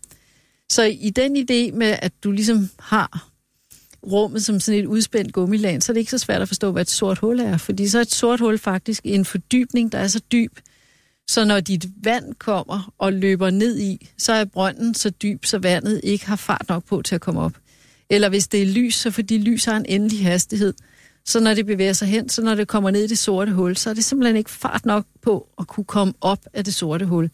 Så 0.71 0.83
i 0.83 1.09
den 1.09 1.37
idé 1.37 1.77
med, 1.77 1.95
at 2.01 2.11
du 2.23 2.31
ligesom 2.31 2.69
har 2.79 3.32
rummet 4.11 4.45
som 4.45 4.59
sådan 4.59 4.79
et 4.79 4.85
udspændt 4.85 5.33
gummiland, 5.33 5.81
så 5.81 5.91
er 5.91 5.93
det 5.93 5.99
ikke 5.99 6.11
så 6.11 6.17
svært 6.17 6.41
at 6.41 6.47
forstå, 6.47 6.71
hvad 6.71 6.81
et 6.81 6.89
sort 6.89 7.19
hul 7.19 7.39
er. 7.39 7.57
Fordi 7.57 7.87
så 7.87 7.97
er 7.97 8.01
et 8.01 8.11
sort 8.11 8.39
hul 8.39 8.57
faktisk 8.57 9.01
en 9.03 9.25
fordybning, 9.25 9.91
der 9.91 9.97
er 9.97 10.07
så 10.07 10.21
dyb, 10.31 10.57
så 11.27 11.45
når 11.45 11.59
dit 11.59 11.85
vand 12.03 12.33
kommer 12.39 12.93
og 12.97 13.13
løber 13.13 13.49
ned 13.49 13.79
i, 13.79 14.09
så 14.17 14.33
er 14.33 14.45
brønden 14.45 14.93
så 14.93 15.09
dyb, 15.09 15.45
så 15.45 15.57
vandet 15.57 16.01
ikke 16.03 16.27
har 16.27 16.35
fart 16.35 16.65
nok 16.69 16.85
på 16.85 17.01
til 17.01 17.15
at 17.15 17.21
komme 17.21 17.41
op. 17.41 17.53
Eller 18.09 18.29
hvis 18.29 18.47
det 18.47 18.61
er 18.61 18.65
lys, 18.65 18.95
så 18.95 19.11
fordi 19.11 19.37
lys 19.37 19.65
har 19.65 19.77
en 19.77 19.85
endelig 19.85 20.25
hastighed, 20.25 20.73
så 21.25 21.39
når 21.39 21.53
det 21.53 21.65
bevæger 21.65 21.93
sig 21.93 22.07
hen, 22.07 22.29
så 22.29 22.41
når 22.41 22.55
det 22.55 22.67
kommer 22.67 22.91
ned 22.91 23.03
i 23.03 23.07
det 23.07 23.17
sorte 23.17 23.51
hul, 23.51 23.77
så 23.77 23.89
er 23.89 23.93
det 23.93 24.05
simpelthen 24.05 24.35
ikke 24.35 24.49
fart 24.49 24.85
nok 24.85 25.05
på 25.21 25.47
at 25.59 25.67
kunne 25.67 25.83
komme 25.83 26.13
op 26.21 26.39
af 26.53 26.65
det 26.65 26.73
sorte 26.73 27.05
hul. 27.05 27.29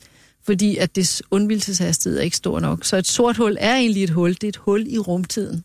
Fordi 0.45 0.77
at 0.77 0.95
dets 0.95 1.23
undvielseshastighed 1.31 2.19
er 2.19 2.23
ikke 2.23 2.37
stor 2.37 2.59
nok. 2.59 2.85
Så 2.85 2.97
et 2.97 3.07
sort 3.07 3.37
hul 3.37 3.57
er 3.59 3.75
egentlig 3.75 4.03
et 4.03 4.09
hul. 4.09 4.33
Det 4.33 4.43
er 4.43 4.47
et 4.47 4.57
hul 4.57 4.87
i 4.87 4.97
rumtiden. 4.97 5.63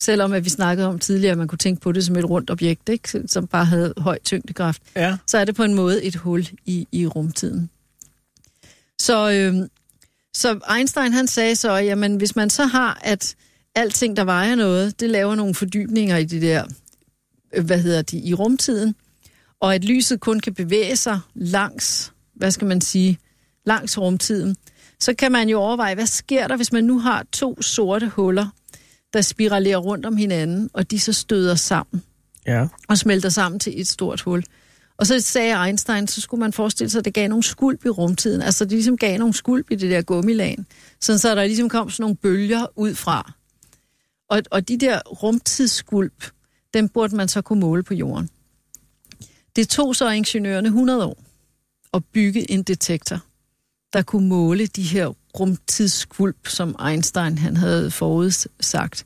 Selvom 0.00 0.32
at 0.32 0.44
vi 0.44 0.50
snakkede 0.50 0.86
om 0.88 0.98
tidligere, 0.98 1.32
at 1.32 1.38
man 1.38 1.48
kunne 1.48 1.58
tænke 1.58 1.80
på 1.80 1.92
det 1.92 2.04
som 2.04 2.16
et 2.16 2.24
rundt 2.30 2.50
objekt, 2.50 2.88
ikke? 2.88 3.22
som 3.26 3.46
bare 3.46 3.64
havde 3.64 3.94
høj 3.98 4.18
tyngdekraft, 4.24 4.82
Ja. 4.96 5.16
så 5.26 5.38
er 5.38 5.44
det 5.44 5.54
på 5.54 5.62
en 5.64 5.74
måde 5.74 6.02
et 6.04 6.14
hul 6.16 6.48
i, 6.66 6.86
i 6.92 7.06
rumtiden. 7.06 7.70
Så, 9.00 9.30
øh, 9.30 9.68
så 10.34 10.60
Einstein 10.76 11.12
han 11.12 11.26
sagde 11.26 11.56
så, 11.56 11.72
jamen 11.72 12.16
hvis 12.16 12.36
man 12.36 12.50
så 12.50 12.64
har, 12.64 12.98
at 13.02 13.36
alting, 13.74 14.16
der 14.16 14.24
vejer 14.24 14.54
noget, 14.54 15.00
det 15.00 15.10
laver 15.10 15.34
nogle 15.34 15.54
fordybninger 15.54 16.16
i 16.16 16.24
det 16.24 16.42
der, 16.42 16.64
øh, 17.54 17.64
hvad 17.64 17.80
hedder 17.82 18.02
det, 18.02 18.20
i 18.24 18.34
rumtiden, 18.34 18.94
og 19.60 19.74
at 19.74 19.84
lyset 19.84 20.20
kun 20.20 20.40
kan 20.40 20.54
bevæge 20.54 20.96
sig 20.96 21.20
langs, 21.34 22.12
hvad 22.34 22.50
skal 22.50 22.66
man 22.66 22.80
sige, 22.80 23.18
langs 23.66 23.98
rumtiden, 23.98 24.56
så 25.00 25.14
kan 25.14 25.32
man 25.32 25.48
jo 25.48 25.58
overveje, 25.60 25.94
hvad 25.94 26.06
sker 26.06 26.48
der, 26.48 26.56
hvis 26.56 26.72
man 26.72 26.84
nu 26.84 26.98
har 26.98 27.26
to 27.32 27.62
sorte 27.62 28.08
huller, 28.08 28.46
der 29.12 29.20
spiralerer 29.20 29.76
rundt 29.78 30.06
om 30.06 30.16
hinanden, 30.16 30.70
og 30.72 30.90
de 30.90 31.00
så 31.00 31.12
støder 31.12 31.54
sammen 31.54 32.02
Ja. 32.46 32.66
og 32.88 32.98
smelter 32.98 33.28
sammen 33.28 33.60
til 33.60 33.80
et 33.80 33.88
stort 33.88 34.20
hul. 34.20 34.44
Og 34.96 35.06
så 35.06 35.20
sagde 35.20 35.64
Einstein, 35.66 36.06
så 36.06 36.20
skulle 36.20 36.38
man 36.40 36.52
forestille 36.52 36.90
sig, 36.90 36.98
at 36.98 37.04
det 37.04 37.14
gav 37.14 37.28
nogle 37.28 37.42
skulp 37.42 37.84
i 37.84 37.88
rumtiden. 37.88 38.42
Altså 38.42 38.64
det 38.64 38.72
ligesom 38.72 38.96
gav 38.96 39.18
nogle 39.18 39.34
skulp 39.34 39.70
i 39.70 39.74
det 39.74 39.90
der 39.90 40.02
gummilagen. 40.02 40.66
Sådan 41.00 41.18
så 41.18 41.34
der 41.34 41.44
ligesom 41.44 41.68
kom 41.68 41.90
sådan 41.90 42.02
nogle 42.02 42.16
bølger 42.16 42.66
ud 42.76 42.94
fra. 42.94 43.32
Og, 44.30 44.42
og 44.50 44.68
de 44.68 44.78
der 44.78 45.00
rumtidsskulp, 45.00 46.30
dem 46.74 46.88
burde 46.88 47.16
man 47.16 47.28
så 47.28 47.42
kunne 47.42 47.60
måle 47.60 47.82
på 47.82 47.94
jorden. 47.94 48.28
Det 49.56 49.68
tog 49.68 49.96
så 49.96 50.10
ingeniørerne 50.10 50.68
100 50.68 51.04
år 51.04 51.24
at 51.94 52.04
bygge 52.12 52.50
en 52.50 52.62
detektor, 52.62 53.18
der 53.92 54.02
kunne 54.02 54.28
måle 54.28 54.66
de 54.66 54.82
her 54.82 55.12
rumtidsskulp, 55.40 56.48
som 56.48 56.76
Einstein 56.88 57.38
han 57.38 57.56
havde 57.56 57.90
forudsagt. 57.90 59.04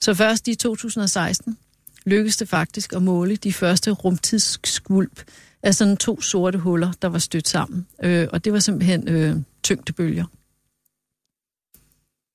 Så 0.00 0.14
først 0.14 0.48
i 0.48 0.54
2016 0.54 1.58
lykkedes 2.06 2.36
det 2.36 2.48
faktisk 2.48 2.92
at 2.92 3.02
måle 3.02 3.36
de 3.36 3.52
første 3.52 3.90
rumtidsskvulp 3.90 5.24
af 5.62 5.74
sådan 5.74 5.96
to 5.96 6.20
sorte 6.20 6.58
huller, 6.58 6.92
der 7.02 7.08
var 7.08 7.18
stødt 7.18 7.48
sammen. 7.48 7.86
Øh, 8.02 8.28
og 8.32 8.44
det 8.44 8.52
var 8.52 8.58
simpelthen 8.58 9.08
øh, 9.08 9.36
tyngdebølger. 9.62 10.24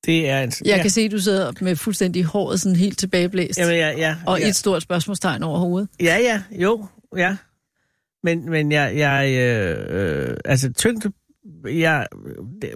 Det 0.05 0.29
er 0.29 0.41
en... 0.41 0.51
Jeg 0.65 0.75
ja. 0.75 0.81
kan 0.81 0.91
se, 0.91 1.01
at 1.01 1.11
du 1.11 1.19
sidder 1.19 1.51
med 1.61 1.75
fuldstændig 1.75 2.23
håret 2.23 2.59
sådan 2.59 2.75
helt 2.75 2.99
tilbageblæst. 2.99 3.59
Jamen, 3.59 3.75
ja, 3.75 3.91
ja, 3.97 4.15
og 4.25 4.39
ja. 4.39 4.47
et 4.47 4.55
stort 4.55 4.81
spørgsmålstegn 4.81 5.43
over 5.43 5.59
hovedet. 5.59 5.89
Ja, 5.99 6.17
ja, 6.17 6.41
jo, 6.51 6.85
ja. 7.17 7.35
Men, 8.23 8.49
men 8.49 8.71
jeg, 8.71 8.97
jeg 8.97 9.29
øh, 9.31 10.29
øh, 10.29 10.37
altså 10.45 10.73
tyngde, 10.73 11.11
jeg, 11.65 12.07
det, 12.61 12.69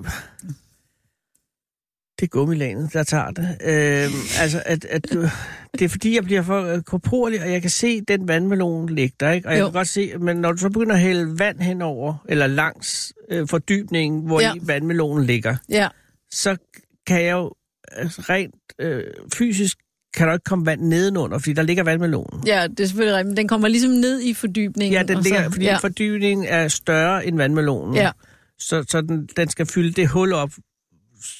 det 2.19 2.25
er 2.25 2.27
gummilanet, 2.27 2.93
der 2.93 3.03
tager 3.03 3.32
det. 3.32 3.43
Øh, 3.62 4.41
altså, 4.41 4.63
at, 4.65 4.86
at, 4.86 5.03
det 5.80 5.82
er 5.86 5.89
fordi, 5.89 6.15
jeg 6.15 6.23
bliver 6.23 6.41
for 6.41 6.82
korporlig, 6.86 7.41
og 7.41 7.51
jeg 7.51 7.62
kan 7.62 7.69
se 7.69 8.01
den 8.01 8.27
vandmelon 8.27 8.89
ligge 8.89 9.15
der, 9.19 9.32
ikke? 9.32 9.47
Og 9.47 9.53
jeg 9.53 9.60
Jo. 9.60 9.65
kan 9.65 9.73
godt 9.73 9.88
se, 9.88 10.17
men 10.17 10.38
når 10.38 10.51
du 10.51 10.58
så 10.58 10.69
begynder 10.69 10.95
at 10.95 11.01
hælde 11.01 11.39
vand 11.39 11.60
henover, 11.60 12.25
eller 12.30 12.47
langs 12.47 13.13
øh, 13.32 13.47
fordybningen, 13.47 14.25
hvor 14.25 14.41
Ja. 14.41 14.47
ja. 14.47 14.60
vandmelonen 14.63 15.25
ligger, 15.25 15.56
Ja, 15.69 15.88
så 16.32 16.58
kan 17.08 17.23
jeg 17.23 17.32
jo 17.32 17.51
altså, 17.91 18.21
rent 18.30 18.56
øh, 18.80 19.03
fysisk 19.34 19.77
kan 20.13 20.27
der 20.27 20.34
ikke 20.34 20.43
komme 20.43 20.65
vand 20.65 20.82
nedenunder, 20.82 21.38
fordi 21.39 21.53
der 21.53 21.62
ligger 21.62 21.84
vandmelonen. 21.84 22.43
ja, 22.47 22.67
det 22.67 22.80
er 22.80 22.86
selvfølgelig 22.86 23.15
rigtigt. 23.15 23.27
Men 23.27 23.38
den 23.38 23.47
kommer 23.47 23.67
ligesom 23.67 23.91
ned 23.91 24.21
i 24.21 24.34
fordybningen. 24.34 24.93
Ja, 24.93 25.03
den 25.03 25.21
ligger, 25.23 25.43
så, 25.43 25.49
fordi 25.51 25.65
ja, 25.65 25.71
ja. 25.71 25.77
fordybningen 25.77 26.45
er 26.49 26.67
større 26.67 27.25
end 27.25 27.38
vandmelonen. 27.38 27.95
ja, 27.95 28.12
Så, 28.60 28.86
så 28.89 29.02
den, 29.02 29.30
den 29.38 29.50
skal 29.50 29.65
fylde 29.65 29.91
det 29.91 30.10
hul 30.10 30.34
op, 30.34 30.52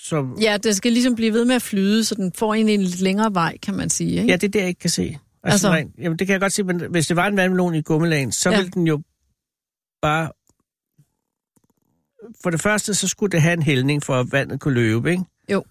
som... 0.04 0.38
ja, 0.42 0.58
den 0.64 0.74
skal 0.74 0.92
ligesom 0.92 1.16
blive 1.16 1.34
ved 1.34 1.46
med 1.46 1.56
at 1.56 1.62
flyde, 1.62 2.04
så 2.06 2.16
den 2.16 2.32
får 2.36 2.54
en 2.54 2.70
en 2.70 2.82
lidt 2.82 3.00
længere 3.02 3.34
vej, 3.34 3.58
kan 3.58 3.74
man 3.74 3.90
sige. 3.90 4.12
Ikke? 4.12 4.28
Ja, 4.28 4.34
det 4.36 4.44
er 4.44 4.52
det, 4.52 4.60
jeg 4.60 4.68
ikke 4.68 4.80
kan 4.80 4.90
se. 4.90 5.02
Altså, 5.04 5.18
Altså- 5.44 5.70
rent, 5.70 5.96
jamen, 5.98 6.20
det 6.20 6.28
kan 6.28 6.34
jeg 6.34 6.42
godt 6.42 6.54
se, 6.54 6.64
men 6.64 6.82
hvis 6.92 7.08
det 7.08 7.16
var 7.16 7.28
en 7.28 7.38
vandmelon 7.38 7.76
i 7.76 7.82
gummilagen, 7.82 8.32
så 8.32 8.50
Ja. 8.50 8.56
ja. 8.56 8.62
ville 8.62 8.72
den 8.72 8.88
jo 8.88 9.02
bare... 10.02 10.32
For 12.44 12.50
det 12.50 12.62
første, 12.62 12.94
så 12.94 13.08
skulle 13.08 13.32
det 13.32 13.42
have 13.42 13.54
en 13.54 13.62
hældning, 13.62 14.04
for 14.04 14.16
at 14.16 14.32
vandet 14.32 14.60
kunne 14.60 14.74
løbe, 14.74 15.12
ikke? 15.12 15.24
Jo. 15.52 15.64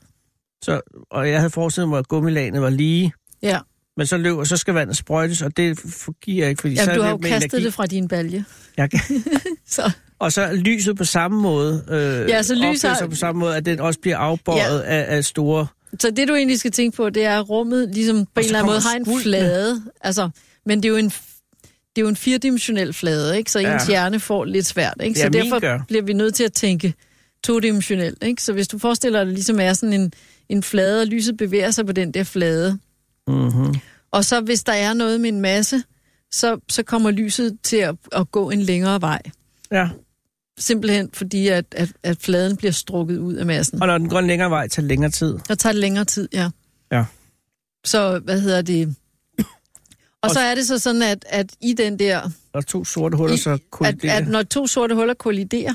Så, 0.62 0.80
og 1.10 1.28
jeg 1.30 1.38
havde 1.38 1.50
forestillet 1.50 1.88
mig, 1.88 1.98
at 1.98 2.08
gummilagenet 2.08 2.62
var 2.62 2.70
lige, 2.70 3.12
ja. 3.42 3.60
men 3.96 4.06
så 4.06 4.16
løber, 4.16 4.44
så 4.44 4.56
skal 4.56 4.74
vandet 4.74 4.96
sprøjtes, 4.96 5.42
og 5.42 5.56
det 5.56 5.80
giver 6.22 6.48
ikke, 6.48 6.60
fordi 6.60 6.76
så 6.76 6.82
Jamen, 6.82 6.94
du 6.96 7.00
er 7.00 7.04
har 7.04 7.10
jo 7.12 7.16
kastet 7.18 7.52
energi. 7.52 7.64
det 7.66 7.74
fra 7.74 7.86
din 7.86 8.08
balje. 8.08 8.44
Jeg 8.76 8.90
Så, 9.66 9.92
Og 10.18 10.32
så 10.32 10.52
lyset 10.52 10.96
på 10.96 11.04
samme 11.04 11.40
måde. 11.42 11.84
Øh, 11.90 12.28
Ja, 12.30 12.42
så 12.42 12.54
lys 12.54 12.84
opfører 12.84 13.00
har- 13.00 13.06
på 13.06 13.14
samme 13.16 13.38
måde, 13.40 13.56
at 13.56 13.66
den 13.66 13.80
også 13.80 14.00
bliver 14.00 14.16
afbøjet 14.18 14.78
ja. 14.80 14.84
af, 14.86 15.16
af 15.16 15.24
store... 15.24 15.66
så 16.00 16.10
det, 16.10 16.28
du 16.28 16.34
egentlig 16.34 16.58
skal 16.58 16.70
tænke 16.72 16.96
på, 16.96 17.10
det 17.10 17.24
er, 17.24 17.38
at 17.40 17.48
rummet 17.50 17.88
ligesom 17.94 18.16
på 18.16 18.40
en 18.40 18.44
eller 18.46 18.58
anden 18.58 18.70
måde 18.72 18.80
har 18.80 18.94
en 19.14 19.20
flade. 19.22 19.82
Altså, 20.00 20.28
men 20.66 20.78
det 20.82 20.84
er 20.84 20.90
jo 20.90 20.96
en, 20.96 21.04
det 21.04 21.12
er 21.96 22.02
jo 22.02 22.08
en 22.08 22.16
firedimensionel 22.16 22.92
flade, 22.92 23.38
ikke? 23.38 23.50
så 23.50 23.58
ens 23.58 23.68
Ja. 23.68 23.78
hjerne 23.88 24.20
får 24.20 24.44
lidt 24.44 24.66
svært. 24.66 24.94
Ikke? 25.04 25.18
Ja, 25.20 25.24
Så 25.24 25.30
min 25.30 25.42
derfor 25.42 25.60
gør. 25.60 25.80
bliver 25.88 26.02
vi 26.02 26.12
nødt 26.12 26.34
til 26.34 26.44
at 26.44 26.52
tænke 26.52 26.94
todimensionelt. 27.44 28.22
Ikke? 28.24 28.42
Så 28.42 28.52
hvis 28.52 28.68
du 28.68 28.78
forestiller 28.78 29.18
dig, 29.18 29.22
at 29.22 29.26
det 29.26 29.34
ligesom 29.34 29.60
er 29.60 29.72
sådan 29.72 29.92
en, 29.92 30.12
en 30.48 30.62
flade, 30.62 31.00
og 31.00 31.06
lyset 31.06 31.36
bevæger 31.36 31.70
sig 31.70 31.86
på 31.86 31.92
den 31.92 32.14
der 32.14 32.24
flade, 32.24 32.78
Mm-hmm. 33.28 33.74
og 34.10 34.24
så 34.24 34.40
hvis 34.40 34.64
der 34.64 34.72
er 34.72 34.94
noget 34.94 35.20
med 35.20 35.28
en 35.28 35.40
masse, 35.40 35.82
så, 36.32 36.58
så 36.68 36.82
kommer 36.82 37.10
lyset 37.10 37.56
til 37.62 37.76
at, 37.76 37.94
at 38.12 38.30
gå 38.30 38.50
en 38.50 38.62
længere 38.62 39.00
vej. 39.00 39.22
Ja, 39.72 39.88
Simpelthen 40.58 41.10
fordi, 41.12 41.48
at, 41.48 41.64
at, 41.72 41.88
at 42.02 42.16
fladen 42.20 42.56
bliver 42.56 42.72
strukket 42.72 43.18
ud 43.18 43.34
af 43.34 43.46
massen. 43.46 43.80
og 43.82 43.86
når 43.86 43.98
den 43.98 44.08
går 44.08 44.18
en 44.18 44.26
længere 44.26 44.50
vej, 44.50 44.68
tager 44.68 44.82
det 44.82 44.88
længere 44.88 45.10
tid. 45.10 45.38
Der 45.48 45.54
tager 45.54 45.72
det 45.72 45.80
længere 45.80 46.04
tid, 46.04 46.28
ja. 46.32 46.50
Ja. 46.92 47.04
Så, 47.84 48.18
hvad 48.24 48.40
hedder 48.40 48.62
det? 48.62 48.94
Og 50.22 50.30
så 50.30 50.40
er 50.40 50.54
det 50.54 50.66
så 50.66 50.78
sådan, 50.78 51.02
at, 51.02 51.24
at 51.28 51.52
i 51.60 51.72
den 51.72 51.98
der... 51.98 52.30
Og 52.52 52.66
to 52.66 52.84
sorte 52.84 53.16
huller, 53.16 53.34
I- 53.34 53.38
så 53.38 53.50
At, 53.50 53.60
kolliderer. 53.70 54.16
at 54.16 54.28
når 54.28 54.42
to 54.42 54.66
sorte 54.66 54.94
huller 54.94 55.14
kolliderer, 55.14 55.74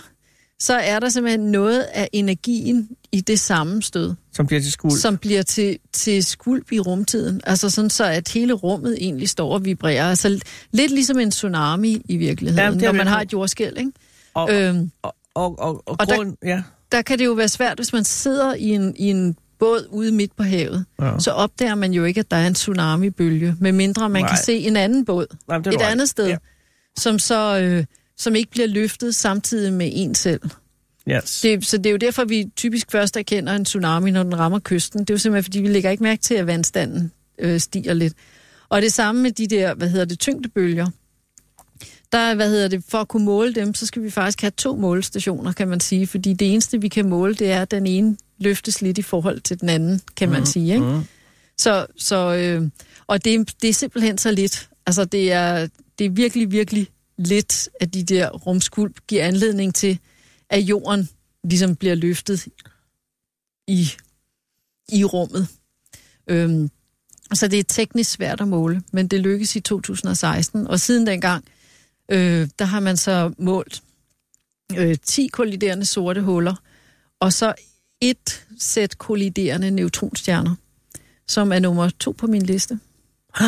så 0.60 0.74
er 0.74 1.00
der 1.00 1.10
simpelthen 1.10 1.40
noget 1.52 1.82
af 1.82 2.10
energien 2.14 2.90
i 3.12 3.22
det 3.22 3.40
sammenstød, 3.40 4.14
som 4.34 4.48
bliver 4.48 4.62
til 4.62 4.72
skuld. 4.72 5.00
som 5.00 5.18
bliver 5.18 5.42
til, 5.42 5.78
til 5.94 6.24
skvulp 6.24 6.72
i 6.72 6.80
rumtiden. 6.80 7.42
Altså 7.44 7.70
sådan 7.70 7.90
så, 7.90 8.04
at 8.06 8.28
hele 8.30 8.54
rummet 8.54 8.98
egentlig 9.02 9.30
står 9.30 9.54
og 9.54 9.66
vibrerer. 9.66 10.10
Altså 10.10 10.40
lidt 10.72 10.92
ligesom 10.92 11.20
en 11.20 11.32
tsunami 11.32 12.02
i 12.06 12.18
virkeligheden, 12.18 12.80
Ja, 12.80 12.86
når 12.86 12.92
man 12.98 13.08
har 13.08 13.22
et 13.22 13.34
jordskæld, 13.34 13.78
ikke? 13.78 13.92
Og, 14.34 14.50
Øhm, 14.54 14.92
og, 15.02 15.16
og, 15.36 15.60
og, 15.60 15.84
og, 15.88 15.96
og 16.00 16.08
der- 16.10 16.16
grund, 16.16 16.38
ja. 16.44 16.64
der 16.92 17.02
kan 17.02 17.20
det 17.20 17.26
jo 17.26 17.32
være 17.34 17.48
svært, 17.50 17.78
hvis 17.78 17.94
man 17.94 18.04
sidder 18.04 18.54
i 18.54 18.70
en, 18.70 18.96
i 18.98 19.10
en 19.10 19.36
båd 19.60 19.88
ude 19.90 20.12
midt 20.12 20.36
på 20.38 20.44
havet. 20.44 20.86
ja. 21.02 21.20
Så 21.20 21.32
opdager 21.32 21.76
man 21.76 21.94
jo 21.94 22.04
ikke, 22.04 22.20
at 22.20 22.32
der 22.32 22.38
er 22.38 22.48
en 22.48 22.54
tsunamibølge, 22.54 23.56
medmindre 23.60 24.10
man 24.10 24.22
Nej. 24.22 24.30
kan 24.30 24.38
se 24.38 24.58
en 24.58 24.76
anden 24.76 25.06
båd 25.06 25.26
Nej, 25.48 25.58
et 25.58 25.82
andet 25.82 26.10
sted, 26.10 26.28
ja. 26.28 26.38
som 26.98 27.20
så 27.20 27.60
øh, 27.60 27.86
som 28.18 28.36
ikke 28.36 28.52
bliver 28.52 28.68
løftet 28.68 29.16
samtidig 29.16 29.74
med 29.74 29.90
en 29.94 30.16
selv. 30.16 30.42
Yes. 31.10 31.42
Det, 31.42 31.66
så 31.66 31.78
det 31.78 31.86
er 31.86 31.92
jo 31.92 31.98
derfor, 31.98 32.26
vi 32.26 32.46
typisk 32.56 32.92
først 32.92 33.18
erkender 33.18 33.54
en 33.54 33.66
tsunami, 33.66 34.12
når 34.12 34.24
den 34.24 34.40
rammer 34.40 34.60
kysten. 34.64 35.00
Det 35.00 35.10
er 35.10 35.14
jo 35.14 35.18
simpelthen, 35.18 35.44
fordi 35.44 35.62
vi 35.62 35.68
lægger 35.68 35.90
ikke 35.90 36.04
mærke 36.04 36.22
til, 36.22 36.34
at 36.36 36.48
vandstanden 36.48 37.12
øh, 37.40 37.60
stiger 37.60 37.94
lidt. 37.94 38.14
Og 38.70 38.82
det 38.82 38.94
samme 38.94 39.22
med 39.22 39.32
de 39.32 39.48
der, 39.48 39.74
hvad 39.74 39.90
hedder 39.90 40.06
det, 40.06 40.20
tyngdebølger. 40.20 40.88
Der, 42.12 42.18
er, 42.18 42.36
hvad 42.36 42.50
hedder 42.50 42.68
det, 42.68 42.84
for 42.88 42.98
at 42.98 43.08
kunne 43.08 43.26
måle 43.26 43.54
dem, 43.54 43.74
så 43.74 43.86
skal 43.86 44.04
vi 44.04 44.10
faktisk 44.10 44.42
have 44.42 44.52
to 44.52 44.76
målestationer, 44.76 45.52
kan 45.52 45.68
man 45.68 45.80
sige. 45.80 46.08
Fordi 46.08 46.34
det 46.34 46.54
eneste, 46.54 46.82
vi 46.82 46.88
kan 46.88 47.10
måle, 47.10 47.36
det 47.36 47.52
er, 47.52 47.62
at 47.62 47.72
den 47.72 47.88
ene 47.88 48.18
løftes 48.38 48.82
lidt 48.82 48.98
i 48.98 49.02
forhold 49.02 49.40
til 49.40 49.62
den 49.62 49.70
anden, 49.70 50.02
kan 50.16 50.30
man 50.30 50.46
sige. 50.46 50.74
Ikke? 50.74 50.86
Mm. 50.86 51.04
Så, 51.58 51.86
så, 51.98 52.36
øh, 52.36 52.70
og 53.08 53.26
det, 53.26 53.54
det 53.62 53.70
er 53.70 53.74
simpelthen 53.74 54.18
så 54.18 54.32
lidt. 54.32 54.70
Altså, 54.86 55.06
det 55.06 55.32
er, 55.32 55.68
det 56.00 56.06
er 56.06 56.10
virkelig, 56.10 56.52
virkelig 56.52 56.88
lidt, 57.18 57.70
at 57.80 57.94
de 57.94 58.04
der 58.04 58.30
rumskulp 58.30 59.00
giver 59.08 59.26
anledning 59.26 59.76
til, 59.76 60.00
at 60.50 60.60
jorden 60.62 61.10
ligesom 61.44 61.76
bliver 61.76 61.96
løftet 61.96 62.48
i, 63.68 63.92
i 64.92 65.04
rummet. 65.04 65.48
Øhm, 66.28 66.70
så 67.34 67.48
det 67.48 67.60
er 67.60 67.64
teknisk 67.64 68.12
svært 68.12 68.42
at 68.42 68.48
måle, 68.48 68.82
men 68.92 69.08
det 69.08 69.20
lykkes 69.20 69.56
i 69.56 69.60
2016. 69.60 70.68
Og 70.68 70.80
siden 70.80 71.08
dengang, 71.08 71.46
øh, 72.10 72.48
der 72.60 72.66
har 72.66 72.80
man 72.80 72.98
så 72.98 73.34
målt 73.38 73.84
øh, 74.78 74.98
10 75.04 75.28
kolliderende 75.28 75.86
sorte 75.86 76.22
huller, 76.22 76.56
og 77.20 77.34
så 77.34 77.54
et 78.02 78.46
sæt 78.60 78.98
kolliderende 78.98 79.72
neutronstjerner, 79.72 80.56
som 81.28 81.52
er 81.52 81.60
nummer 81.60 81.90
to 81.90 82.12
på 82.12 82.28
min 82.28 82.42
liste. 82.42 82.80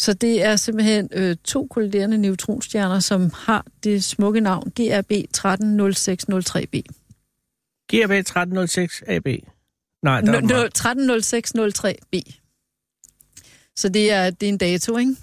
Så 0.00 0.12
det 0.12 0.42
er 0.44 0.56
simpelthen 0.56 1.08
øh, 1.12 1.36
to 1.44 1.66
kolliderende 1.66 2.18
neutronstjerner, 2.18 3.00
som 3.00 3.30
har 3.34 3.66
det 3.84 4.04
smukke 4.04 4.40
navn 4.40 4.70
GRB 4.70 5.10
130603b. 5.10 6.82
GRB 7.88 8.10
1306 8.10 9.02
AB. 9.06 9.26
Nej, 10.02 10.20
der 10.20 10.32
er 10.32 10.40
nå, 10.40 10.46
meget. 10.46 10.78
130603b. 12.14 12.40
Så 13.76 13.88
det 13.88 14.12
er, 14.12 14.30
det 14.30 14.48
er 14.48 14.50
en 14.50 14.58
dato, 14.58 14.96
ikke? 14.96 15.16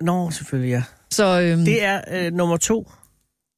Nå, 0.00 0.30
selvfølgelig, 0.30 0.70
ja. 0.70 0.82
Så 1.12 1.40
øhm, 1.40 1.64
Det 1.64 1.84
er 1.84 2.00
øh, 2.12 2.32
nummer 2.32 2.56
to. 2.56 2.90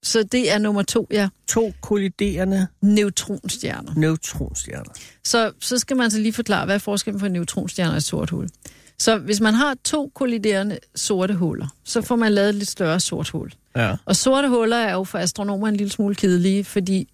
Så 0.04 0.22
det 0.22 0.52
er 0.52 0.58
nummer 0.58 0.82
to, 0.82 1.06
ja. 1.10 1.28
To 1.48 1.72
kolliderende 1.80 2.66
Neutronstjerner. 2.82 3.92
neutronstjerner. 3.96 4.92
Så, 5.24 5.52
så 5.60 5.78
skal 5.78 5.96
man 5.96 6.10
så 6.10 6.18
lige 6.18 6.32
forklare, 6.32 6.64
hvad 6.64 6.74
er 6.74 6.78
forskellen 6.78 7.20
på 7.20 7.26
en 7.26 7.32
neutronstjerne 7.32 7.90
og 7.92 7.96
et 7.96 8.02
sort 8.02 8.30
hul. 8.30 8.48
Så 8.98 9.18
hvis 9.18 9.40
man 9.40 9.54
har 9.54 9.76
to 9.84 10.10
kolliderende 10.14 10.78
sorte 10.94 11.34
huller, 11.34 11.66
så 11.84 12.00
får 12.02 12.16
man 12.16 12.32
lavet 12.32 12.48
et 12.48 12.54
lidt 12.54 12.68
større 12.70 13.00
sort 13.00 13.28
hul. 13.28 13.52
Ja. 13.76 13.96
Og 14.04 14.16
sorte 14.16 14.48
huller 14.48 14.76
er 14.76 14.92
jo 14.92 15.04
for 15.04 15.18
astronomer 15.18 15.68
en 15.68 15.76
lille 15.76 15.90
smule 15.92 16.14
kedelige, 16.14 16.64
fordi 16.64 17.08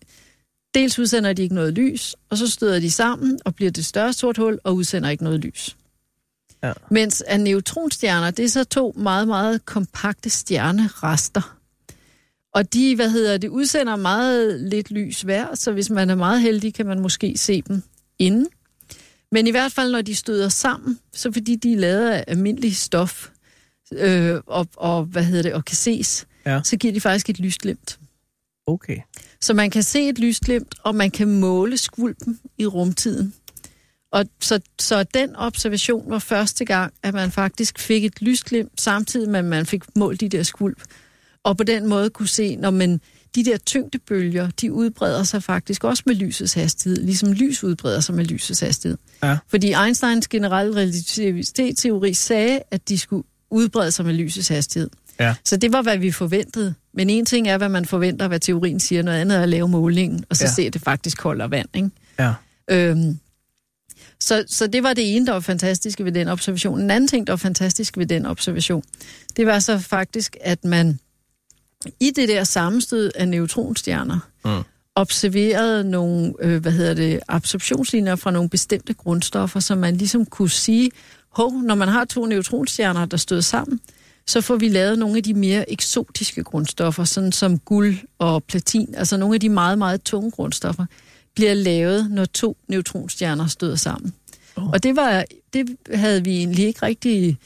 dels 0.74 0.98
udsender 0.98 1.32
de 1.32 1.42
ikke 1.42 1.54
noget 1.54 1.72
lys, 1.74 2.16
og 2.30 2.38
så 2.38 2.50
støder 2.50 2.80
de 2.80 2.90
sammen 2.90 3.38
og 3.44 3.54
bliver 3.54 3.70
det 3.70 3.84
større 3.86 4.12
sort 4.12 4.36
hul 4.38 4.58
og 4.64 4.74
udsender 4.74 5.10
ikke 5.10 5.24
noget 5.24 5.40
lys. 5.40 5.76
Ja. 6.62 6.72
Mens 6.90 7.22
at 7.26 7.40
neutronstjerner, 7.40 8.30
det 8.30 8.44
er 8.44 8.48
så 8.48 8.64
to 8.64 8.94
meget, 8.96 9.28
meget 9.28 9.64
kompakte 9.64 10.30
stjernerester. 10.30 11.56
Og 12.54 12.72
de, 12.72 12.96
hvad 12.96 13.10
hedder 13.10 13.38
det, 13.38 13.48
udsender 13.48 13.96
meget 13.96 14.60
lidt 14.60 14.90
lys 14.90 15.22
hver, 15.22 15.54
så 15.54 15.72
hvis 15.72 15.90
man 15.90 16.10
er 16.10 16.14
meget 16.14 16.40
heldig, 16.40 16.74
kan 16.74 16.86
man 16.86 17.00
måske 17.00 17.34
se 17.36 17.62
dem 17.62 17.82
inden. 18.18 18.46
Men 19.32 19.46
i 19.46 19.50
hvert 19.50 19.72
fald, 19.72 19.92
når 19.92 20.02
de 20.02 20.14
støder 20.14 20.48
sammen, 20.48 20.98
så 21.12 21.32
fordi 21.32 21.56
de 21.56 21.72
er 21.72 21.76
lavet 21.76 22.10
af 22.10 22.24
almindelig 22.26 22.76
stof, 22.76 23.28
øh, 23.92 24.36
og, 24.46 24.68
og, 24.76 25.04
hvad 25.04 25.24
hedder 25.24 25.42
det, 25.42 25.52
og 25.52 25.64
kan 25.64 25.76
ses, 25.76 26.26
Ja. 26.46 26.60
så 26.64 26.76
giver 26.76 26.92
de 26.94 27.00
faktisk 27.00 27.30
et 27.30 27.40
lysglimt. 27.40 27.98
Okay. 28.66 28.96
Så 29.40 29.54
man 29.54 29.70
kan 29.70 29.82
se 29.82 30.08
et 30.08 30.18
lysglimt, 30.18 30.74
og 30.82 30.94
man 30.94 31.10
kan 31.10 31.28
måle 31.40 31.76
skvulpen 31.76 32.40
i 32.58 32.66
rumtiden. 32.66 33.34
Og 34.12 34.24
så, 34.40 34.60
så 34.80 35.02
den 35.02 35.36
observation 35.36 36.10
var 36.10 36.18
første 36.18 36.64
gang, 36.64 36.92
at 37.02 37.14
man 37.14 37.30
faktisk 37.30 37.78
fik 37.78 38.04
et 38.04 38.22
lysglimt, 38.22 38.80
samtidig 38.80 39.28
med, 39.28 39.38
at 39.38 39.44
man 39.44 39.66
fik 39.66 39.82
målt 39.96 40.20
de 40.20 40.28
der 40.28 40.42
skvulp. 40.42 40.82
Og 41.44 41.56
på 41.56 41.64
den 41.64 41.86
måde 41.86 42.10
kunne 42.10 42.28
se, 42.28 42.56
når 42.56 42.70
man 42.70 43.00
de 43.34 43.44
der 43.44 43.56
tyngdebølger, 43.56 44.50
de 44.60 44.72
udbreder 44.72 45.24
sig 45.24 45.42
faktisk 45.42 45.84
også 45.84 46.02
med 46.06 46.14
lysets 46.14 46.54
hastighed, 46.54 47.02
ligesom 47.04 47.32
lys 47.32 47.64
udbreder 47.64 48.00
sig 48.00 48.14
med 48.14 48.24
lysets 48.24 48.60
hastighed. 48.60 48.98
Ja. 49.22 49.38
Fordi 49.48 49.72
Einsteins 49.72 50.28
generelle 50.28 50.76
relativitetsteori 50.76 52.14
sagde, 52.14 52.60
at 52.70 52.88
de 52.88 52.98
skulle 52.98 53.24
udbrede 53.50 53.90
sig 53.90 54.04
med 54.04 54.14
lysets 54.14 54.48
hastighed. 54.48 54.90
Ja. 55.20 55.34
Så 55.44 55.56
det 55.56 55.72
var, 55.72 55.82
hvad 55.82 55.98
vi 55.98 56.10
forventede. 56.10 56.74
Men 56.94 57.10
en 57.10 57.26
ting 57.26 57.48
er, 57.48 57.58
hvad 57.58 57.68
man 57.68 57.84
forventer, 57.84 58.28
hvad 58.28 58.40
teorien 58.40 58.80
siger, 58.80 59.02
noget 59.02 59.18
andet 59.18 59.38
er 59.38 59.42
at 59.42 59.48
lave 59.48 59.68
målingen, 59.68 60.24
og 60.30 60.36
så 60.36 60.44
ja. 60.44 60.50
se, 60.50 60.62
at 60.62 60.72
det 60.72 60.82
faktisk 60.82 61.22
holder 61.22 61.46
vand. 61.46 61.68
Ikke? 61.74 61.90
Ja. 62.18 62.32
Øhm, 62.70 63.18
så, 64.20 64.44
så 64.46 64.66
det 64.66 64.82
var 64.82 64.92
det 64.92 65.16
ene, 65.16 65.26
der 65.26 65.32
var 65.32 65.40
fantastisk 65.40 66.00
ved 66.00 66.12
den 66.12 66.28
observation. 66.28 66.80
En 66.80 66.90
anden 66.90 67.08
ting, 67.08 67.26
der 67.26 67.32
var 67.32 67.36
fantastisk 67.36 67.98
ved 67.98 68.06
den 68.06 68.26
observation, 68.26 68.82
det 69.36 69.46
var 69.46 69.58
så 69.58 69.78
faktisk, 69.78 70.36
at 70.40 70.64
man 70.64 70.98
i 72.00 72.10
det 72.10 72.28
der 72.28 72.44
sammenstød 72.44 73.10
af 73.14 73.28
neutronstjerner 73.28 74.18
Mm. 74.44 74.62
observerede 74.94 75.84
nogle, 75.84 76.34
øh, 76.40 76.60
hvad 76.62 76.72
hedder 76.72 76.94
det, 76.94 77.20
absorptionslinjer 77.28 78.16
fra 78.16 78.30
nogle 78.30 78.48
bestemte 78.48 78.94
grundstoffer, 78.94 79.60
som 79.60 79.78
man 79.78 79.96
ligesom 79.96 80.26
kunne 80.26 80.50
sige, 80.50 80.90
hov, 81.32 81.52
når 81.52 81.74
man 81.74 81.88
har 81.88 82.04
to 82.04 82.26
neutronstjerner, 82.26 83.04
der 83.06 83.16
støder 83.16 83.42
sammen, 83.42 83.80
så 84.26 84.40
får 84.40 84.56
vi 84.56 84.68
lavet 84.68 84.98
nogle 84.98 85.16
af 85.16 85.22
de 85.22 85.34
mere 85.34 85.70
eksotiske 85.72 86.44
grundstoffer, 86.44 87.04
sådan 87.04 87.32
som 87.32 87.58
guld 87.58 87.96
og 88.18 88.44
platin, 88.44 88.94
altså 88.94 89.16
nogle 89.16 89.34
af 89.34 89.40
de 89.40 89.48
meget, 89.48 89.78
meget 89.78 90.02
tunge 90.02 90.30
grundstoffer, 90.30 90.86
bliver 91.38 91.54
lavet, 91.54 92.10
når 92.10 92.24
to 92.24 92.56
neutronstjerner 92.68 93.46
støder 93.46 93.76
sammen. 93.76 94.14
Oh. 94.56 94.68
Og 94.68 94.82
det, 94.82 94.96
var, 94.96 95.24
det 95.52 95.76
havde 95.94 96.24
vi 96.24 96.36
egentlig 96.36 96.66
ikke 96.66 96.82
rigtig 96.82 97.38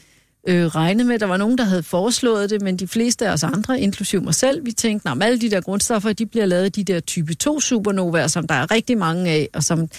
øh, 0.47 0.65
regnet 0.65 1.05
med. 1.05 1.19
Der 1.19 1.25
var 1.25 1.37
nogen, 1.37 1.57
der 1.57 1.63
havde 1.63 1.83
foreslået 1.83 2.49
det, 2.49 2.61
men 2.61 2.77
de 2.77 2.87
fleste 2.87 3.27
af 3.27 3.33
os 3.33 3.43
andre, 3.43 3.79
inklusive 3.79 4.21
mig 4.21 4.35
selv, 4.35 4.65
vi 4.65 4.71
tænkte, 4.71 5.09
at 5.09 5.23
alle 5.23 5.41
de 5.41 5.51
der 5.51 5.61
grundstoffer, 5.61 6.13
de 6.13 6.25
bliver 6.25 6.45
lavet 6.45 6.63
af 6.63 6.71
de 6.71 6.83
der 6.83 6.99
type 6.99 7.33
2 7.33 7.59
supernovaer, 7.59 8.27
som 8.27 8.47
der 8.47 8.55
er 8.55 8.71
rigtig 8.71 8.97
mange 8.97 9.31
af, 9.31 9.49
og 9.53 9.63
som 9.63 9.89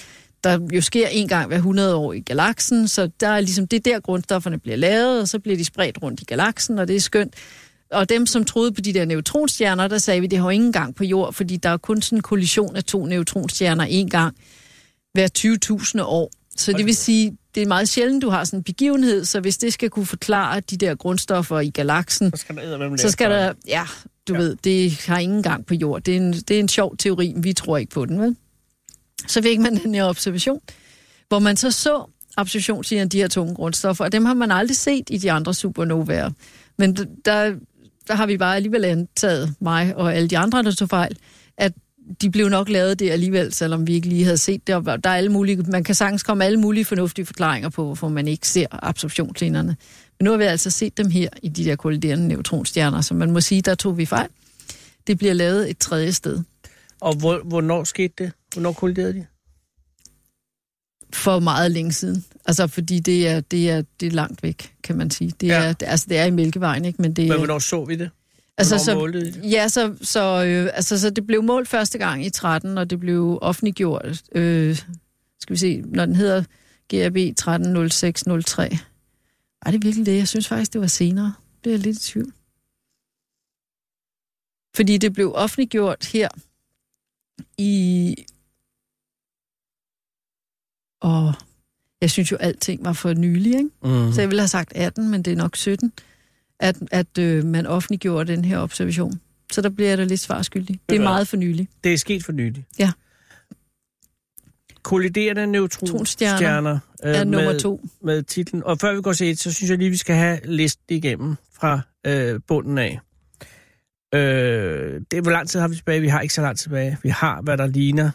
der 0.43 0.59
jo 0.73 0.81
sker 0.81 1.07
en 1.07 1.27
gang 1.27 1.47
hver 1.47 1.57
100 1.57 1.95
år 1.95 2.13
i 2.13 2.19
galaksen, 2.19 2.87
så 2.87 3.09
der 3.19 3.27
er 3.27 3.39
ligesom, 3.39 3.67
det 3.67 3.87
er 3.87 3.91
der 3.91 3.99
grundstofferne 3.99 4.57
bliver 4.57 4.77
lavet, 4.77 5.21
og 5.21 5.27
så 5.27 5.39
bliver 5.39 5.57
de 5.57 5.65
spredt 5.65 5.97
rundt 6.01 6.21
i 6.21 6.25
galaksen, 6.25 6.79
og 6.79 6.87
det 6.87 6.95
er 6.95 6.99
skønt. 6.99 7.33
Og 7.95 8.09
dem, 8.09 8.25
som 8.25 8.45
troede 8.45 8.71
på 8.71 8.81
de 8.81 8.93
der 8.93 9.05
neutronstjerner, 9.05 9.87
der 9.87 9.97
sagde 9.97 10.21
vi, 10.21 10.27
det 10.27 10.39
har 10.39 10.49
ingen 10.51 10.71
gang 10.71 10.95
på 10.95 11.03
jord, 11.03 11.33
fordi 11.33 11.57
der 11.57 11.69
er 11.69 11.77
kun 11.77 12.01
sådan 12.01 12.17
en 12.17 12.21
kollision 12.21 12.75
af 12.75 12.83
to 12.83 13.05
neutronstjerner 13.05 13.83
en 13.83 14.09
gang 14.09 14.35
hver 15.13 15.27
20.000 15.97 16.01
år. 16.01 16.31
Så 16.57 16.71
det 16.73 16.85
vil 16.85 16.95
sige, 16.95 17.37
det 17.55 17.63
er 17.63 17.67
meget 17.67 17.89
sjældent, 17.89 18.21
du 18.21 18.29
har 18.29 18.43
sådan 18.43 18.59
en 18.59 18.63
begivenhed, 18.63 19.25
så 19.25 19.39
hvis 19.39 19.57
det 19.57 19.73
skal 19.73 19.89
kunne 19.89 20.05
forklare 20.05 20.59
de 20.59 20.77
der 20.77 20.95
grundstoffer 20.95 21.59
i 21.59 21.69
galaksen, 21.69 22.31
Så 22.31 22.37
skal 22.37 22.55
der 22.55 22.97
så 22.97 23.09
skal 23.11 23.31
der, 23.31 23.53
ja, 23.67 23.83
du 24.27 24.33
Ja. 24.33 24.39
ved, 24.39 24.55
det 24.63 25.01
har 25.07 25.19
ingen 25.19 25.43
gang 25.43 25.65
på 25.65 25.73
jord. 25.73 26.01
Det 26.01 26.13
er, 26.13 26.17
en, 26.17 26.33
det 26.33 26.51
er 26.51 26.59
en 26.59 26.67
sjov 26.69 26.97
teori, 26.97 27.33
men 27.33 27.43
vi 27.43 27.53
tror 27.53 27.77
ikke 27.77 27.91
på 27.91 28.05
den, 28.05 28.21
vel? 28.21 28.35
Så 29.27 29.41
fik 29.41 29.59
man 29.59 29.75
den 29.83 29.95
her 29.95 30.03
observation, 30.03 30.61
hvor 31.27 31.39
man 31.39 31.57
så 31.57 31.71
så 31.71 32.11
absorptionslinjer 32.37 33.03
af 33.03 33.09
de 33.09 33.17
her 33.17 33.27
tunge 33.27 33.55
grundstoffer, 33.55 34.05
og 34.05 34.11
dem 34.11 34.25
har 34.25 34.33
man 34.33 34.51
aldrig 34.51 34.77
set 34.77 35.03
i 35.09 35.17
de 35.17 35.31
andre 35.31 35.53
supernovaer. 35.53 36.31
Men 36.77 36.95
der, 37.25 37.55
der 38.07 38.15
har 38.15 38.25
vi 38.25 38.37
bare 38.37 38.55
alligevel 38.55 38.85
antaget, 38.85 39.55
mig 39.59 39.95
og 39.95 40.15
alle 40.15 40.27
de 40.27 40.37
andre, 40.37 40.63
der 40.63 40.71
tog 40.71 40.89
fejl, 40.89 41.17
at 41.57 41.73
de 42.21 42.29
blev 42.29 42.49
nok 42.49 42.69
lavet 42.69 42.99
det 42.99 43.09
alligevel, 43.09 43.53
selvom 43.53 43.87
vi 43.87 43.93
ikke 43.93 44.07
lige 44.07 44.23
havde 44.23 44.37
set 44.37 44.67
det. 44.67 44.75
Og 44.75 45.03
der 45.03 45.09
er 45.09 45.15
alle 45.15 45.31
mulige, 45.31 45.57
man 45.57 45.83
kan 45.83 45.95
sagtens 45.95 46.23
komme 46.23 46.45
alle 46.45 46.59
mulige 46.59 46.85
fornuftige 46.85 47.25
forklaringer 47.25 47.69
på, 47.69 47.85
hvorfor 47.85 48.09
man 48.09 48.27
ikke 48.27 48.47
ser 48.47 48.67
absorptionslinjerne. 48.71 49.77
Men 50.19 50.25
nu 50.25 50.31
har 50.31 50.37
vi 50.37 50.43
altså 50.43 50.69
set 50.69 50.97
dem 50.97 51.09
her 51.09 51.29
i 51.41 51.49
de 51.49 51.65
der 51.65 51.75
kolliderende 51.75 52.27
neutronstjerner, 52.27 53.01
så 53.01 53.13
man 53.13 53.31
må 53.31 53.41
sige, 53.41 53.61
der 53.61 53.75
tog 53.75 53.97
vi 53.97 54.05
fejl. 54.05 54.29
Det 55.07 55.17
bliver 55.17 55.33
lavet 55.33 55.69
et 55.69 55.77
tredje 55.77 56.13
sted. 56.13 56.43
Og 57.01 57.15
hvor, 57.15 57.41
hvornår 57.45 57.83
skete 57.83 58.13
det? 58.17 58.31
Hvornår 58.53 58.73
kolliderede 58.73 59.13
de? 59.13 59.25
For 61.13 61.39
meget 61.39 61.71
længe 61.71 61.91
siden. 61.93 62.25
Altså, 62.45 62.67
fordi 62.67 62.99
det 62.99 63.27
er, 63.27 63.39
det 63.39 63.69
er, 63.69 63.83
det 63.99 64.07
er 64.07 64.11
langt 64.11 64.43
væk, 64.43 64.73
kan 64.83 64.97
man 64.97 65.11
sige. 65.11 65.31
Det 65.41 65.51
er, 65.51 65.63
Ja. 65.63 65.69
det, 65.69 65.83
altså, 65.87 66.05
det 66.09 66.17
er 66.17 66.25
i 66.25 66.31
Mælkevejen, 66.31 66.85
ikke? 66.85 67.01
Men 67.01 67.13
det, 67.13 67.27
Men 67.27 67.37
hvornår 67.37 67.59
så 67.59 67.85
vi 67.85 67.95
det? 67.95 68.09
altså, 68.57 68.77
så, 68.77 69.07
det? 69.07 69.39
Ja, 69.51 69.67
så, 69.67 69.95
så, 70.01 70.45
øh, 70.45 70.69
altså, 70.73 70.99
så 70.99 71.09
det 71.09 71.27
blev 71.27 71.43
målt 71.43 71.67
første 71.67 71.97
gang 71.97 72.25
i 72.25 72.29
13, 72.29 72.77
og 72.77 72.89
det 72.89 72.99
blev 72.99 73.39
offentliggjort, 73.41 74.21
øh, 74.31 74.75
skal 75.39 75.53
vi 75.53 75.57
se, 75.57 75.81
når 75.85 76.05
den 76.05 76.15
hedder 76.15 76.43
GRB 76.93 77.15
130603. 77.17 78.77
Er 79.65 79.71
det 79.71 79.83
virkelig 79.83 80.05
det? 80.05 80.17
Jeg 80.17 80.27
synes 80.27 80.47
faktisk, 80.47 80.73
det 80.73 80.81
var 80.81 80.87
senere. 80.87 81.33
Det 81.63 81.69
er 81.69 81.73
jeg 81.73 81.79
lidt 81.79 81.97
i 81.97 82.11
tvivl. 82.11 82.33
Fordi 84.75 84.97
det 84.97 85.13
blev 85.13 85.31
offentliggjort 85.35 86.05
her 86.13 86.27
i... 87.57 88.15
Og 91.05 91.33
jeg 92.01 92.11
synes 92.11 92.31
jo, 92.31 92.37
alting 92.37 92.85
var 92.85 92.93
for 92.93 93.13
nylig, 93.13 93.55
ikke? 93.55 93.69
Mm. 93.83 94.13
Så 94.13 94.21
jeg 94.21 94.29
ville 94.29 94.41
have 94.41 94.47
sagt 94.47 94.71
18, 94.75 95.11
men 95.11 95.23
det 95.23 95.33
er 95.33 95.37
nok 95.37 95.55
17, 95.55 95.91
at, 96.59 96.77
at 96.91 97.17
øh, 97.19 97.43
man 97.45 97.65
offentliggjorde 97.65 98.31
den 98.31 98.45
her 98.45 98.59
observation. 98.59 99.19
Så 99.51 99.61
der 99.61 99.69
bliver 99.69 99.89
jeg 99.89 99.97
da 99.97 100.03
lidt 100.03 100.19
svarskyldig. 100.19 100.79
Det 100.89 100.95
er 100.95 101.03
meget 101.03 101.27
for 101.27 101.37
nylig. 101.37 101.67
Det 101.83 101.93
er 101.93 101.97
sket 101.97 102.23
for 102.23 102.31
nylig. 102.31 102.65
Ja. 102.79 102.91
Kolliderende 104.83 105.47
neutronstjerner 105.47 106.61
Neutronstjerner 106.61 106.79
øh, 107.03 107.15
Er 107.15 107.23
nummer 107.23 107.51
med, 107.51 107.59
to. 107.59 107.81
med 108.01 108.23
titlen. 108.23 108.63
Og 108.63 108.79
før 108.79 108.95
vi 108.95 109.01
går 109.01 109.13
til 109.13 109.29
et, 109.29 109.39
så 109.39 109.53
synes 109.53 109.69
jeg 109.69 109.77
lige, 109.77 109.89
vi 109.89 109.97
skal 109.97 110.15
have 110.15 110.39
listen 110.45 110.83
igennem 110.89 111.35
fra 111.53 111.81
øh, 112.07 112.39
bunden 112.47 112.77
af. 112.77 112.99
Øh, 114.13 115.01
det 115.11 115.17
er, 115.17 115.21
hvor 115.21 115.31
lang 115.31 115.49
tid 115.49 115.59
har 115.59 115.67
vi 115.67 115.75
tilbage? 115.75 116.01
Vi 116.01 116.07
har 116.07 116.21
ikke 116.21 116.33
så 116.33 116.41
lang 116.41 116.57
tid 116.57 116.63
tilbage. 116.63 116.97
Vi 117.03 117.09
har, 117.09 117.41
hvad 117.41 117.57
der 117.57 117.67
ligner 117.67 118.11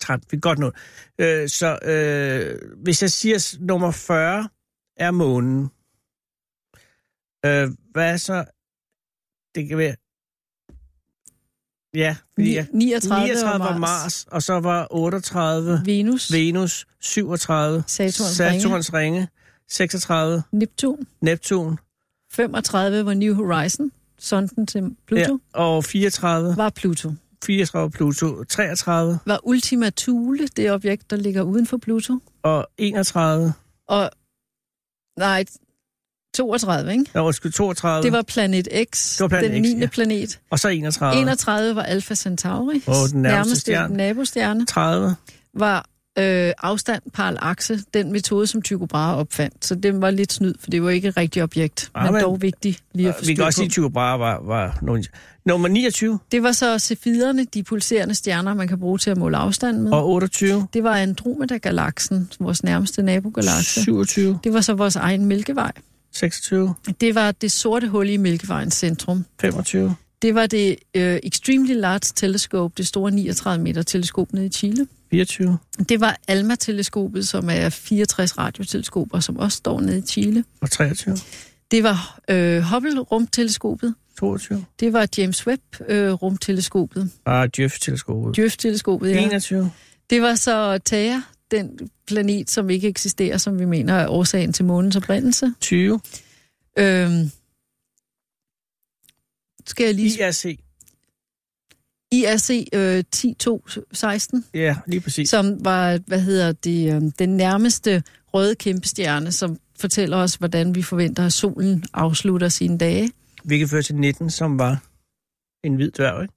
13. 0.00 0.26
Vi 0.30 0.38
godt 0.40 0.58
nået. 0.58 0.74
Øh, 1.18 1.48
så 1.48 1.78
øh, 1.82 2.58
hvis 2.82 3.02
jeg 3.02 3.10
siger, 3.10 3.56
nummer 3.60 3.90
40 3.90 4.48
er 4.96 5.10
månen, 5.10 5.70
øh, 7.46 7.70
hvad 7.92 8.18
så... 8.18 8.44
Det 9.54 9.68
kan 9.68 9.78
være... 9.78 9.94
Ja, 11.94 12.16
fordi 12.34 12.54
jeg, 12.54 12.66
39, 12.72 13.26
39 13.26 13.58
var 13.58 13.58
var 13.58 13.78
Mars, 13.78 14.26
og 14.30 14.42
så 14.42 14.60
var 14.60 14.86
38 14.90 15.82
Venus, 15.84 16.32
Venus, 16.32 16.86
37 17.00 17.84
Saturns, 17.86 18.36
Saturns 18.36 18.94
ringe, 18.94 19.28
36 19.68 20.42
Neptun. 20.52 21.06
Neptun 21.20 21.78
35 22.32 23.04
var 23.06 23.14
New 23.14 23.34
Horizon, 23.34 23.92
sonden 24.18 24.66
til 24.66 24.96
Pluto. 25.06 25.40
ja, 25.54 25.60
og 25.60 25.84
34, 25.84 26.56
Var 26.56 26.70
Pluto. 26.70 27.12
34 27.44 27.90
Pluto, 27.90 28.44
33 28.44 29.18
Var 29.26 29.40
Ultima 29.42 29.90
Thule 29.96 30.46
det 30.46 30.72
objekt, 30.72 31.10
der 31.10 31.16
ligger 31.16 31.42
uden 31.42 31.66
for 31.66 31.76
Pluto. 31.76 32.18
og 32.42 32.66
31, 32.78 33.52
Og 33.88 34.10
nej, 35.18 35.44
32, 36.34 36.92
ikke? 36.92 37.04
ja, 37.14 37.24
undskyld, 37.24 37.52
32, 37.52 38.02
Det 38.04 38.12
var 38.12 38.22
Planet 38.22 38.68
X, 38.92 39.16
Det 39.16 39.22
var 39.22 39.28
Planet 39.28 39.50
den 39.50 39.64
X, 39.64 39.68
9. 39.74 39.80
ja. 39.80 39.86
planet. 39.86 40.40
og 40.50 40.58
så 40.58 40.68
31, 40.68 41.20
31 41.20 41.74
var 41.76 41.82
Alpha 41.82 42.14
Centauri, 42.14 42.82
Åh, 42.88 42.94
den 42.94 43.22
nærmeste 43.22 43.22
nærmeste 43.22 43.60
stjerne. 43.60 43.96
nabostjerne. 43.96 44.66
30, 44.66 45.16
Var 45.54 45.86
øh, 46.18 46.52
afstand, 46.58 47.02
parallakse, 47.14 47.78
den 47.94 48.12
metode, 48.12 48.46
som 48.46 48.62
Tycho 48.62 48.86
Brahe 48.86 49.16
opfandt. 49.16 49.64
Så 49.64 49.74
det 49.74 50.00
var 50.00 50.10
lidt 50.10 50.32
snyd, 50.32 50.54
for 50.60 50.70
det 50.70 50.82
var 50.82 50.90
ikke 50.90 51.08
et 51.08 51.16
rigtigt 51.16 51.42
objekt, 51.42 51.90
Ah, 51.94 52.04
men, 52.04 52.12
men- 52.12 52.22
dog 52.22 52.42
vigtigt 52.42 52.82
lige 52.94 53.08
at 53.08 53.14
Vi 53.14 53.18
forstå 53.18 53.34
kan 53.34 53.44
også 53.44 53.56
sige, 53.56 53.64
at 53.66 53.70
Tycho 53.72 53.88
Brahe 53.88 54.18
var, 54.20 54.40
var 54.44 54.78
nogen... 54.82 55.04
Nummer 55.44 55.68
29 55.68 56.18
Det 56.32 56.42
var 56.42 56.52
så 56.52 56.78
cefiderne, 56.78 57.44
de 57.54 57.62
pulserende 57.62 58.14
stjerner, 58.14 58.54
man 58.54 58.68
kan 58.68 58.78
bruge 58.78 58.98
til 58.98 59.10
at 59.10 59.16
måle 59.16 59.36
afstand 59.36 59.78
med. 59.80 59.92
og 59.92 60.08
28, 60.08 60.66
Det 60.74 60.84
var 60.84 60.96
Andromeda-galaksen, 60.96 62.30
vores 62.40 62.62
nærmeste 62.64 63.02
nabogalakse. 63.02 63.82
27, 63.82 64.38
Det 64.44 64.52
var 64.52 64.60
så 64.60 64.74
vores 64.74 64.96
egen 64.96 65.24
Mælkevej. 65.26 65.72
26, 66.12 66.74
Det 67.00 67.14
var 67.14 67.32
det 67.32 67.52
sorte 67.52 67.88
hul 67.88 68.08
i 68.08 68.16
Mælkevejens 68.16 68.74
centrum. 68.74 69.24
25, 69.40 69.94
Det 70.22 70.34
var 70.34 70.46
det 70.46 70.76
øh, 70.94 71.18
Extremely 71.22 71.74
Large 71.74 72.12
Telescope, 72.14 72.74
det 72.76 72.86
store 72.86 73.10
39 73.10 73.64
meter 73.64 73.82
teleskop 73.82 74.32
nede 74.32 74.46
i 74.46 74.50
Chile. 74.50 74.86
24, 75.10 75.58
Det 75.88 76.00
var 76.00 76.16
ALMA-teleskopet, 76.28 77.28
som 77.28 77.50
er 77.50 77.68
64 77.68 78.38
radioteleskoper, 78.38 79.20
som 79.20 79.36
også 79.38 79.56
står 79.56 79.80
nede 79.80 79.98
i 79.98 80.02
Chile. 80.02 80.44
og 80.60 80.70
23, 80.70 81.16
Det 81.70 81.82
var 81.82 82.20
øh, 82.30 82.62
Hubble-rumteleskopet. 82.62 83.94
22, 84.18 84.64
Det 84.80 84.92
var 84.92 85.08
James 85.18 85.46
Webb-rumteleskopet. 85.46 87.10
og 87.24 87.48
Jeff-teleskopet. 87.58 88.38
Jeff-teleskopet, 88.38 89.10
ja. 89.10 89.20
21, 89.24 89.70
Det 90.10 90.22
var 90.22 90.34
så 90.34 90.78
Theia, 90.84 91.22
den 91.50 91.90
planet, 92.06 92.50
som 92.50 92.70
ikke 92.70 92.88
eksisterer, 92.88 93.38
som 93.38 93.58
vi 93.58 93.64
mener 93.64 93.94
er 93.94 94.08
årsagen 94.08 94.52
til 94.52 94.64
månens 94.64 94.96
oprindelse. 94.96 95.54
20, 95.60 96.00
Øhm, 96.78 97.30
skal 99.66 99.84
jeg 99.86 99.94
lige... 99.94 100.26
IRC. 100.28 100.58
IRC 102.12 102.68
øh, 102.72 103.04
10216, 103.12 104.44
Ja, 104.54 104.76
lige 104.86 105.00
præcis. 105.00 105.28
som 105.30 105.64
var, 105.64 105.98
hvad 106.06 106.20
hedder 106.20 106.52
det, 106.52 106.94
øh, 106.94 107.02
den 107.18 107.36
nærmeste 107.36 108.02
røde 108.34 108.54
kæmpestjerne, 108.54 109.32
som 109.32 109.58
fortæller 109.80 110.16
os, 110.16 110.34
hvordan 110.34 110.74
vi 110.74 110.82
forventer, 110.82 111.26
at 111.26 111.32
solen 111.32 111.84
afslutter 111.92 112.48
sine 112.48 112.78
dage. 112.78 113.10
Vi 113.44 113.58
kan 113.58 113.68
føre 113.68 113.82
til 113.82 113.94
19, 113.94 114.30
som 114.30 114.58
var 114.58 114.82
en 115.64 115.74
hvid 115.74 115.90
dværg, 115.90 116.22
ikke? 116.22 116.34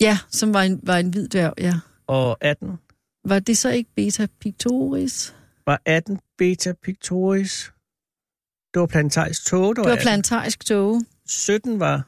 Ja, 0.00 0.18
som 0.30 0.54
var 0.54 0.62
en, 0.62 0.80
var 0.82 0.96
en 0.98 1.08
hvid 1.10 1.28
dværg, 1.28 1.54
ja. 1.58 1.74
Og 2.06 2.38
18 2.44 2.68
Var 3.24 3.38
det 3.38 3.58
så 3.58 3.70
ikke 3.70 3.90
Beta 3.96 4.26
Pictoris? 4.40 5.34
var 5.66 5.82
18 5.86 6.18
Beta 6.38 6.72
Pictoris. 6.82 7.72
Det 8.74 8.80
var 8.80 8.86
planetarisk 8.86 9.46
tog, 9.46 9.76
der 9.76 9.82
Det 9.82 9.88
var 9.90 9.96
18. 9.96 10.04
planetarisk 10.04 10.66
tåge, 10.66 11.04
17 11.28 11.80
var... 11.80 12.06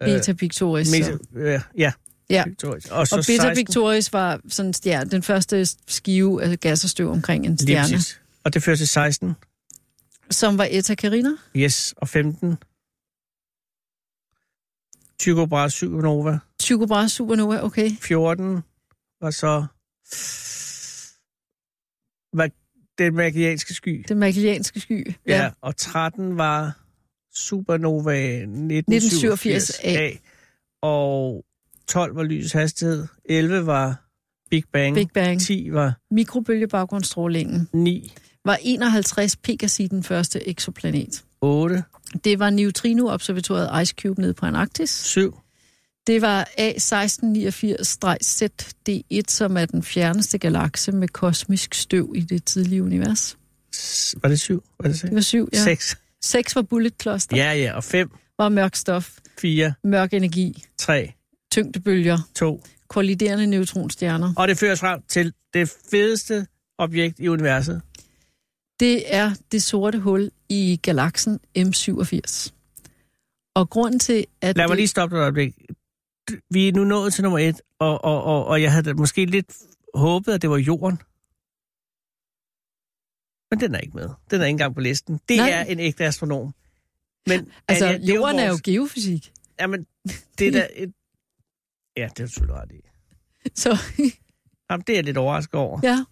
Beta 0.00 0.32
Pictoris. 0.32 0.90
Meta, 0.90 1.16
øh, 1.34 1.60
ja, 1.76 1.92
Ja. 2.30 2.44
Pictoris. 2.44 2.86
Og 2.86 3.06
så 3.06 3.16
Og 3.16 3.18
Beta 3.18 3.42
16, 3.42 3.54
Pictoris 3.54 4.12
var 4.12 4.40
sådan 4.48 4.72
stjerne, 4.72 5.10
den 5.10 5.22
første 5.22 5.66
skive 5.86 6.42
af 6.42 6.60
gas 6.60 6.84
og 6.84 6.90
støv 6.90 7.10
omkring 7.10 7.46
en 7.46 7.50
lige 7.50 7.58
stjerne, 7.58 7.94
præcis. 7.94 8.20
Og 8.44 8.54
det 8.54 8.62
fører 8.62 8.76
til 8.76 8.88
16. 8.88 9.34
som 10.30 10.58
var 10.58 10.68
Eta 10.70 10.94
Carina. 10.94 11.30
Yes, 11.56 11.94
og 11.96 12.08
15. 12.08 12.56
Tycho 15.18 15.46
Brahe 15.46 15.70
Supernova. 15.70 16.38
Tycho 16.60 16.86
Brahe 16.86 17.08
Supernova, 17.08 17.64
okay. 17.64 17.90
14 18.00 18.62
var 19.20 19.30
så... 19.30 19.66
Var 22.32 22.50
den 22.98 23.14
magianske 23.14 23.74
sky. 23.74 24.04
Den 24.08 24.18
magellanske 24.18 24.80
sky. 24.80 25.14
Ja. 25.26 25.36
ja. 25.36 25.50
Og 25.60 25.76
13 25.76 26.36
var 26.36 26.83
Supernova 27.34 28.12
1987 28.12 29.70
A. 29.84 30.10
Og 30.82 31.44
12 31.88 32.16
var 32.16 32.22
lysets 32.22 32.52
hastighed. 32.52 33.06
11 33.24 33.66
var 33.66 34.04
Big 34.50 34.64
Bang. 34.72 34.94
Big 34.94 35.08
Bang. 35.14 35.40
10 35.40 35.68
var 35.72 35.92
Mikrobølgebaggrundsstrålingen 36.10 37.68
9. 37.72 38.12
var 38.44 38.58
51 38.62 39.36
Pegasi 39.36 39.86
den 39.86 40.02
første 40.02 40.48
eksoplanet. 40.48 41.24
8. 41.40 41.82
Det 42.24 42.38
var 42.38 42.50
neutrino-observatoriet 42.50 43.82
Ice 43.82 43.94
Cube 44.00 44.20
nede 44.20 44.34
på 44.34 44.46
Antarktis. 44.46 44.90
7. 44.90 45.34
Det 46.06 46.22
var 46.22 46.48
A1689-ZD1, 46.60 49.22
som 49.28 49.56
er 49.56 49.66
den 49.66 49.82
fjerneste 49.82 50.38
galakse 50.38 50.92
med 50.92 51.08
kosmisk 51.08 51.74
støv 51.74 52.12
i 52.16 52.20
det 52.20 52.44
tidlige 52.44 52.82
univers. 52.82 53.36
Var 54.22 54.28
det 54.28 54.40
7? 54.40 54.62
Var 54.80 54.88
det 54.88 54.98
6? 54.98 55.08
Det 55.08 55.14
var 55.14 55.20
syv, 55.20 55.48
ja. 55.52 55.64
6. 55.64 55.96
6 56.24 56.56
var 56.56 56.62
Bullet 56.62 56.94
Cluster, 57.02 57.36
Ja, 57.36 57.52
ja. 57.52 57.72
Og 57.76 57.84
5, 57.84 58.10
var 58.38 58.48
mørk 58.48 58.74
stof, 58.74 59.18
4, 59.38 59.74
mørk 59.84 60.14
energi, 60.14 60.64
3, 60.78 61.12
tyngdebølger, 61.52 62.18
2. 62.34 62.64
kolliderende 62.88 63.46
neutronstjerner. 63.46 64.34
Og 64.36 64.48
det 64.48 64.58
fører 64.58 64.74
frem 64.74 65.02
til 65.08 65.32
det 65.54 65.74
fedeste 65.90 66.46
objekt 66.78 67.18
i 67.18 67.28
universet. 67.28 67.82
Det 68.80 69.14
er 69.14 69.30
det 69.52 69.62
sorte 69.62 69.98
hul 69.98 70.30
i 70.48 70.80
galaksen 70.82 71.40
M87. 71.58 72.50
Og 73.54 73.70
grunden 73.70 74.00
til, 74.00 74.26
at 74.40 74.56
Lad 74.56 74.64
mig 74.64 74.68
det... 74.68 74.76
lige 74.76 74.88
stoppe 74.88 75.16
et 75.16 75.20
øjeblik. 75.20 75.54
Vi 76.50 76.68
er 76.68 76.72
nu 76.72 76.84
nået 76.84 77.12
til 77.12 77.22
nummer 77.22 77.38
et, 77.38 77.60
og, 77.78 78.04
og, 78.04 78.24
og, 78.24 78.46
og 78.46 78.62
jeg 78.62 78.72
havde 78.72 78.94
måske 78.94 79.24
lidt 79.26 79.56
håbet, 79.94 80.32
at 80.32 80.42
det 80.42 80.50
var 80.50 80.56
jorden. 80.56 80.98
Men 83.54 83.60
den 83.60 83.74
er 83.74 83.78
ikke 83.78 83.96
med. 83.96 84.08
Den 84.30 84.40
er 84.40 84.44
ikke 84.44 84.50
engang 84.50 84.74
på 84.74 84.80
listen. 84.80 85.20
Det 85.28 85.36
Nej. 85.36 85.50
er 85.50 85.64
en 85.64 85.80
ægte 85.80 86.04
astronom. 86.04 86.54
Men 87.26 87.48
Altså, 87.68 87.86
Anja, 87.86 87.98
det 87.98 88.10
er 88.10 88.14
jorden 88.14 88.38
er 88.38 88.48
jo 88.48 88.58
geofysik. 88.64 89.32
Jamen, 89.60 89.86
det 90.38 90.48
er 90.48 90.52
da 90.52 90.66
et... 90.76 90.92
Ja, 91.96 92.08
det 92.16 92.22
er 92.22 92.26
selvfølgelig 92.26 92.56
ret 92.62 92.72
i. 92.72 92.80
Så 93.54 93.78
Jamen, 94.70 94.84
det 94.86 94.92
er 94.92 94.96
jeg 94.96 95.04
lidt 95.04 95.16
overrasket 95.16 95.54
over. 95.54 95.80
ja, 95.82 96.04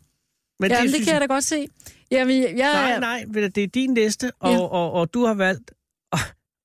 Men 0.60 0.70
Jamen, 0.70 0.82
det 0.82 0.90
synes 0.94 1.04
kan 1.04 1.12
jeg 1.12 1.20
da 1.20 1.26
godt 1.34 1.44
se. 1.44 1.66
Jamen, 2.10 2.42
jeg, 2.42 2.52
Nej, 2.52 2.68
jeg, 2.68 3.00
nej, 3.00 3.24
det 3.48 3.58
er 3.58 3.66
din 3.66 3.94
liste, 3.94 4.32
og, 4.40 4.52
Ja. 4.52 4.58
og, 4.60 4.70
og, 4.70 4.92
og 4.92 5.14
du 5.14 5.24
har 5.26 5.34
valgt 5.34 5.70
at, 6.12 6.18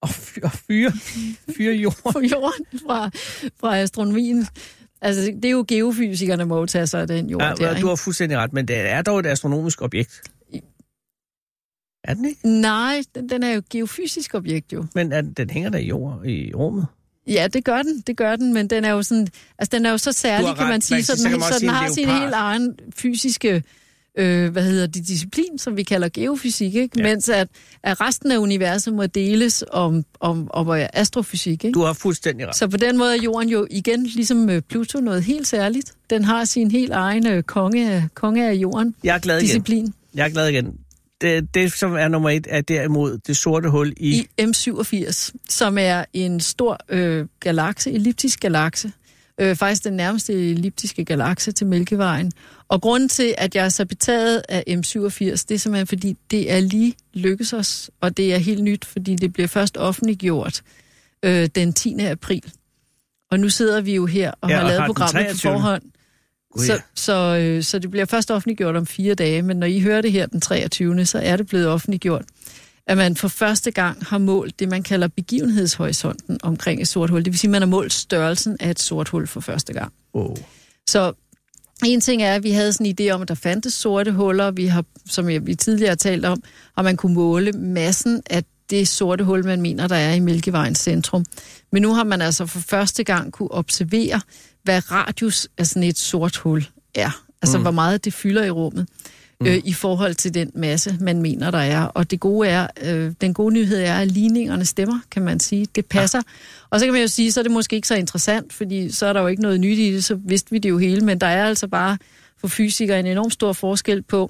at 0.03 0.09
fyre, 0.09 0.91
fyre, 1.57 1.73
jorden. 1.75 2.13
på 2.13 2.19
jorden 2.19 2.65
fra, 2.87 3.09
fra 3.59 3.77
astronomien. 3.77 4.47
Altså, 5.01 5.21
det 5.21 5.45
er 5.45 5.49
jo 5.49 5.65
geofysikerne, 5.67 6.45
må 6.45 6.57
jo 6.59 6.65
tage 6.65 6.87
sig 6.87 7.01
af 7.01 7.07
den 7.07 7.29
jord 7.29 7.41
Ja, 7.43 7.53
der, 7.53 7.79
du 7.79 7.87
har 7.87 7.95
fuldstændig 7.95 8.37
ret, 8.37 8.53
men 8.53 8.67
det 8.67 8.77
er 8.77 9.01
dog 9.01 9.19
et 9.19 9.25
astronomisk 9.25 9.81
objekt. 9.81 10.21
Er 12.07 12.13
den 12.13 12.25
ikke? 12.25 12.49
Nej, 12.49 13.01
den, 13.15 13.29
den 13.29 13.43
er 13.43 13.51
jo 13.53 13.61
geofysisk 13.69 14.33
objekt 14.35 14.73
jo. 14.73 14.85
Men 14.95 15.11
er, 15.11 15.21
den- 15.21 15.33
den 15.33 15.49
hænger 15.49 15.69
der 15.69 15.77
i, 15.79 15.85
jord, 15.87 16.25
i 16.25 16.53
rummet. 16.53 16.85
Ja, 17.27 17.47
det 17.53 17.63
gør 17.63 17.81
den, 17.81 18.03
det 18.07 18.17
gør 18.17 18.35
den, 18.35 18.53
men 18.53 18.67
den 18.67 18.85
er 18.85 18.89
jo 18.91 19.03
sådan, 19.03 19.27
altså 19.59 19.77
den 19.77 19.85
er 19.85 19.91
jo 19.91 19.97
så 19.97 20.11
særlig, 20.11 20.47
har 20.47 20.55
kan 20.55 20.63
ret. 20.63 20.69
man 20.69 20.81
sige, 20.81 21.03
så 21.03 21.17
så 21.17 21.29
den, 21.29 21.39
så 21.41 21.47
også 21.47 21.59
den 21.59 21.69
har 21.69 21.89
sin 21.89 22.07
helt 22.09 22.33
egen 22.33 22.75
fysiske, 22.95 23.63
øh, 24.17 24.51
hvad 24.51 24.63
hedder 24.63 24.87
det, 24.87 25.07
disciplin, 25.07 25.57
som 25.57 25.77
vi 25.77 25.83
kalder 25.83 26.09
geofysik, 26.13 26.75
ikke? 26.75 26.99
Ja. 26.99 27.03
mens 27.03 27.29
at, 27.29 27.47
at 27.83 28.01
resten 28.01 28.31
af 28.31 28.37
universet 28.37 28.93
må 28.93 29.05
deles 29.05 29.63
om, 29.71 30.03
om, 30.19 30.47
om 30.51 30.69
øh, 30.69 30.85
astrofysik. 30.93 31.65
Ikke? 31.65 31.73
Du 31.73 31.81
har 31.83 31.93
fuldstændig 31.93 32.47
ret. 32.47 32.55
Så 32.55 32.67
på 32.67 32.77
den 32.77 32.97
måde 32.97 33.17
er 33.17 33.21
jorden 33.21 33.49
jo 33.49 33.67
igen, 33.71 34.03
ligesom 34.05 34.49
øh, 34.49 34.61
Pluto, 34.61 34.99
noget 34.99 35.23
helt 35.23 35.47
særligt. 35.47 35.93
Den 36.09 36.23
har 36.23 36.45
sin 36.45 36.71
helt 36.71 36.91
egen 36.91 37.27
øh, 37.27 37.43
konge, 37.43 38.09
konge 38.13 38.49
af 38.49 38.53
jorden, 38.53 38.95
Jeg 39.03 39.15
er 39.15 39.19
glad 39.19 39.37
igen. 39.37 39.45
disciplin. 39.45 39.93
Jeg 40.15 40.25
er 40.25 40.29
glad 40.29 40.47
igen. 40.47 40.73
Det, 41.21 41.53
det, 41.53 41.73
som 41.73 41.93
er 41.93 42.07
nummer 42.07 42.29
et, 42.29 42.47
er 42.49 42.61
derimod 42.61 43.17
det 43.17 43.37
sorte 43.37 43.69
hul 43.69 43.93
i... 43.97 44.27
i 44.37 44.41
M87, 44.41 45.31
som 45.49 45.77
er 45.77 46.05
en 46.13 46.39
stor 46.39 46.79
øh, 46.89 47.25
galakse, 47.39 47.91
elliptisk 47.91 48.39
galakse. 48.39 48.91
Øh, 49.39 49.55
faktisk 49.55 49.83
den 49.83 49.93
nærmeste 49.93 50.33
elliptiske 50.33 51.05
galakse 51.05 51.51
til 51.51 51.67
Mælkevejen. 51.67 52.31
Og 52.67 52.81
grunden 52.81 53.09
til, 53.09 53.35
at 53.37 53.55
jeg 53.55 53.65
er 53.65 53.69
så 53.69 53.85
betaget 53.85 54.41
af 54.49 54.63
M87, 54.69 54.99
det 55.19 55.51
er 55.51 55.57
simpelthen, 55.57 55.87
fordi 55.87 56.17
det 56.31 56.51
er 56.51 56.59
lige 56.59 56.93
lykkes 57.13 57.53
os, 57.53 57.91
og 58.01 58.17
det 58.17 58.33
er 58.33 58.37
helt 58.37 58.63
nyt, 58.63 58.85
fordi 58.85 59.15
det 59.15 59.33
bliver 59.33 59.47
først 59.47 59.77
offentliggjort 59.77 60.61
øh, 61.23 61.49
den 61.55 61.73
10. 61.73 61.99
april. 61.99 62.43
Og 63.31 63.39
nu 63.39 63.49
sidder 63.49 63.81
vi 63.81 63.95
jo 63.95 64.05
her 64.05 64.31
og 64.41 64.49
Ja, 64.49 64.55
har 64.55 64.63
og 64.63 64.69
lavet 64.69 64.85
programmet 64.85 65.27
på 65.31 65.37
23.. 65.37 65.51
forhånd. 65.51 65.81
Så, 66.57 66.73
ja. 66.73 66.79
så, 66.95 67.37
øh, 67.41 67.63
så 67.63 67.79
det 67.79 67.91
bliver 67.91 68.05
først 68.05 68.31
offentliggjort 68.31 68.75
om 68.75 68.85
fire 68.85 69.13
dage, 69.13 69.41
men 69.41 69.57
når 69.57 69.67
I 69.67 69.79
hører 69.79 70.01
det 70.01 70.11
her 70.11 70.25
den 70.25 70.41
23., 70.41 71.05
så 71.05 71.19
er 71.19 71.37
det 71.37 71.47
blevet 71.47 71.67
offentliggjort, 71.67 72.25
at 72.87 72.97
man 72.97 73.15
for 73.15 73.27
første 73.27 73.71
gang 73.71 74.05
har 74.05 74.17
målt 74.17 74.59
det, 74.59 74.69
man 74.69 74.83
kalder 74.83 75.07
begivenhedshorisonten 75.07 76.39
omkring 76.43 76.81
et 76.81 76.87
sort 76.87 77.09
hul. 77.09 77.25
Det 77.25 77.33
vil 77.33 77.39
sige, 77.39 77.49
at 77.49 77.51
man 77.51 77.61
har 77.61 77.67
målt 77.67 77.93
størrelsen 77.93 78.57
af 78.59 78.69
et 78.69 78.79
sort 78.79 79.09
hul 79.09 79.27
for 79.27 79.39
første 79.39 79.73
gang. 79.73 79.93
Oh. 80.13 80.35
Så 80.87 81.13
en 81.85 82.01
ting 82.01 82.21
er, 82.21 82.35
at 82.35 82.43
vi 82.43 82.51
havde 82.51 82.73
sådan 82.73 82.85
en 82.85 82.95
idé 82.99 83.11
om, 83.13 83.21
at 83.21 83.27
der 83.27 83.35
fandtes 83.35 83.73
sorte 83.73 84.11
huller. 84.11 84.51
Vi 84.51 84.65
har, 84.65 84.85
som 85.05 85.27
vi 85.27 85.55
tidligere 85.55 85.89
har 85.89 85.95
talt 85.95 86.25
om, 86.25 86.43
og 86.75 86.83
man 86.83 86.97
kunne 86.97 87.13
måle 87.13 87.51
massen 87.51 88.21
af 88.29 88.43
det 88.69 88.87
sorte 88.87 89.23
hul, 89.23 89.45
man 89.45 89.61
mener, 89.61 89.87
der 89.87 89.95
er 89.95 90.13
i 90.13 90.19
Mælkevejens 90.19 90.79
centrum. 90.79 91.25
Men 91.71 91.81
nu 91.81 91.93
har 91.93 92.03
man 92.03 92.21
altså 92.21 92.45
for 92.45 92.59
første 92.59 93.03
gang 93.03 93.33
kunne 93.33 93.51
observere, 93.51 94.21
hvad 94.67 94.91
radius 94.91 95.47
af 95.57 95.67
sådan 95.67 95.83
et 95.83 95.97
sort 95.97 96.37
hul 96.37 96.65
er. 96.95 97.23
Altså, 97.41 97.57
mm. 97.57 97.61
hvor 97.61 97.71
meget 97.71 98.05
det 98.05 98.13
fylder 98.13 98.43
i 98.43 98.49
rummet 98.49 98.87
øh, 99.41 99.61
i 99.65 99.73
forhold 99.73 100.15
til 100.15 100.33
den 100.33 100.51
masse, 100.55 100.97
man 101.01 101.21
mener, 101.21 101.51
der 101.51 101.57
er. 101.57 101.81
Og 101.81 102.11
det 102.11 102.19
gode 102.19 102.49
er, 102.49 102.67
øh, 102.83 103.13
den 103.21 103.33
gode 103.33 103.53
nyhed 103.53 103.77
er, 103.77 103.95
at 103.95 104.11
ligningerne 104.11 104.65
stemmer, 104.65 104.99
kan 105.11 105.21
man 105.21 105.39
sige. 105.39 105.67
Det 105.75 105.85
passer. 105.85 106.21
Og 106.69 106.79
så 106.79 106.85
kan 106.85 106.93
man 106.93 107.01
jo 107.01 107.07
sige, 107.07 107.31
så 107.31 107.39
er 107.39 107.43
det 107.43 107.51
måske 107.51 107.75
ikke 107.75 107.87
så 107.87 107.95
interessant, 107.95 108.53
fordi 108.53 108.91
så 108.91 109.05
er 109.05 109.13
der 109.13 109.21
jo 109.21 109.27
ikke 109.27 109.41
noget 109.41 109.59
nyt 109.59 109.77
i 109.77 109.93
det, 109.93 110.05
så 110.05 110.15
vidste 110.15 110.51
vi 110.51 110.57
det 110.57 110.69
jo 110.69 110.77
hele. 110.77 111.01
Men 111.01 111.21
der 111.21 111.27
er 111.27 111.45
altså 111.45 111.67
bare 111.67 111.97
for 112.37 112.47
fysikere 112.47 112.99
en 112.99 113.05
enorm 113.05 113.29
stor 113.29 113.53
forskel 113.53 114.01
på, 114.01 114.29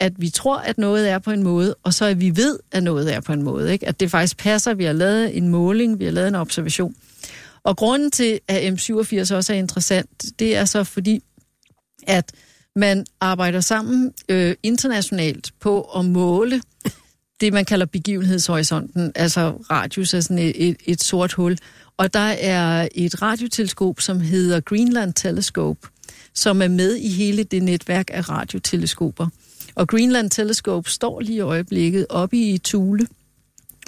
at 0.00 0.12
vi 0.16 0.30
tror, 0.30 0.58
at 0.58 0.78
noget 0.78 1.10
er 1.10 1.18
på 1.18 1.30
en 1.30 1.42
måde, 1.42 1.74
og 1.82 1.94
så 1.94 2.04
at 2.04 2.20
vi 2.20 2.36
ved, 2.36 2.58
at 2.72 2.82
noget 2.82 3.14
er 3.14 3.20
på 3.20 3.32
en 3.32 3.42
måde. 3.42 3.72
Ikke? 3.72 3.88
At 3.88 4.00
det 4.00 4.10
faktisk 4.10 4.36
passer, 4.36 4.74
vi 4.74 4.84
har 4.84 4.92
lavet 4.92 5.36
en 5.36 5.48
måling, 5.48 5.98
vi 5.98 6.04
har 6.04 6.12
lavet 6.12 6.28
en 6.28 6.34
observation. 6.34 6.94
Og 7.68 7.76
grunden 7.76 8.10
til, 8.10 8.40
at 8.48 8.72
M87 8.72 9.34
også 9.34 9.52
er 9.52 9.56
interessant, 9.56 10.24
det 10.38 10.56
er 10.56 10.64
så 10.64 10.84
fordi, 10.84 11.20
at 12.06 12.32
man 12.76 13.06
arbejder 13.20 13.60
sammen 13.60 14.12
øh, 14.28 14.54
internationalt 14.62 15.52
på 15.60 15.82
at 15.82 16.04
måle 16.04 16.62
det, 17.40 17.52
man 17.52 17.64
kalder 17.64 17.86
begivenhedshorisonten, 17.86 19.12
altså 19.14 19.50
radius 19.50 20.14
er 20.14 20.20
sådan 20.20 20.38
et, 20.38 20.68
et, 20.68 20.76
et 20.86 21.02
sort 21.02 21.32
hul. 21.32 21.58
Og 21.96 22.14
der 22.14 22.34
er 22.40 22.88
et 22.94 23.22
radioteleskop, 23.22 24.00
som 24.00 24.20
hedder 24.20 24.60
Greenland 24.60 25.14
Telescope, 25.14 25.88
som 26.34 26.62
er 26.62 26.68
med 26.68 26.96
i 26.96 27.08
hele 27.08 27.44
det 27.44 27.62
netværk 27.62 28.10
af 28.12 28.28
radioteleskoper. 28.28 29.26
Og 29.74 29.88
Greenland 29.88 30.30
Telescope 30.30 30.90
står 30.90 31.20
lige 31.20 31.36
i 31.36 31.40
øjeblikket 31.40 32.06
oppe 32.10 32.36
i 32.36 32.58
Thule 32.58 33.06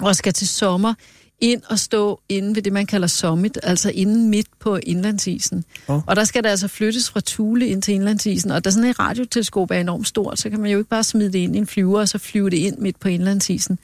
og 0.01 0.15
skal 0.15 0.33
til 0.33 0.47
sommer 0.47 0.93
ind 1.41 1.61
og 1.69 1.79
stå 1.79 2.21
inde 2.29 2.55
ved 2.55 2.61
det, 2.61 2.73
man 2.73 2.85
kalder 2.85 3.07
summit, 3.07 3.57
altså 3.63 3.91
inden 3.93 4.29
midt 4.29 4.47
på 4.59 4.75
indlandsisen. 4.83 5.63
Oh. 5.87 6.01
Og 6.07 6.15
der 6.15 6.23
skal 6.23 6.43
det 6.43 6.49
altså 6.49 6.67
flyttes 6.67 7.09
fra 7.09 7.21
Thule 7.25 7.67
ind 7.67 7.81
til 7.81 7.93
indlandsisen, 7.93 8.51
og 8.51 8.65
da 8.65 8.71
sådan 8.71 8.89
et 8.89 8.99
radioteleskop 8.99 9.71
er 9.71 9.75
enormt 9.75 10.07
stort, 10.07 10.39
så 10.39 10.49
kan 10.49 10.59
man 10.59 10.71
jo 10.71 10.77
ikke 10.77 10.89
bare 10.89 11.03
smide 11.03 11.33
det 11.33 11.39
ind 11.39 11.55
i 11.55 11.59
en 11.59 11.67
flyver, 11.67 11.99
og 11.99 12.09
så 12.09 12.17
flyve 12.17 12.49
det 12.49 12.57
ind 12.57 12.77
midt 12.77 12.99
på 12.99 13.07
indlandsisen. 13.07 13.79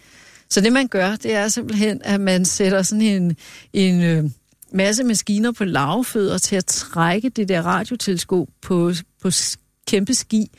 Så 0.50 0.62
det, 0.62 0.74
man 0.74 0.88
gør, 0.88 1.16
det 1.16 1.34
er 1.34 1.48
simpelthen, 1.48 2.02
at 2.04 2.22
man 2.22 2.46
sætter 2.46 2.82
sådan 2.82 3.02
en, 3.02 3.38
en 3.74 4.04
øh, 4.04 4.24
masse 4.72 5.04
maskiner 5.04 5.52
på 5.52 5.64
lavfødder 5.64 6.38
til 6.38 6.56
at 6.56 6.66
trække 6.66 7.30
det 7.30 7.50
der 7.50 7.62
radioteleskop 7.62 8.48
på, 8.62 8.94
på 9.22 9.30
kæmpe 9.88 10.14
ski 10.14 10.52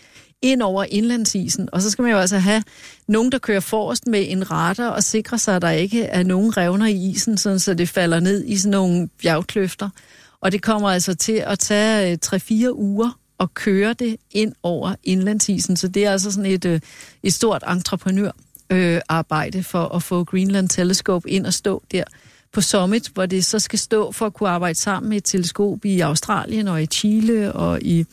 ind 0.42 0.62
over 0.62 0.84
indlandsisen. 0.84 1.68
Og 1.72 1.82
så 1.82 1.90
skal 1.90 2.02
man 2.02 2.12
jo 2.12 2.18
altså 2.18 2.38
have 2.38 2.62
nogen, 3.08 3.32
der 3.32 3.38
kører 3.38 3.60
forrest 3.60 4.06
med 4.06 4.24
en 4.28 4.50
radar 4.50 4.88
og 4.88 5.04
sikrer 5.04 5.38
sig, 5.38 5.56
at 5.56 5.62
der 5.62 5.70
ikke 5.70 6.02
er 6.02 6.22
nogen 6.22 6.56
revner 6.56 6.86
i 6.86 7.10
isen, 7.10 7.38
sådan 7.38 7.58
så 7.58 7.74
det 7.74 7.88
falder 7.88 8.20
ned 8.20 8.44
i 8.44 8.56
sådan 8.56 8.70
nogle 8.70 9.08
bjergkløfter. 9.22 9.88
Og 10.40 10.52
det 10.52 10.62
kommer 10.62 10.90
altså 10.90 11.14
til 11.14 11.42
at 11.46 11.58
tage 11.58 12.12
øh, 12.12 12.18
3-4 12.26 12.72
uger 12.72 13.18
at 13.40 13.54
køre 13.54 13.92
det 13.92 14.16
ind 14.30 14.52
over 14.62 14.94
indlandsisen. 15.04 15.76
Så 15.76 15.88
det 15.88 16.04
er 16.04 16.12
altså 16.12 16.30
sådan 16.30 16.50
et, 16.50 16.64
øh, 16.64 16.80
et 17.22 17.34
stort 17.34 17.64
entreprenørarbejde 17.68 19.62
for 19.62 19.84
at 19.84 20.02
få 20.02 20.24
Greenland 20.24 20.68
Telescope 20.68 21.30
ind 21.30 21.46
og 21.46 21.54
stå 21.54 21.82
der 21.92 22.04
på 22.52 22.60
Summit, 22.60 23.10
hvor 23.14 23.26
det 23.26 23.44
så 23.44 23.58
skal 23.58 23.78
stå 23.78 24.12
for 24.12 24.26
at 24.26 24.34
kunne 24.34 24.48
arbejde 24.48 24.78
sammen 24.78 25.08
med 25.10 25.16
et 25.16 25.24
teleskop 25.24 25.84
i 25.84 26.00
Australien 26.00 26.68
og 26.68 26.82
i 26.82 26.86
Chile 26.86 27.52
og 27.52 27.82
i 27.82 28.06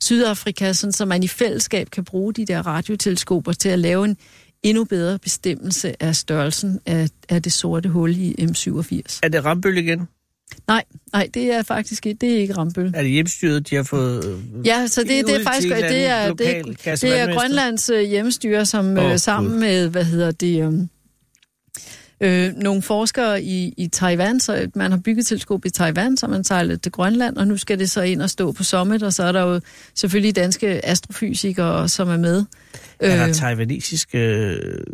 Sydafrika, 0.00 0.72
sådan 0.72 0.92
så 0.92 1.04
man 1.04 1.22
i 1.22 1.28
fællesskab 1.28 1.90
kan 1.90 2.04
bruge 2.04 2.32
de 2.32 2.44
der 2.44 2.66
radioteleskoper 2.66 3.52
til 3.52 3.68
at 3.68 3.78
lave 3.78 4.04
en 4.04 4.16
endnu 4.62 4.84
bedre 4.84 5.18
bestemmelse 5.18 6.02
af 6.02 6.16
størrelsen 6.16 6.80
af, 6.86 7.08
af 7.28 7.42
det 7.42 7.52
sorte 7.52 7.88
hul 7.88 8.16
i 8.16 8.34
M87. 8.40 9.18
Er 9.22 9.28
det 9.28 9.44
rambøl 9.44 9.78
igen? 9.78 10.08
Nej, 10.66 10.84
nej, 11.12 11.28
det 11.34 11.52
er 11.52 11.62
faktisk 11.62 12.06
ikke, 12.06 12.18
det 12.20 12.34
er 12.34 12.38
ikke 12.38 12.54
Rambøl. 12.54 12.92
Er 12.94 13.02
det 13.02 13.10
hjemmestyret, 13.10 13.70
de 13.70 13.76
har 13.76 13.82
fået 13.82 14.44
Ja, 14.64 14.86
så 14.86 15.02
det, 15.02 15.26
det 15.26 15.36
er 15.36 15.44
faktisk 15.44 15.68
det 15.68 16.06
er, 16.06 16.32
det, 16.34 17.00
det 17.02 17.18
er 17.18 17.34
Grønlands 17.34 17.90
øh, 17.90 18.00
hjemmestyre, 18.00 18.66
som 18.66 18.96
oh, 18.98 19.16
sammen 19.16 19.52
God. 19.52 19.60
med, 19.60 19.88
hvad 19.88 20.04
hedder 20.04 20.30
det, 20.30 20.66
um, 20.66 20.88
øh, 22.20 22.54
nogle 22.56 22.82
forskere 22.82 23.42
i, 23.42 23.74
i 23.76 23.88
Taiwan, 23.88 24.40
så 24.40 24.70
man 24.74 24.90
har 24.90 24.98
bygget 24.98 25.26
teleskop 25.26 25.64
i 25.64 25.70
Taiwan, 25.70 26.16
så 26.16 26.26
man 26.26 26.44
sejlet 26.44 26.82
til 26.82 26.92
Grønland, 26.92 27.36
og 27.36 27.48
nu 27.48 27.56
skal 27.56 27.78
det 27.78 27.90
så 27.90 28.02
ind 28.02 28.22
og 28.22 28.30
stå 28.30 28.52
på 28.52 28.64
Summit, 28.64 29.02
og 29.02 29.12
så 29.12 29.22
er 29.22 29.32
der 29.32 29.42
jo 29.42 29.60
selvfølgelig 29.94 30.36
danske 30.36 30.86
astrofysikere, 30.86 31.88
som 31.88 32.08
er 32.08 32.16
med. 32.16 32.44
Er 33.00 33.16
der 33.16 33.28
øh, 33.28 33.34
taiwanesiske 33.34 34.18
øh, 34.18 34.84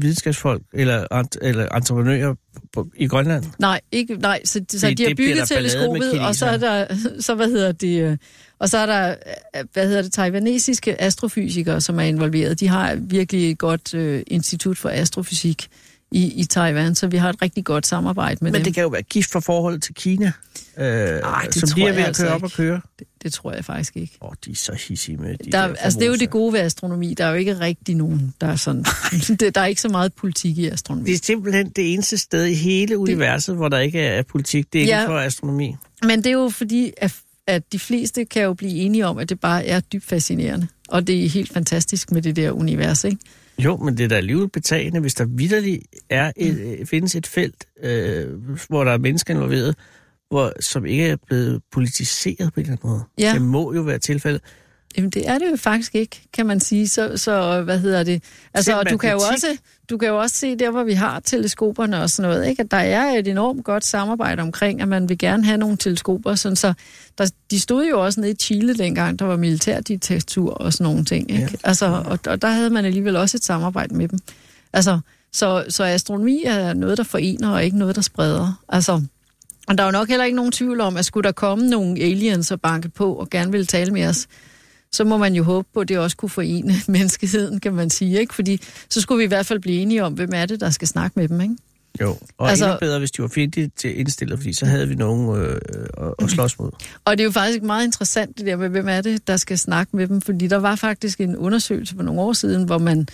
videnskabsfolk 0.00 0.62
eller, 0.72 1.24
eller 1.42 1.68
entreprenører 1.76 2.34
på, 2.72 2.88
i 2.96 3.06
Grønland? 3.06 3.44
Nej, 3.58 3.80
ikke, 3.92 4.14
nej 4.14 4.40
så, 4.44 4.64
så 4.68 4.94
de 4.98 5.04
har 5.04 5.14
bygget 5.14 5.48
teleskopet, 5.48 6.20
og 6.20 6.34
så 6.34 6.46
er 6.46 6.56
der, 6.56 6.86
så 7.20 7.34
hvad 7.34 7.48
hedder 7.48 7.72
det, 7.72 8.02
øh, 8.02 8.16
og 8.58 8.68
så 8.68 8.78
er 8.78 8.86
der, 8.86 9.14
hvad 9.72 9.88
hedder 9.88 10.02
det, 10.02 10.12
taiwanesiske 10.12 11.02
astrofysikere, 11.02 11.80
som 11.80 11.98
er 11.98 12.02
involveret. 12.02 12.60
De 12.60 12.68
har 12.68 12.94
virkelig 12.94 13.50
et 13.50 13.58
godt 13.58 13.94
uh, 13.94 14.20
institut 14.26 14.78
for 14.78 14.88
astrofysik 14.88 15.68
i, 16.10 16.40
i 16.40 16.44
Taiwan, 16.44 16.94
så 16.94 17.06
vi 17.06 17.16
har 17.16 17.28
et 17.28 17.42
rigtig 17.42 17.64
godt 17.64 17.86
samarbejde 17.86 18.38
med 18.40 18.50
Men 18.50 18.54
dem. 18.54 18.60
Men 18.60 18.64
det 18.64 18.74
kan 18.74 18.82
jo 18.82 18.88
være 18.88 19.02
gift 19.02 19.30
for 19.30 19.40
forholdet 19.40 19.82
til 19.82 19.94
Kina, 19.94 20.32
øh, 20.76 20.84
Ej, 20.86 21.42
det 21.54 21.54
som 21.54 21.68
de 21.76 21.82
er 21.82 21.92
ved 21.92 22.00
at 22.00 22.06
altså 22.06 22.22
køre 22.22 22.34
op 22.34 22.42
og 22.42 22.50
køre. 22.50 22.80
Det, 22.98 23.06
det 23.22 23.32
tror 23.32 23.52
jeg 23.52 23.64
faktisk 23.64 23.96
ikke. 23.96 24.18
Åh, 24.22 24.28
oh, 24.28 24.34
de 24.44 24.50
er 24.50 24.54
så 24.54 24.72
hissige 24.88 25.16
med 25.16 25.36
de 25.38 25.50
der, 25.50 25.66
der 25.66 25.74
Altså, 25.74 25.98
det 25.98 26.06
er 26.06 26.10
jo 26.10 26.16
det 26.16 26.30
gode 26.30 26.52
ved 26.52 26.60
astronomi. 26.60 27.14
Der 27.14 27.24
er 27.24 27.30
jo 27.30 27.34
ikke 27.34 27.60
rigtig 27.60 27.94
nogen, 27.94 28.34
der 28.40 28.46
er 28.46 28.56
sådan... 28.56 28.84
der 29.54 29.60
er 29.60 29.66
ikke 29.66 29.80
så 29.80 29.88
meget 29.88 30.12
politik 30.12 30.58
i 30.58 30.68
astronomi. 30.68 31.06
Det 31.06 31.14
er 31.14 31.24
simpelthen 31.24 31.68
det 31.68 31.92
eneste 31.94 32.18
sted 32.18 32.44
i 32.44 32.54
hele 32.54 32.98
universet, 32.98 33.52
det, 33.52 33.56
hvor 33.56 33.68
der 33.68 33.78
ikke 33.78 34.00
er 34.00 34.22
politik. 34.22 34.72
Det 34.72 34.82
er 34.82 34.86
ja, 34.86 35.00
ikke 35.00 35.10
for 35.10 35.18
astronomi. 35.18 35.76
Men 36.02 36.18
det 36.18 36.26
er 36.26 36.32
jo 36.32 36.48
fordi, 36.48 36.92
at, 36.96 37.14
at 37.46 37.72
de 37.72 37.78
fleste 37.78 38.24
kan 38.24 38.42
jo 38.42 38.54
blive 38.54 38.72
enige 38.72 39.06
om, 39.06 39.18
at 39.18 39.28
det 39.28 39.40
bare 39.40 39.66
er 39.66 39.80
dybt 39.80 40.04
fascinerende. 40.04 40.66
Og 40.88 41.06
det 41.06 41.24
er 41.24 41.28
helt 41.28 41.52
fantastisk 41.52 42.12
med 42.12 42.22
det 42.22 42.36
der 42.36 42.50
univers, 42.50 43.04
ikke? 43.04 43.18
Jo, 43.58 43.76
men 43.76 43.96
det 43.96 44.04
er 44.04 44.08
da 44.08 44.14
alligevel 44.14 44.48
betagende, 44.48 45.00
hvis 45.00 45.14
der 45.14 45.24
vidderligt 45.24 45.82
er 46.10 46.32
et, 46.36 46.78
mm. 46.80 46.86
findes 46.86 47.14
et 47.14 47.26
felt, 47.26 47.66
øh, 47.82 48.26
hvor 48.68 48.84
der 48.84 48.92
er 48.92 48.98
mennesker 48.98 49.34
involveret, 49.34 49.74
hvor, 50.30 50.52
som 50.60 50.86
ikke 50.86 51.06
er 51.06 51.16
blevet 51.26 51.62
politiseret 51.72 52.52
på 52.52 52.60
en 52.60 52.66
eller 52.66 52.76
anden 52.76 52.90
måde. 52.90 53.04
Ja. 53.18 53.32
Det 53.34 53.42
må 53.42 53.74
jo 53.74 53.82
være 53.82 53.98
tilfældet. 53.98 54.42
Jamen 54.96 55.10
det 55.10 55.28
er 55.28 55.38
det 55.38 55.50
jo 55.50 55.56
faktisk 55.56 55.94
ikke, 55.94 56.22
kan 56.32 56.46
man 56.46 56.60
sige. 56.60 56.88
Så, 56.88 57.16
så 57.16 57.62
hvad 57.62 57.78
hedder 57.78 58.02
det? 58.02 58.22
Altså, 58.54 58.78
og 58.78 58.90
du 58.90 58.96
kan, 58.96 59.10
jo 59.10 59.16
også, 59.16 59.46
du 59.90 59.98
kan 59.98 60.08
jo 60.08 60.18
også 60.18 60.36
se 60.36 60.56
der, 60.56 60.70
hvor 60.70 60.84
vi 60.84 60.92
har 60.92 61.20
teleskoperne 61.20 62.02
og 62.02 62.10
sådan 62.10 62.30
noget, 62.30 62.48
ikke? 62.48 62.62
at 62.62 62.70
der 62.70 62.76
er 62.76 63.18
et 63.18 63.28
enormt 63.28 63.64
godt 63.64 63.84
samarbejde 63.84 64.42
omkring, 64.42 64.82
at 64.82 64.88
man 64.88 65.08
vil 65.08 65.18
gerne 65.18 65.44
have 65.44 65.58
nogle 65.58 65.76
teleskoper. 65.76 66.34
Sådan, 66.34 66.56
så 66.56 66.74
der, 67.18 67.30
de 67.50 67.60
stod 67.60 67.86
jo 67.86 68.04
også 68.04 68.20
nede 68.20 68.32
i 68.32 68.34
Chile 68.34 68.74
dengang, 68.74 69.18
der 69.18 69.24
var 69.24 69.36
militærdiktatur 69.36 70.50
og 70.50 70.72
sådan 70.72 70.84
nogle 70.84 71.04
ting. 71.04 71.30
Ikke? 71.30 71.42
Ja. 71.42 71.48
Altså, 71.64 71.86
og, 71.86 72.18
og 72.26 72.42
der 72.42 72.48
havde 72.48 72.70
man 72.70 72.84
alligevel 72.84 73.16
også 73.16 73.36
et 73.36 73.44
samarbejde 73.44 73.94
med 73.94 74.08
dem. 74.08 74.18
Altså, 74.72 75.00
så, 75.32 75.64
så 75.68 75.84
astronomi 75.84 76.42
er 76.46 76.72
noget, 76.72 76.98
der 76.98 77.04
forener, 77.04 77.50
og 77.50 77.64
ikke 77.64 77.78
noget, 77.78 77.96
der 77.96 78.02
spreder. 78.02 78.62
Altså, 78.68 79.02
og 79.66 79.78
der 79.78 79.84
er 79.84 79.88
jo 79.88 79.92
nok 79.92 80.08
heller 80.08 80.24
ikke 80.24 80.36
nogen 80.36 80.52
tvivl 80.52 80.80
om, 80.80 80.96
at 80.96 81.04
skulle 81.04 81.24
der 81.24 81.32
komme 81.32 81.68
nogle 81.68 82.00
aliens 82.00 82.50
og 82.50 82.60
banke 82.60 82.88
på 82.88 83.14
og 83.14 83.30
gerne 83.30 83.52
vil 83.52 83.66
tale 83.66 83.92
med 83.92 84.06
os, 84.06 84.26
så 84.94 85.04
må 85.04 85.16
man 85.16 85.34
jo 85.34 85.42
håbe 85.42 85.68
på, 85.74 85.80
at 85.80 85.88
det 85.88 85.98
også 85.98 86.16
kunne 86.16 86.28
forene 86.28 86.74
menneskeheden, 86.88 87.60
kan 87.60 87.74
man 87.74 87.90
sige. 87.90 88.20
Ikke? 88.20 88.34
Fordi 88.34 88.60
så 88.90 89.00
skulle 89.00 89.18
vi 89.18 89.24
i 89.24 89.28
hvert 89.28 89.46
fald 89.46 89.60
blive 89.60 89.80
enige 89.80 90.04
om, 90.04 90.12
hvem 90.12 90.30
er 90.34 90.46
det, 90.46 90.60
der 90.60 90.70
skal 90.70 90.88
snakke 90.88 91.20
med 91.20 91.28
dem. 91.28 91.40
Ikke? 91.40 91.56
Jo, 92.00 92.16
og 92.38 92.50
altså, 92.50 92.64
endnu 92.64 92.78
bedre, 92.80 92.98
hvis 92.98 93.10
de 93.10 93.22
var 93.22 93.28
fjendtligt 93.28 93.76
til 93.76 94.00
indstillet, 94.00 94.38
fordi 94.38 94.52
så 94.52 94.66
havde 94.66 94.88
vi 94.88 94.94
nogen 94.94 95.36
øh, 95.36 95.60
at, 95.98 96.14
at 96.18 96.30
slås 96.30 96.58
mod. 96.58 96.70
Og 97.04 97.18
det 97.18 97.20
er 97.20 97.24
jo 97.24 97.30
faktisk 97.30 97.62
meget 97.62 97.84
interessant, 97.84 98.38
det 98.38 98.46
der 98.46 98.56
med, 98.56 98.68
hvem 98.68 98.88
er 98.88 99.00
det, 99.00 99.26
der 99.26 99.36
skal 99.36 99.58
snakke 99.58 99.96
med 99.96 100.08
dem, 100.08 100.20
fordi 100.20 100.46
der 100.46 100.56
var 100.56 100.76
faktisk 100.76 101.20
en 101.20 101.36
undersøgelse 101.36 101.94
for 101.96 102.02
nogle 102.02 102.20
år 102.20 102.32
siden, 102.32 102.64
hvor 102.64 102.78
man 102.78 103.08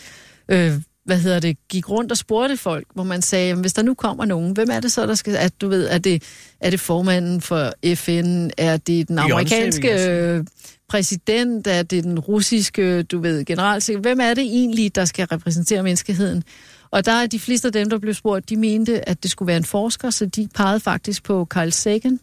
øh, 0.48 0.72
hvad 1.04 1.18
hedder 1.18 1.40
det, 1.40 1.56
gik 1.68 1.90
rundt 1.90 2.12
og 2.12 2.18
spurgte 2.18 2.56
folk, 2.56 2.86
hvor 2.94 3.04
man 3.04 3.22
sagde, 3.22 3.54
hvis 3.54 3.72
der 3.72 3.82
nu 3.82 3.94
kommer 3.94 4.24
nogen, 4.24 4.52
hvem 4.52 4.68
er 4.70 4.80
det 4.80 4.92
så, 4.92 5.06
der 5.06 5.14
skal, 5.14 5.36
at 5.36 5.60
du 5.60 5.68
ved, 5.68 5.88
er 5.88 5.98
det, 5.98 6.22
er 6.60 6.70
det 6.70 6.80
formanden 6.80 7.40
for 7.40 7.72
FN, 7.94 8.50
er 8.58 8.76
det 8.76 9.08
den 9.08 9.18
amerikanske 9.18 10.08
øh, 10.10 10.44
præsident, 10.88 11.66
er 11.66 11.82
det 11.82 12.04
den 12.04 12.18
russiske, 12.18 13.02
du 13.02 13.18
ved, 13.18 13.44
generalsekretær, 13.44 14.00
hvem 14.00 14.20
er 14.20 14.34
det 14.34 14.44
egentlig, 14.44 14.94
der 14.94 15.04
skal 15.04 15.26
repræsentere 15.26 15.82
menneskeheden? 15.82 16.44
Og 16.90 17.06
der 17.06 17.12
er 17.12 17.26
de 17.26 17.38
fleste 17.38 17.68
af 17.68 17.72
dem, 17.72 17.90
der 17.90 17.98
blev 17.98 18.14
spurgt, 18.14 18.48
de 18.48 18.56
mente, 18.56 19.08
at 19.08 19.22
det 19.22 19.30
skulle 19.30 19.46
være 19.46 19.56
en 19.56 19.64
forsker, 19.64 20.10
så 20.10 20.26
de 20.26 20.48
pegede 20.54 20.80
faktisk 20.80 21.22
på 21.22 21.46
Carl 21.50 21.70
Sagan, 21.70 22.20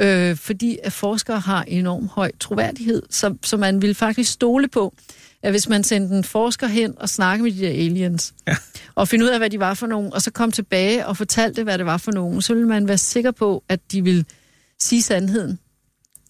øh, 0.00 0.36
fordi 0.36 0.78
at 0.82 0.92
forskere 0.92 1.40
har 1.40 1.62
enorm 1.62 2.08
høj 2.08 2.30
troværdighed, 2.40 3.02
så, 3.10 3.34
så 3.42 3.56
man 3.56 3.82
vil 3.82 3.94
faktisk 3.94 4.32
stole 4.32 4.68
på, 4.68 4.94
at 5.42 5.50
hvis 5.50 5.68
man 5.68 5.84
sendte 5.84 6.16
en 6.16 6.24
forsker 6.24 6.66
hen 6.66 6.94
og 6.96 7.08
snakke 7.08 7.44
med 7.44 7.52
de 7.52 7.60
der 7.60 7.68
aliens, 7.68 8.34
ja. 8.48 8.56
og 8.94 9.08
finde 9.08 9.24
ud 9.24 9.30
af, 9.30 9.38
hvad 9.38 9.50
de 9.50 9.60
var 9.60 9.74
for 9.74 9.86
nogen, 9.86 10.12
og 10.14 10.22
så 10.22 10.30
kom 10.30 10.52
tilbage 10.52 11.06
og 11.06 11.16
fortalte, 11.16 11.62
hvad 11.62 11.78
det 11.78 11.86
var 11.86 11.96
for 11.96 12.12
nogen, 12.12 12.42
så 12.42 12.54
ville 12.54 12.68
man 12.68 12.88
være 12.88 12.98
sikker 12.98 13.30
på, 13.30 13.64
at 13.68 13.80
de 13.92 14.04
ville 14.04 14.24
sige 14.78 15.02
sandheden. 15.02 15.58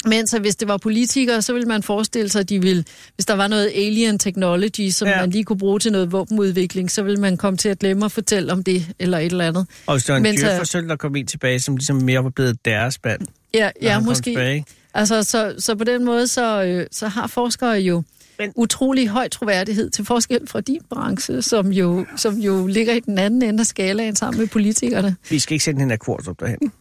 Men 0.04 0.26
så 0.26 0.38
hvis 0.38 0.56
det 0.56 0.68
var 0.68 0.76
politikere, 0.76 1.42
så 1.42 1.52
ville 1.52 1.68
man 1.68 1.82
forestille 1.82 2.28
sig, 2.28 2.40
at 2.40 2.48
de 2.48 2.62
ville, 2.62 2.84
hvis 3.14 3.26
der 3.26 3.34
var 3.34 3.48
noget 3.48 3.72
alien 3.74 4.18
technology, 4.18 4.90
som 4.90 5.08
ja. 5.08 5.20
man 5.20 5.30
lige 5.30 5.44
kunne 5.44 5.58
bruge 5.58 5.78
til 5.78 5.92
noget 5.92 6.12
våbenudvikling, 6.12 6.90
så 6.90 7.02
ville 7.02 7.20
man 7.20 7.36
komme 7.36 7.56
til 7.56 7.68
at 7.68 7.78
glemme 7.78 8.04
at 8.04 8.12
fortælle 8.12 8.52
om 8.52 8.62
det, 8.62 8.86
eller 8.98 9.18
et 9.18 9.32
eller 9.32 9.46
andet. 9.48 9.66
Og 9.86 9.94
hvis 9.94 10.04
der 10.04 10.12
var 10.12 10.28
en 10.28 10.36
dyrforsøg, 10.36 10.88
der 10.88 10.96
kom 10.96 11.16
ind 11.16 11.26
tilbage, 11.26 11.60
som 11.60 11.76
ligesom 11.76 11.96
mere 11.96 12.24
var 12.24 12.30
blevet 12.30 12.64
deres 12.64 12.98
band. 12.98 13.20
Ja, 13.54 13.70
ja 13.82 14.00
måske. 14.00 14.64
Altså, 14.94 15.22
så, 15.22 15.54
så 15.58 15.74
på 15.74 15.84
den 15.84 16.04
måde, 16.04 16.28
så, 16.28 16.62
øh, 16.62 16.86
så 16.90 17.08
har 17.08 17.26
forskere 17.26 17.72
jo 17.72 18.02
men... 18.38 18.52
utrolig 18.56 19.08
høj 19.08 19.28
troværdighed 19.28 19.90
til 19.90 20.04
forskel 20.04 20.46
fra 20.46 20.60
din 20.60 20.80
branche, 20.90 21.42
som 21.42 21.72
jo, 21.72 22.06
som 22.16 22.34
jo 22.34 22.66
ligger 22.66 22.92
i 22.94 23.00
den 23.00 23.18
anden 23.18 23.42
ende 23.42 23.60
af 23.60 23.66
skalaen 23.66 24.16
sammen 24.16 24.40
med 24.40 24.46
politikerne. 24.48 25.16
Vi 25.30 25.38
skal 25.38 25.54
ikke 25.54 25.64
sende 25.64 25.80
hende 25.80 25.92
af 25.92 26.00
Kvartrup 26.00 26.40
derhen. 26.40 26.72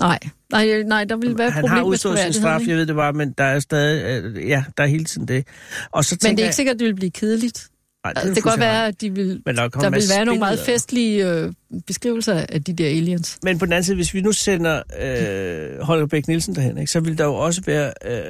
Nej, 0.00 0.18
nej, 0.50 0.82
nej 0.82 1.04
der 1.04 1.16
vil 1.16 1.38
være 1.38 1.50
Han 1.50 1.60
problem 1.62 1.76
har 1.78 1.84
udstået 1.84 2.18
sin 2.18 2.32
straf, 2.32 2.60
jeg 2.68 2.76
ved 2.76 2.86
det 2.86 2.94
bare, 2.96 3.12
men 3.12 3.34
der 3.38 3.44
er 3.44 3.60
stadig, 3.60 4.24
øh, 4.24 4.48
ja, 4.48 4.64
der 4.76 4.82
er 4.82 4.86
hele 4.86 5.04
tiden 5.04 5.28
det. 5.28 5.46
Og 5.90 6.04
så 6.04 6.18
Men 6.22 6.30
det 6.30 6.38
er 6.38 6.42
jeg- 6.42 6.48
ikke 6.48 6.56
sikkert, 6.56 6.74
at 6.74 6.80
det 6.80 6.86
vil 6.86 6.94
blive 6.94 7.10
kedeligt. 7.10 7.68
Nej, 8.14 8.22
Det, 8.22 8.30
er 8.30 8.34
det 8.34 8.42
kan 8.42 8.50
godt 8.50 8.60
være, 8.60 8.86
at 8.86 9.00
de 9.00 9.10
vil, 9.14 9.42
Men 9.46 9.56
der, 9.56 9.68
der 9.68 9.90
vil 9.90 10.02
være 10.16 10.24
nogle 10.24 10.38
meget 10.38 10.58
festlige 10.60 11.30
øh, 11.30 11.52
beskrivelser 11.86 12.44
af 12.48 12.64
de 12.64 12.72
der 12.72 12.86
aliens. 12.86 13.38
Men 13.42 13.58
på 13.58 13.64
den 13.64 13.72
anden 13.72 13.84
side, 13.84 13.96
hvis 13.96 14.14
vi 14.14 14.20
nu 14.20 14.32
sender 14.32 14.82
øh, 15.00 15.80
Holger 15.80 16.06
Bæk 16.06 16.28
Nielsen 16.28 16.54
derhen, 16.54 16.78
ikke, 16.78 16.92
så 16.92 17.00
vil 17.00 17.18
der 17.18 17.24
jo 17.24 17.34
også 17.34 17.62
være 17.66 17.92
øh, 18.04 18.22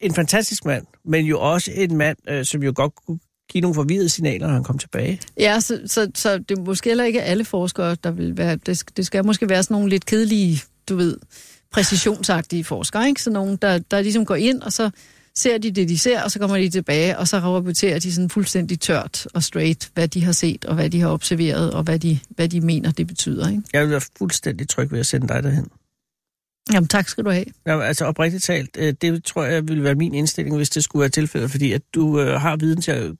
en 0.00 0.14
fantastisk 0.14 0.64
mand, 0.64 0.86
men 1.04 1.26
jo 1.26 1.40
også 1.40 1.70
en 1.74 1.96
mand, 1.96 2.16
øh, 2.28 2.44
som 2.44 2.62
jo 2.62 2.72
godt 2.76 2.92
kunne 3.06 3.18
give 3.50 3.60
nogle 3.62 3.74
forvirrede 3.74 4.08
signaler, 4.08 4.46
når 4.46 4.54
han 4.54 4.64
kom 4.64 4.78
tilbage. 4.78 5.20
Ja, 5.38 5.60
så, 5.60 5.80
så, 5.86 6.10
så 6.14 6.38
det 6.38 6.58
er 6.58 6.62
måske 6.62 6.90
heller 6.90 7.04
ikke 7.04 7.22
alle 7.22 7.44
forskere, 7.44 7.96
der 8.04 8.10
vil 8.10 8.36
være... 8.36 8.56
Det, 8.66 8.78
skal- 8.78 8.92
det 8.96 9.06
skal 9.06 9.24
måske 9.26 9.48
være 9.48 9.62
sådan 9.62 9.74
nogle 9.74 9.88
lidt 9.90 10.06
kedelige, 10.06 10.60
du 10.88 10.96
ved, 10.96 11.16
præcisionsagtige 11.72 12.64
forskere, 12.64 13.08
ikke? 13.08 13.22
Så 13.22 13.30
nogle, 13.30 13.58
der, 13.62 13.78
der 13.78 14.00
ligesom 14.00 14.24
går 14.26 14.34
ind, 14.36 14.62
og 14.62 14.72
så 14.72 14.90
ser 15.34 15.58
de 15.58 15.70
det, 15.70 15.88
de 15.88 15.98
ser, 15.98 16.22
og 16.22 16.30
så 16.30 16.38
kommer 16.38 16.58
de 16.58 16.68
tilbage, 16.68 17.18
og 17.18 17.28
så 17.28 17.38
rapporterer 17.38 17.98
de 17.98 18.12
sådan 18.12 18.30
fuldstændig 18.30 18.80
tørt 18.80 19.26
og 19.34 19.42
straight, 19.42 19.90
hvad 19.94 20.08
de 20.08 20.24
har 20.24 20.32
set, 20.32 20.64
og 20.64 20.74
hvad 20.74 20.90
de 20.90 21.00
har 21.00 21.08
observeret, 21.08 21.72
og 21.72 21.82
hvad 21.82 21.98
de, 21.98 22.18
hvad 22.28 22.48
de 22.48 22.60
mener, 22.60 22.92
det 22.92 23.06
betyder, 23.06 23.48
ikke? 23.48 23.62
Jeg 23.72 23.82
vil 23.82 23.90
være 23.90 24.00
fuldstændig 24.18 24.68
tryg 24.68 24.92
ved 24.92 25.00
at 25.00 25.06
sende 25.06 25.28
dig 25.28 25.42
derhen. 25.42 25.68
Jamen, 26.72 26.88
tak 26.88 27.08
skal 27.08 27.24
du 27.24 27.30
have. 27.30 27.44
Jamen, 27.66 27.86
altså 27.86 28.04
oprigtigt 28.04 28.44
talt, 28.44 28.76
øh, 28.78 28.94
det 29.00 29.24
tror 29.24 29.44
jeg 29.44 29.68
ville 29.68 29.84
være 29.84 29.94
min 29.94 30.14
indstilling, 30.14 30.56
hvis 30.56 30.70
det 30.70 30.84
skulle 30.84 31.00
være 31.00 31.08
tilfældet, 31.08 31.50
fordi 31.50 31.72
at 31.72 31.82
du 31.94 32.20
øh, 32.20 32.40
har 32.40 32.56
viden 32.56 32.80
til 32.80 32.92
at 32.92 33.12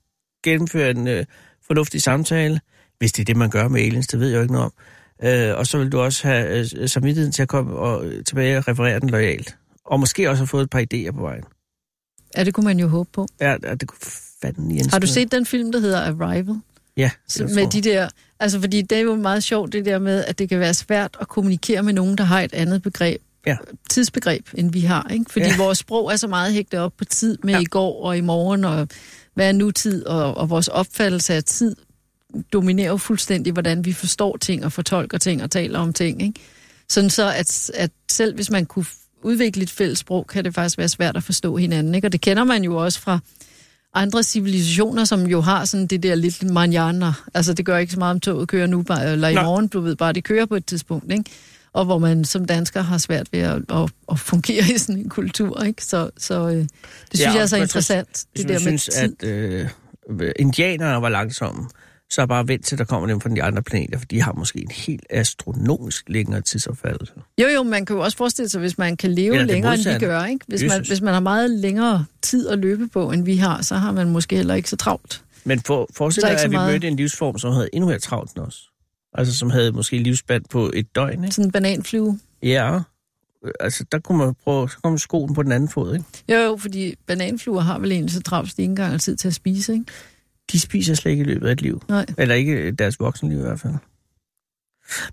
gennemføre 0.43 0.91
en 0.91 1.07
øh, 1.07 1.25
fornuftig 1.67 2.01
samtale, 2.01 2.59
hvis 2.97 3.11
det 3.11 3.21
er 3.21 3.25
det, 3.25 3.37
man 3.37 3.49
gør 3.49 3.67
med 3.67 3.81
aliens, 3.81 4.07
det 4.07 4.19
ved 4.19 4.27
jeg 4.27 4.37
jo 4.37 4.41
ikke 4.41 4.53
noget 4.53 4.65
om. 4.65 4.73
Øh, 5.23 5.57
og 5.57 5.67
så 5.67 5.77
vil 5.77 5.91
du 5.91 5.99
også 5.99 6.27
have 6.27 6.59
øh, 6.59 6.89
samvittigheden 6.89 7.31
til 7.31 7.41
at 7.41 7.47
komme 7.47 7.75
og, 7.75 8.05
øh, 8.05 8.23
tilbage 8.23 8.57
og 8.57 8.67
referere 8.67 8.99
den 8.99 9.09
lojalt. 9.09 9.57
Og 9.85 9.99
måske 9.99 10.29
også 10.29 10.41
have 10.41 10.47
fået 10.47 10.63
et 10.63 10.69
par 10.69 10.85
idéer 10.93 11.11
på 11.11 11.21
vejen. 11.21 11.43
Ja, 12.37 12.43
det 12.43 12.53
kunne 12.53 12.63
man 12.63 12.79
jo 12.79 12.87
håbe 12.87 13.09
på. 13.13 13.27
Ja, 13.41 13.57
det 13.79 13.87
kunne 13.87 13.99
fanden 14.41 14.75
Jens. 14.77 14.87
Har 14.91 14.99
du 14.99 15.07
set 15.07 15.31
den 15.31 15.45
film, 15.45 15.71
der 15.71 15.79
hedder 15.79 16.01
Arrival? 16.01 16.55
Ja, 16.97 17.09
med 17.39 17.71
de 17.71 17.81
der, 17.81 18.09
altså 18.39 18.59
fordi 18.59 18.81
det 18.81 18.97
er 18.97 19.01
jo 19.01 19.15
meget 19.15 19.43
sjovt 19.43 19.73
det 19.73 19.85
der 19.85 19.99
med, 19.99 20.23
at 20.25 20.39
det 20.39 20.49
kan 20.49 20.59
være 20.59 20.73
svært 20.73 21.17
at 21.21 21.27
kommunikere 21.27 21.83
med 21.83 21.93
nogen, 21.93 22.17
der 22.17 22.23
har 22.23 22.41
et 22.41 22.53
andet 22.53 22.81
begreb, 22.81 23.21
Ja. 23.47 23.57
tidsbegreb, 23.89 24.47
end 24.53 24.71
vi 24.71 24.79
har. 24.79 25.07
Ikke? 25.13 25.25
Fordi 25.29 25.45
Ja. 25.45 25.57
vores 25.57 25.77
sprog 25.77 26.11
er 26.11 26.15
så 26.15 26.27
meget 26.27 26.53
hægtet 26.53 26.79
op 26.79 26.93
på 26.97 27.05
tid 27.05 27.37
med 27.43 27.53
Ja. 27.53 27.57
ja. 27.57 27.61
i 27.61 27.65
går 27.65 28.03
og 28.05 28.17
i 28.17 28.21
morgen, 28.21 28.63
og 28.65 28.87
hvad 29.33 29.47
er 29.47 29.51
nutid, 29.51 30.05
og, 30.05 30.37
og 30.37 30.49
vores 30.49 30.67
opfattelse 30.67 31.33
af 31.33 31.43
tid 31.43 31.75
dominerer 32.53 32.87
jo 32.89 32.97
fuldstændig, 32.97 33.53
hvordan 33.53 33.85
vi 33.85 33.93
forstår 33.93 34.37
ting 34.37 34.65
og 34.65 34.71
fortolker 34.71 35.17
ting 35.17 35.43
og 35.43 35.51
taler 35.51 35.79
om 35.79 35.93
ting. 35.93 36.21
Ikke? 36.21 36.39
Sådan 36.89 37.09
så, 37.09 37.31
at, 37.35 37.71
at 37.73 37.91
selv 38.11 38.35
hvis 38.35 38.49
man 38.49 38.65
kunne 38.65 38.85
udvikle 39.23 39.63
et 39.63 39.69
fælles 39.69 39.99
sprog, 39.99 40.27
kan 40.27 40.43
det 40.45 40.53
faktisk 40.53 40.77
være 40.77 40.87
svært 40.89 41.17
at 41.17 41.23
forstå 41.23 41.57
hinanden. 41.57 41.95
Ikke? 41.95 42.07
Og 42.07 42.11
det 42.11 42.21
kender 42.21 42.43
man 42.43 42.63
jo 42.63 42.75
også 42.75 42.99
fra 42.99 43.19
andre 43.93 44.23
civilisationer, 44.23 45.05
som 45.05 45.27
jo 45.27 45.41
har 45.41 45.65
sådan 45.65 45.87
det 45.87 46.03
der 46.03 46.15
lidt 46.15 46.43
manjana. 46.43 47.13
Altså, 47.33 47.53
det 47.53 47.65
gør 47.65 47.77
ikke 47.77 47.93
så 47.93 47.99
meget, 47.99 48.11
om 48.11 48.19
toget 48.19 48.47
kører 48.47 48.67
nu, 48.67 48.81
bare, 48.83 49.11
eller 49.11 49.27
i 49.27 49.33
Nå. 49.33 49.41
morgen, 49.41 49.67
du 49.67 49.79
ved 49.81 49.95
bare, 49.95 50.13
det 50.13 50.23
kører 50.23 50.45
på 50.45 50.55
et 50.55 50.65
tidspunkt, 50.65 51.11
ikke? 51.11 51.23
Og 51.73 51.85
hvor 51.85 51.97
man 51.97 52.25
som 52.25 52.45
dansker 52.45 52.81
har 52.81 52.97
svært 52.97 53.27
ved 53.31 53.39
at, 53.39 53.61
at, 53.69 53.89
at 54.11 54.19
fungere 54.19 54.63
i 54.75 54.77
sådan 54.77 54.97
en 55.01 55.09
kultur, 55.09 55.63
ikke? 55.63 55.83
Så, 55.85 56.09
så 56.17 56.47
øh, 56.49 56.55
det 56.55 56.67
synes 57.13 57.21
Ja, 57.21 57.31
jeg 57.31 57.41
er 57.41 57.45
så 57.45 57.57
interessant, 57.57 58.25
det 58.37 58.47
der 58.47 58.53
med 58.53 58.59
synes, 58.59 58.83
tid. 58.83 59.23
at 59.23 59.27
øh, 59.29 60.31
indianerne 60.39 61.01
var 61.01 61.09
langsomme, 61.09 61.69
så 62.13 62.25
bare 62.25 62.47
vent 62.47 62.65
til, 62.65 62.77
der 62.77 62.83
kommer 62.83 63.07
dem 63.07 63.21
fra 63.21 63.29
de 63.29 63.43
andre 63.43 63.61
planeter, 63.61 63.97
for 63.97 64.05
de 64.05 64.21
har 64.21 64.33
måske 64.33 64.59
en 64.59 64.71
helt 64.71 65.05
astronomisk 65.09 66.09
længere 66.09 66.41
tidsopfattelse. 66.41 67.13
Jo, 67.41 67.47
jo, 67.47 67.63
man 67.63 67.85
kan 67.85 67.95
jo 67.95 68.01
også 68.01 68.17
forestille 68.17 68.49
sig, 68.49 68.59
hvis 68.59 68.77
man 68.77 68.97
kan 68.97 69.11
leve 69.11 69.33
Eller 69.33 69.45
længere, 69.45 69.73
end 69.73 69.93
vi 69.93 69.99
gør, 69.99 70.25
ikke? 70.25 70.45
Hvis 70.47 70.63
man, 70.63 70.85
hvis 70.87 71.01
man 71.01 71.13
har 71.13 71.21
meget 71.21 71.51
længere 71.51 72.05
tid 72.21 72.47
at 72.47 72.59
løbe 72.59 72.87
på, 72.87 73.11
end 73.11 73.25
vi 73.25 73.35
har, 73.35 73.61
så 73.61 73.75
har 73.75 73.91
man 73.91 74.09
måske 74.09 74.35
heller 74.35 74.55
ikke 74.55 74.69
så 74.69 74.75
travlt. 74.75 75.23
Men 75.43 75.59
for, 75.59 75.89
forestil 75.93 76.23
dig, 76.23 76.43
at 76.43 76.51
vi 76.51 76.57
mødte 76.57 76.87
en 76.87 76.95
livsform, 76.95 77.37
som 77.37 77.53
havde 77.53 77.69
endnu 77.73 77.89
mere 77.89 77.99
travlt 77.99 78.33
end 78.33 78.43
os. 78.43 78.69
Altså, 79.13 79.37
som 79.37 79.49
havde 79.49 79.71
måske 79.71 79.97
livsspand 79.97 80.43
på 80.49 80.71
et 80.73 80.95
døgn, 80.95 81.23
ikke? 81.23 81.35
Sådan 81.35 81.47
en 81.47 81.51
bananflyve. 81.51 82.19
Ja. 82.43 82.79
Altså, 83.59 83.85
der 83.91 83.99
kunne 83.99 84.17
man 84.17 84.35
prøve, 84.43 84.69
så 84.69 84.77
kom 84.83 84.97
skoen 84.97 85.33
på 85.33 85.43
den 85.43 85.51
anden 85.51 85.69
fod, 85.69 85.93
ikke? 85.95 86.05
Jo, 86.29 86.35
jo, 86.35 86.57
fordi 86.57 86.95
bananfluer 87.07 87.61
har 87.61 87.79
vel 87.79 87.91
egentlig 87.91 88.13
så 88.13 88.21
travlt, 88.21 88.57
de 88.57 88.61
ikke 88.61 88.69
engang 88.69 88.91
har 88.91 88.97
tid 88.97 89.15
til 89.15 89.27
at 89.27 89.33
spise, 89.33 89.73
ikke? 89.73 89.85
De 90.53 90.59
spiser 90.59 90.93
slet 90.93 91.11
ikke 91.11 91.21
i 91.21 91.27
løbet 91.27 91.47
af 91.47 91.51
et 91.51 91.61
liv. 91.61 91.81
Nej. 91.89 92.05
Eller 92.17 92.35
ikke 92.35 92.71
deres 92.71 92.99
voksenliv 92.99 93.37
i 93.37 93.41
hvert 93.41 93.59
fald. 93.59 93.73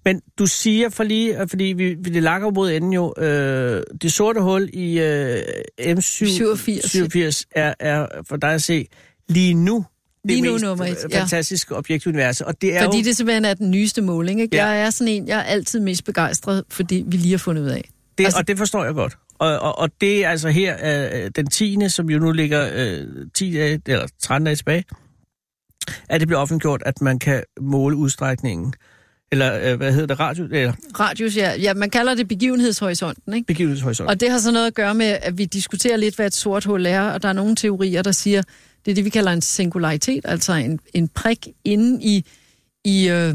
Men 0.04 0.22
du 0.38 0.46
siger 0.46 0.88
for 0.88 1.04
lige, 1.04 1.48
fordi 1.48 1.64
vi, 1.64 1.94
vi 1.94 2.10
det 2.10 2.22
lakker 2.22 2.50
mod 2.50 2.70
enden 2.70 2.92
jo, 2.92 3.14
øh, 3.18 3.82
det 4.02 4.12
sorte 4.12 4.40
hul 4.40 4.70
i 4.72 5.00
øh, 5.00 5.42
M7 5.80 6.00
87. 6.00 6.90
87 6.90 7.46
er, 7.50 7.74
er 7.80 8.06
for 8.28 8.36
dig 8.36 8.50
at 8.50 8.62
se 8.62 8.86
lige 9.28 9.54
nu 9.54 9.84
det 10.22 10.30
Lige 10.30 10.42
nu 10.42 10.52
mest 10.52 10.64
nummer 10.64 10.84
et, 10.84 10.90
øh, 11.04 11.12
ja. 11.12 11.20
fantastiske 11.20 11.76
objekt 11.76 12.06
i 12.06 12.08
universet. 12.08 12.46
Og 12.46 12.62
det 12.62 12.76
er 12.76 12.84
Fordi 12.84 12.98
jo, 12.98 13.04
det 13.04 13.16
simpelthen 13.16 13.44
er 13.44 13.54
den 13.54 13.70
nyeste 13.70 14.02
måling, 14.02 14.40
ikke? 14.40 14.56
Ja. 14.56 14.66
Jeg 14.66 14.80
er 14.80 14.90
sådan 14.90 15.12
en, 15.12 15.28
jeg 15.28 15.38
er 15.38 15.42
altid 15.42 15.80
mest 15.80 16.04
begejstret, 16.04 16.64
fordi 16.68 17.04
vi 17.06 17.16
lige 17.16 17.30
har 17.30 17.38
fundet 17.38 17.62
ud 17.62 17.68
af. 17.68 17.90
det, 18.18 18.24
altså- 18.24 18.38
og 18.38 18.48
det 18.48 18.58
forstår 18.58 18.84
jeg 18.84 18.94
godt. 18.94 19.18
Og, 19.38 19.58
og, 19.58 19.78
og 19.78 19.90
det 20.00 20.24
er 20.24 20.28
altså 20.28 20.48
her 20.48 20.76
øh, 21.24 21.30
den 21.36 21.46
10. 21.46 21.88
som 21.88 22.10
jo 22.10 22.18
nu 22.18 22.32
ligger 22.32 22.70
øh, 22.74 23.06
10 23.34 23.52
dage, 23.52 23.80
eller 23.86 24.06
13 24.18 24.44
dage 24.44 24.56
tilbage, 24.56 24.84
at 26.08 26.20
det 26.20 26.28
bliver 26.28 26.40
offentliggjort, 26.40 26.82
at 26.86 27.00
man 27.00 27.18
kan 27.18 27.42
måle 27.60 27.96
udstrækningen. 27.96 28.74
Eller 29.32 29.72
øh, 29.72 29.76
hvad 29.76 29.92
hedder 29.92 30.06
det? 30.06 30.20
Radio, 30.20 30.44
eller 30.44 30.72
Radius, 31.00 31.36
ja, 31.36 31.54
ja, 31.54 31.74
man 31.74 31.90
kalder 31.90 32.14
det 32.14 32.28
begivenhedshorisonten, 32.28 33.34
ikke? 33.34 33.46
begivenhedshorisont. 33.46 34.10
Og 34.10 34.20
det 34.20 34.30
har 34.30 34.38
så 34.38 34.52
noget 34.52 34.66
at 34.66 34.74
gøre 34.74 34.94
med, 34.94 35.06
at 35.22 35.38
vi 35.38 35.44
diskuterer 35.44 35.96
lidt, 35.96 36.16
hvad 36.16 36.26
et 36.26 36.34
sort 36.34 36.64
hul 36.64 36.86
er, 36.86 37.00
og 37.00 37.22
der 37.22 37.28
er 37.28 37.32
nogle 37.32 37.56
teorier, 37.56 38.02
der 38.02 38.12
siger, 38.12 38.42
det 38.84 38.90
er 38.90 38.94
det, 38.94 39.04
vi 39.04 39.10
kalder 39.10 39.32
en 39.32 39.40
singularitet, 39.40 40.20
altså 40.24 40.52
en, 40.52 40.80
en 40.94 41.08
prik 41.08 41.48
inde 41.64 42.04
i, 42.04 42.24
i, 42.84 43.08
øh, 43.08 43.34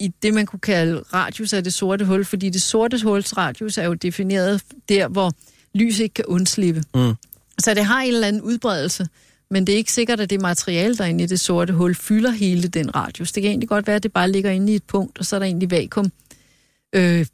i 0.00 0.08
det, 0.22 0.34
man 0.34 0.46
kunne 0.46 0.60
kalde 0.60 1.02
radius 1.14 1.52
af 1.52 1.64
det 1.64 1.74
sorte 1.74 2.04
hul, 2.04 2.24
fordi 2.24 2.50
det 2.50 2.62
sorte 2.62 3.02
huls 3.02 3.36
radius 3.36 3.78
er 3.78 3.84
jo 3.84 3.94
defineret 3.94 4.62
der, 4.88 5.08
hvor 5.08 5.32
lys 5.74 5.98
ikke 5.98 6.14
kan 6.14 6.24
undslippe. 6.24 6.82
Mm. 6.94 7.14
Så 7.58 7.74
det 7.74 7.84
har 7.84 8.00
en 8.00 8.14
eller 8.14 8.28
anden 8.28 8.42
udbredelse, 8.42 9.08
men 9.50 9.66
det 9.66 9.72
er 9.72 9.76
ikke 9.76 9.92
sikkert, 9.92 10.20
at 10.20 10.30
det 10.30 10.40
materiale, 10.40 10.96
der 10.96 11.04
er 11.04 11.08
inde 11.08 11.24
i 11.24 11.26
det 11.26 11.40
sorte 11.40 11.72
hul, 11.72 11.94
fylder 11.94 12.30
hele 12.30 12.68
den 12.68 12.94
radius. 12.96 13.32
Det 13.32 13.42
kan 13.42 13.50
egentlig 13.50 13.68
godt 13.68 13.86
være, 13.86 13.96
at 13.96 14.02
det 14.02 14.12
bare 14.12 14.30
ligger 14.30 14.50
inde 14.50 14.72
i 14.72 14.76
et 14.76 14.82
punkt, 14.84 15.18
og 15.18 15.24
så 15.26 15.36
er 15.36 15.40
der 15.40 15.46
egentlig 15.46 15.70
vakuum 15.70 16.12
øh, 16.92 17.26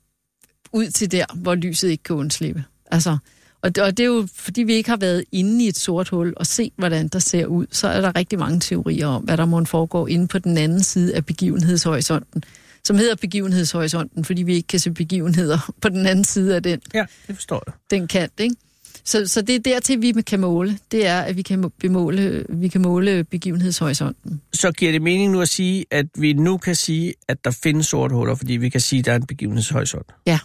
ud 0.73 0.91
til 0.91 1.13
der, 1.13 1.25
hvor 1.35 1.55
lyset 1.55 1.89
ikke 1.91 2.03
kan 2.05 2.17
undslippe. 2.17 2.65
Altså, 2.91 3.19
og, 3.63 3.75
det, 3.75 3.85
og 3.85 3.97
det 3.97 4.03
er 4.03 4.07
jo, 4.07 4.29
fordi 4.35 4.63
vi 4.63 4.73
ikke 4.73 4.91
har 4.91 4.97
været 4.97 5.25
inde 5.33 5.65
i 5.65 5.69
et 5.69 5.77
sort 5.77 6.09
hul 6.09 6.33
og 6.37 6.47
set, 6.47 6.73
hvordan 6.77 7.09
der 7.09 7.19
ser 7.19 7.47
ud, 7.47 7.67
så 7.71 7.89
er 7.89 8.01
der 8.01 8.17
rigtig 8.17 8.39
mange 8.39 8.61
teorier 8.61 9.07
om, 9.07 9.23
hvad 9.23 9.37
der 9.37 9.45
må 9.45 9.65
foregå 9.65 10.07
inde 10.07 10.29
på 10.29 10.39
den 10.39 10.59
anden 10.59 10.83
side 10.83 11.15
af 11.15 11.27
begivenhedshorisonten, 11.27 12.43
som 12.85 12.97
hedder 12.97 13.15
begivenhedshorisonten, 13.17 14.25
fordi 14.25 14.43
vi 14.43 14.55
ikke 14.55 14.67
kan 14.67 14.79
se 14.79 14.91
begivenheder 14.91 15.59
på 15.83 15.89
den 15.89 16.07
anden 16.07 16.25
side 16.25 16.55
af 16.57 16.63
den 16.63 16.81
Ja, 16.95 17.05
det 17.27 17.35
forstår 17.35 17.63
jeg. 17.67 17.75
den 17.91 18.09
kant, 18.09 18.33
ikke? 18.39 18.57
Så, 19.05 19.27
så 19.29 19.43
det 19.43 19.55
er 19.55 19.59
dertil, 19.61 20.03
vi 20.03 20.13
kan 20.13 20.41
måle. 20.41 20.79
Det 20.93 21.07
er, 21.07 21.21
at 21.21 21.37
vi 21.37 21.43
kan, 21.43 21.59
må- 21.61 21.69
bemåle, 21.81 22.47
vi 22.49 22.69
kan 22.69 22.83
måle 22.83 23.25
begivenhedshorisonten. 23.25 24.41
Så 24.53 24.73
giver 24.73 24.93
det 24.93 25.03
mening 25.03 25.33
nu 25.33 25.41
at 25.41 25.49
sige, 25.49 25.85
at 25.91 26.07
vi 26.15 26.33
nu 26.33 26.59
kan 26.59 26.75
sige, 26.75 27.15
at 27.29 27.45
der 27.45 27.51
findes 27.51 27.87
sorte 27.87 28.15
huller, 28.15 28.35
fordi 28.35 28.53
vi 28.53 28.69
kan 28.69 28.81
sige, 28.81 28.99
at 28.99 29.05
der 29.07 29.13
er 29.13 29.17
en 29.17 29.27
begivenhedshorisont? 29.27 30.07
Ja. 30.27 30.39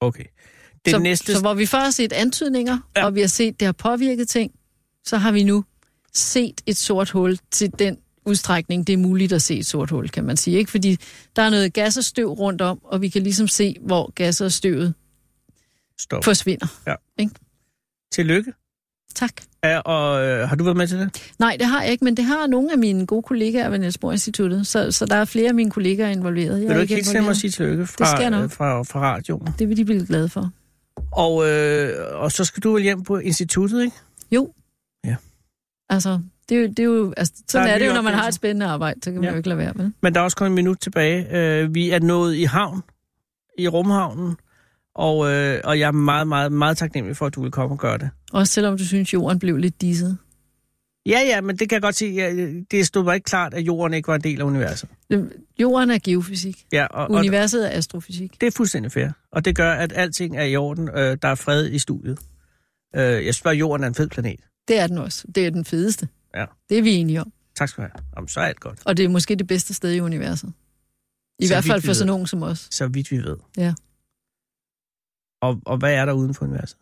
Okay. 0.00 0.24
Det 0.84 0.90
så, 0.90 0.98
næste... 0.98 1.32
så 1.34 1.40
hvor 1.40 1.54
vi 1.54 1.66
før 1.66 1.78
har 1.78 1.90
set 1.90 2.12
antydninger, 2.12 2.78
Ja. 2.96 3.00
ja. 3.00 3.06
og 3.06 3.14
vi 3.14 3.20
har 3.20 3.26
set, 3.28 3.60
det 3.60 3.66
har 3.66 3.72
påvirket 3.72 4.28
ting, 4.28 4.52
så 5.04 5.16
har 5.16 5.32
vi 5.32 5.42
nu 5.42 5.64
set 6.14 6.60
et 6.66 6.76
sort 6.76 7.10
hul 7.10 7.38
til 7.50 7.72
den 7.78 7.96
udstrækning, 8.26 8.86
det 8.86 8.92
er 8.92 8.96
muligt 8.96 9.32
at 9.32 9.42
se 9.42 9.58
et 9.58 9.66
sort 9.66 9.90
hul, 9.90 10.08
kan 10.08 10.24
man 10.24 10.36
sige. 10.36 10.58
Ikke? 10.58 10.70
Fordi 10.70 10.96
der 11.36 11.42
er 11.42 11.50
noget 11.50 11.72
gas 11.72 11.96
og 11.96 12.04
støv 12.04 12.28
rundt 12.32 12.60
om, 12.62 12.80
og 12.84 13.00
vi 13.00 13.08
kan 13.08 13.22
ligesom 13.22 13.48
se, 13.48 13.76
hvor 13.80 14.12
gas 14.14 14.40
og 14.40 14.52
støvet 14.52 14.94
Stop. 15.98 16.24
forsvinder. 16.24 16.66
Tillykke. 18.14 18.52
Tak. 19.14 19.32
Ja, 19.64 19.78
og 19.78 20.24
øh, 20.26 20.48
har 20.48 20.56
du 20.56 20.64
været 20.64 20.76
med 20.76 20.88
til 20.88 20.98
det? 20.98 21.32
Nej, 21.38 21.56
det 21.60 21.66
har 21.66 21.82
jeg 21.82 21.92
ikke, 21.92 22.04
men 22.04 22.16
det 22.16 22.24
har 22.24 22.46
nogle 22.46 22.72
af 22.72 22.78
mine 22.78 23.06
gode 23.06 23.22
kollegaer 23.22 23.68
ved 23.68 23.78
Niels 23.78 23.98
Bohr 23.98 24.12
Instituttet, 24.12 24.66
så, 24.66 24.92
så 24.92 25.06
der 25.06 25.16
er 25.16 25.24
flere 25.24 25.48
af 25.48 25.54
mine 25.54 25.70
kollegaer 25.70 26.08
involveret. 26.08 26.60
Jeg 26.60 26.68
Vil 26.68 26.76
du 26.76 26.80
ikke 26.80 26.94
helt 26.94 27.06
stemme 27.06 27.28
og 27.30 27.36
sige 27.36 27.50
tillykke 27.50 27.86
fra, 27.86 28.42
øh, 28.42 28.50
fra, 28.50 28.82
fra 28.82 29.00
radioen? 29.00 29.48
Det 29.58 29.68
vil 29.68 29.76
de 29.76 29.84
blive 29.84 30.06
glade 30.06 30.28
for. 30.28 30.50
Og, 31.12 31.50
øh, 31.50 31.90
og 32.22 32.32
så 32.32 32.44
skal 32.44 32.62
du 32.62 32.72
vel 32.72 32.82
hjem 32.82 33.02
på 33.04 33.18
instituttet, 33.18 33.82
ikke? 33.84 33.96
Jo. 34.32 34.52
Ja. 35.04 35.16
Altså, 35.90 36.20
det 36.48 36.56
er 36.56 36.60
jo, 36.62 36.66
det 36.68 36.78
er 36.78 36.84
jo 36.84 37.14
altså, 37.16 37.34
sådan 37.48 37.66
Der 37.66 37.70
er 37.72 37.74
er 37.74 37.78
det 37.78 37.86
jo, 37.88 37.92
når 37.92 38.02
man 38.02 38.14
har 38.14 38.28
et 38.28 38.34
spændende 38.34 38.66
arbejde, 38.66 39.00
så 39.04 39.10
kan 39.10 39.14
man 39.14 39.24
Ja. 39.24 39.30
jo 39.30 39.36
ikke 39.36 39.48
lade 39.48 39.58
være 39.58 39.72
med. 39.76 39.90
Men 40.00 40.14
der 40.14 40.20
er 40.20 40.24
også 40.24 40.36
kun 40.36 40.46
en 40.46 40.54
minut 40.54 40.78
tilbage. 40.80 41.36
Øh, 41.36 41.74
vi 41.74 41.90
er 41.90 41.98
nået 42.00 42.34
i 42.34 42.44
havn, 42.44 42.82
i 43.58 43.68
rumhavnen, 43.68 44.36
og, 44.94 45.30
øh, 45.32 45.60
og 45.64 45.78
jeg 45.78 45.86
er 45.86 45.92
meget, 45.92 46.28
meget, 46.28 46.52
meget 46.52 46.76
taknemmelig 46.76 47.16
for, 47.16 47.26
at 47.26 47.34
du 47.34 47.42
vil 47.42 47.50
komme 47.50 47.74
og 47.74 47.78
gøre 47.78 47.98
det. 47.98 48.10
Også 48.32 48.52
selvom 48.52 48.78
du 48.78 48.84
synes, 48.86 49.12
jorden 49.14 49.38
blev 49.38 49.56
lidt 49.56 49.80
disset. 49.80 50.18
Ja, 51.06 51.20
ja, 51.20 51.40
men 51.40 51.56
det 51.56 51.68
kan 51.68 51.76
jeg 51.76 51.82
godt 51.82 51.94
sige. 51.94 52.12
Ja, 52.14 52.52
det 52.70 52.86
stod 52.86 53.04
mig 53.04 53.14
ikke 53.14 53.24
klart, 53.24 53.54
at 53.54 53.62
jorden 53.62 53.94
ikke 53.94 54.08
var 54.08 54.14
en 54.14 54.20
del 54.22 54.40
af 54.40 54.44
universet. 54.44 54.88
Jorden 55.60 55.90
er 55.90 55.98
geofysik. 56.04 56.64
Ja, 56.72 56.86
og, 56.86 57.04
og 57.04 57.10
Universet 57.10 57.66
er 57.74 57.78
astrofysik. 57.78 58.40
det 58.40 58.46
er 58.46 58.50
fuldstændig 58.50 58.92
fair. 58.92 59.08
Og 59.32 59.44
det 59.44 59.56
gør, 59.56 59.72
at 59.72 59.92
alting 59.96 60.36
er 60.36 60.44
i 60.44 60.56
orden. 60.56 60.88
Øh, 60.88 61.16
der 61.22 61.28
er 61.28 61.34
fred 61.34 61.70
i 61.70 61.78
studiet. 61.78 62.18
Øh, 62.96 63.26
jeg 63.26 63.34
spørger, 63.34 63.56
jorden 63.56 63.84
er 63.84 63.88
en 63.88 63.94
fed 63.94 64.08
planet. 64.08 64.40
Det 64.68 64.78
er 64.78 64.86
den 64.86 64.98
også. 64.98 65.24
Det 65.34 65.46
er 65.46 65.50
den 65.50 65.64
fedeste. 65.64 66.08
Ja. 66.36 66.44
Det 66.68 66.78
er 66.78 66.82
vi 66.82 66.92
enige 66.94 67.20
om. 67.20 67.32
Tak 67.56 67.68
skal 67.68 67.84
du 67.84 67.88
have. 67.94 68.04
Jamen, 68.16 68.28
så 68.28 68.40
er 68.40 68.44
alt 68.44 68.60
godt. 68.60 68.78
Og 68.84 68.96
det 68.96 69.04
er 69.04 69.08
måske 69.08 69.36
det 69.36 69.46
bedste 69.46 69.74
sted 69.74 69.92
i 69.92 70.00
universet. 70.00 70.52
I 71.38 71.46
Så 71.46 71.54
hvert 71.54 71.64
fald 71.64 71.82
for 71.82 71.92
sådan 71.92 72.06
nogen 72.06 72.26
som 72.26 72.42
os. 72.42 72.68
Så 72.70 72.86
vidt 72.88 73.10
vi 73.10 73.16
ved. 73.16 73.36
Ja. 73.56 73.74
Og, 75.44 75.60
og 75.66 75.76
hvad 75.76 75.94
er 75.94 76.04
der 76.04 76.12
uden 76.12 76.34
for 76.34 76.44
universet? 76.44 76.78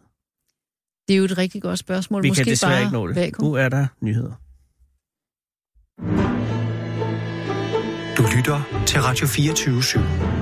Det 1.08 1.14
er 1.14 1.18
jo 1.18 1.24
et 1.24 1.38
rigtig 1.38 1.62
godt 1.62 1.78
spørgsmål. 1.78 2.22
Vi 2.22 2.28
måske 2.28 2.44
kan 2.44 2.50
desværre 2.50 2.72
bare 2.72 2.80
ikke 2.80 2.92
nå 2.92 3.06
det. 3.08 3.16
Vakuum. 3.16 3.48
Nu 3.48 3.54
er 3.54 3.68
der 3.68 3.86
nyheder. 4.00 4.34
Du 8.16 8.22
lytter 8.36 8.84
til 8.86 9.00
Radio 9.00 9.26
24 9.26 9.78
/7. 9.80 10.41